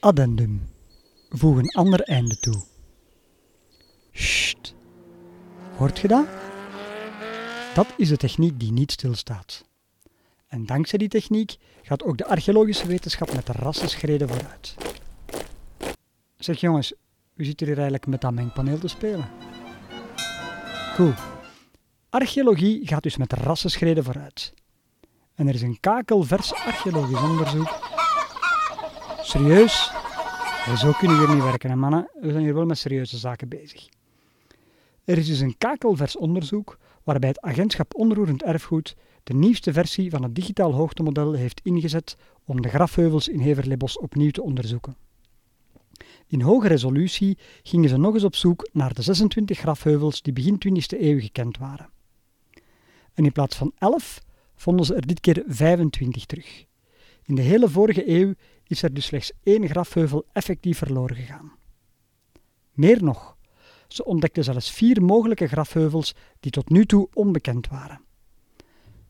Addendum. 0.00 0.68
Voeg 1.28 1.56
een 1.56 1.70
ander 1.70 2.00
einde 2.00 2.36
toe. 2.36 2.62
Sst. 4.12 4.74
Hoort 5.76 5.98
je 5.98 6.08
dat? 6.08 6.26
Dat 7.74 7.86
is 7.96 8.08
de 8.08 8.16
techniek 8.16 8.60
die 8.60 8.72
niet 8.72 8.92
stilstaat. 8.92 9.64
En 10.46 10.66
dankzij 10.66 10.98
die 10.98 11.08
techniek 11.08 11.56
gaat 11.82 12.02
ook 12.02 12.18
de 12.18 12.26
archeologische 12.26 12.86
wetenschap 12.86 13.34
met 13.34 13.48
rassenschreden 13.48 14.28
vooruit. 14.28 14.74
Zeg 16.36 16.60
jongens, 16.60 16.92
u 17.34 17.44
zit 17.44 17.60
hier 17.60 17.68
eigenlijk 17.68 18.06
met 18.06 18.20
dat 18.20 18.32
mengpaneel 18.32 18.78
te 18.78 18.88
spelen? 18.88 19.28
Cool. 20.94 21.14
Archeologie 22.10 22.86
gaat 22.86 23.02
dus 23.02 23.16
met 23.16 23.32
rassenschreden 23.32 24.04
vooruit. 24.04 24.54
En 25.34 25.48
er 25.48 25.54
is 25.54 25.62
een 25.62 25.80
kakelvers 25.80 26.54
archeologisch 26.54 27.22
onderzoek. 27.22 27.89
Serieus? 29.30 29.90
zo 30.76 30.92
kunnen 30.92 31.18
we 31.18 31.26
hier 31.26 31.34
niet 31.34 31.44
werken, 31.44 31.78
mannen. 31.78 32.10
We 32.20 32.30
zijn 32.30 32.42
hier 32.42 32.54
wel 32.54 32.66
met 32.66 32.78
serieuze 32.78 33.18
zaken 33.18 33.48
bezig. 33.48 33.88
Er 35.04 35.18
is 35.18 35.26
dus 35.26 35.40
een 35.40 35.58
kakelvers 35.58 36.16
onderzoek 36.16 36.78
waarbij 37.04 37.28
het 37.28 37.40
agentschap 37.40 37.94
Onroerend 37.94 38.42
Erfgoed 38.42 38.96
de 39.24 39.34
nieuwste 39.34 39.72
versie 39.72 40.10
van 40.10 40.22
het 40.22 40.34
digitaal 40.34 40.72
hoogtemodel 40.72 41.32
heeft 41.32 41.60
ingezet 41.62 42.16
om 42.44 42.62
de 42.62 42.68
grafheuvels 42.68 43.28
in 43.28 43.38
Heverleebos 43.38 43.98
opnieuw 43.98 44.30
te 44.30 44.42
onderzoeken. 44.42 44.96
In 46.26 46.40
hoge 46.40 46.68
resolutie 46.68 47.38
gingen 47.62 47.88
ze 47.88 47.96
nog 47.96 48.14
eens 48.14 48.24
op 48.24 48.36
zoek 48.36 48.68
naar 48.72 48.94
de 48.94 49.02
26 49.02 49.58
grafheuvels 49.58 50.22
die 50.22 50.32
begin 50.32 50.58
20e 50.68 51.00
eeuw 51.00 51.20
gekend 51.20 51.58
waren. 51.58 51.90
En 53.14 53.24
in 53.24 53.32
plaats 53.32 53.56
van 53.56 53.72
11 53.78 54.20
vonden 54.54 54.86
ze 54.86 54.94
er 54.94 55.06
dit 55.06 55.20
keer 55.20 55.42
25 55.46 56.26
terug. 56.26 56.64
In 57.24 57.34
de 57.34 57.42
hele 57.42 57.68
vorige 57.68 58.08
eeuw 58.08 58.34
is 58.70 58.82
er 58.82 58.94
dus 58.94 59.04
slechts 59.04 59.32
één 59.42 59.68
grafheuvel 59.68 60.26
effectief 60.32 60.78
verloren 60.78 61.16
gegaan. 61.16 61.52
Meer 62.72 63.02
nog, 63.02 63.36
ze 63.88 64.04
ontdekten 64.04 64.44
zelfs 64.44 64.70
vier 64.70 65.02
mogelijke 65.02 65.46
grafheuvels 65.46 66.14
die 66.40 66.50
tot 66.50 66.68
nu 66.68 66.86
toe 66.86 67.08
onbekend 67.12 67.68
waren. 67.68 68.00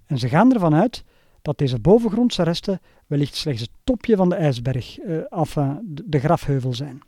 En 0.07 0.19
ze 0.19 0.29
gaan 0.29 0.53
ervan 0.53 0.75
uit 0.75 1.05
dat 1.43 1.59
deze 1.59 1.79
bovengrondse 1.79 2.43
resten 2.43 2.81
wellicht 3.07 3.35
slechts 3.35 3.61
het 3.61 3.71
topje 3.85 4.17
van 4.17 4.29
de 4.29 4.35
ijsberg, 4.35 4.99
eh, 4.99 5.19
af 5.29 5.57
uh, 5.57 5.77
de 5.85 6.19
grafheuvel 6.19 6.75
zijn. 6.75 7.01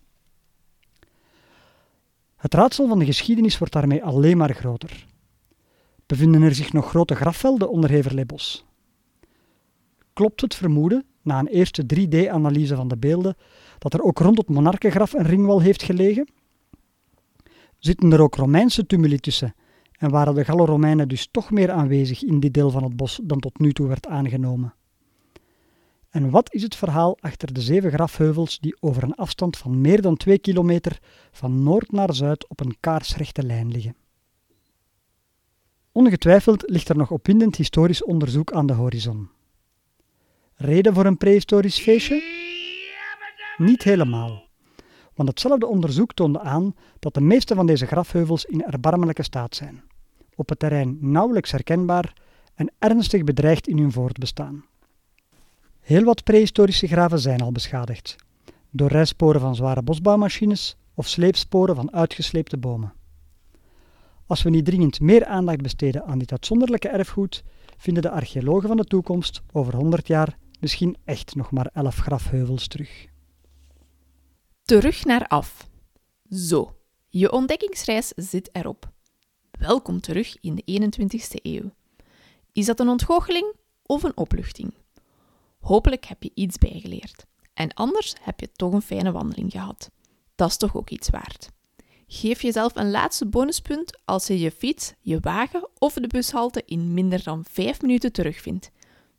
Het 2.36 2.54
raadsel 2.54 2.88
van 2.88 2.98
de 2.98 3.04
geschiedenis 3.04 3.58
wordt 3.58 3.72
daarmee 3.72 4.04
alleen 4.04 4.36
maar 4.36 4.54
groter. 4.54 5.06
Bevinden 6.06 6.42
er 6.42 6.54
zich 6.54 6.72
nog 6.72 6.88
grote 6.88 7.14
grafvelden 7.14 7.70
onder 7.70 7.90
Heverleebos? 7.90 8.64
Klopt 10.12 10.40
het 10.40 10.54
vermoeden, 10.54 11.06
na 11.22 11.38
een 11.38 11.46
eerste 11.46 11.82
3D-analyse 11.94 12.76
van 12.76 12.88
de 12.88 12.96
beelden, 12.96 13.36
dat 13.78 13.94
er 13.94 14.02
ook 14.02 14.18
rond 14.18 14.38
het 14.38 14.48
monarkengraf 14.48 15.12
een 15.12 15.26
ringwal 15.26 15.60
heeft 15.60 15.82
gelegen? 15.82 16.26
zitten 17.84 18.12
er 18.12 18.20
ook 18.20 18.34
Romeinse 18.34 18.86
tumuli 18.86 19.18
tussen 19.18 19.54
en 19.98 20.10
waren 20.10 20.34
de 20.34 20.44
Gallo-Romeinen 20.44 21.08
dus 21.08 21.28
toch 21.30 21.50
meer 21.50 21.70
aanwezig 21.70 22.22
in 22.22 22.40
dit 22.40 22.54
deel 22.54 22.70
van 22.70 22.82
het 22.82 22.96
bos 22.96 23.20
dan 23.22 23.40
tot 23.40 23.58
nu 23.58 23.72
toe 23.72 23.88
werd 23.88 24.06
aangenomen. 24.06 24.74
En 26.10 26.30
wat 26.30 26.52
is 26.52 26.62
het 26.62 26.76
verhaal 26.76 27.16
achter 27.20 27.52
de 27.52 27.60
zeven 27.60 27.90
grafheuvels 27.90 28.58
die 28.58 28.76
over 28.80 29.02
een 29.02 29.14
afstand 29.14 29.56
van 29.56 29.80
meer 29.80 30.02
dan 30.02 30.16
twee 30.16 30.38
kilometer 30.38 30.98
van 31.32 31.62
noord 31.62 31.92
naar 31.92 32.14
zuid 32.14 32.48
op 32.48 32.60
een 32.60 32.76
kaarsrechte 32.80 33.42
lijn 33.42 33.70
liggen? 33.70 33.96
Ongetwijfeld 35.92 36.62
ligt 36.66 36.88
er 36.88 36.96
nog 36.96 37.10
opwindend 37.10 37.56
historisch 37.56 38.04
onderzoek 38.04 38.52
aan 38.52 38.66
de 38.66 38.72
horizon. 38.72 39.28
Reden 40.62 40.94
voor 40.94 41.06
een 41.06 41.16
prehistorisch 41.16 41.78
feestje? 41.78 42.22
Niet 43.56 43.82
helemaal. 43.82 44.42
Want 45.14 45.28
hetzelfde 45.28 45.66
onderzoek 45.66 46.12
toonde 46.12 46.40
aan 46.40 46.74
dat 46.98 47.14
de 47.14 47.20
meeste 47.20 47.54
van 47.54 47.66
deze 47.66 47.86
grafheuvels 47.86 48.44
in 48.44 48.64
erbarmelijke 48.64 49.22
staat 49.22 49.54
zijn, 49.54 49.82
op 50.34 50.48
het 50.48 50.58
terrein 50.58 50.96
nauwelijks 51.00 51.50
herkenbaar 51.50 52.12
en 52.54 52.72
ernstig 52.78 53.24
bedreigd 53.24 53.66
in 53.66 53.78
hun 53.78 53.92
voortbestaan. 53.92 54.64
Heel 55.80 56.04
wat 56.04 56.24
prehistorische 56.24 56.86
graven 56.86 57.18
zijn 57.18 57.40
al 57.40 57.52
beschadigd, 57.52 58.16
door 58.70 58.88
rijsporen 58.88 59.40
van 59.40 59.54
zware 59.54 59.82
bosbouwmachines 59.82 60.76
of 60.94 61.08
sleepsporen 61.08 61.74
van 61.74 61.92
uitgesleepte 61.92 62.58
bomen. 62.58 62.92
Als 64.26 64.42
we 64.42 64.50
niet 64.50 64.64
dringend 64.64 65.00
meer 65.00 65.24
aandacht 65.24 65.62
besteden 65.62 66.04
aan 66.04 66.18
dit 66.18 66.32
uitzonderlijke 66.32 66.88
erfgoed, 66.88 67.44
vinden 67.76 68.02
de 68.02 68.10
archeologen 68.10 68.68
van 68.68 68.76
de 68.76 68.84
toekomst 68.84 69.42
over 69.52 69.74
100 69.74 70.06
jaar 70.06 70.40
misschien 70.62 70.96
echt 71.04 71.34
nog 71.34 71.50
maar 71.50 71.70
11 71.72 71.96
grafheuvels 71.96 72.66
terug. 72.68 73.06
Terug 74.62 75.04
naar 75.04 75.26
af. 75.26 75.68
Zo, 76.30 76.76
je 77.08 77.32
ontdekkingsreis 77.32 78.12
zit 78.16 78.48
erop. 78.52 78.90
Welkom 79.50 80.00
terug 80.00 80.36
in 80.40 80.54
de 80.54 80.80
21ste 80.80 81.42
eeuw. 81.42 81.70
Is 82.52 82.66
dat 82.66 82.80
een 82.80 82.88
ontgoocheling 82.88 83.54
of 83.86 84.02
een 84.02 84.16
opluchting? 84.16 84.74
Hopelijk 85.60 86.04
heb 86.04 86.22
je 86.22 86.30
iets 86.34 86.58
bijgeleerd. 86.58 87.26
En 87.54 87.74
anders 87.74 88.14
heb 88.20 88.40
je 88.40 88.52
toch 88.52 88.72
een 88.72 88.82
fijne 88.82 89.12
wandeling 89.12 89.50
gehad. 89.50 89.90
Dat 90.34 90.48
is 90.48 90.56
toch 90.56 90.76
ook 90.76 90.90
iets 90.90 91.10
waard. 91.10 91.48
Geef 92.06 92.42
jezelf 92.42 92.76
een 92.76 92.90
laatste 92.90 93.26
bonuspunt 93.26 94.00
als 94.04 94.26
je 94.26 94.38
je 94.38 94.50
fiets, 94.50 94.92
je 95.00 95.20
wagen 95.20 95.68
of 95.78 95.94
de 95.94 96.06
bushalte 96.06 96.62
in 96.66 96.94
minder 96.94 97.22
dan 97.22 97.44
5 97.50 97.80
minuten 97.80 98.12
terugvindt. 98.12 98.70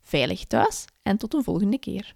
Veilig 0.04 0.44
thuis 0.44 0.84
en 1.02 1.16
tot 1.16 1.34
een 1.34 1.44
volgende 1.44 1.78
keer. 1.78 2.14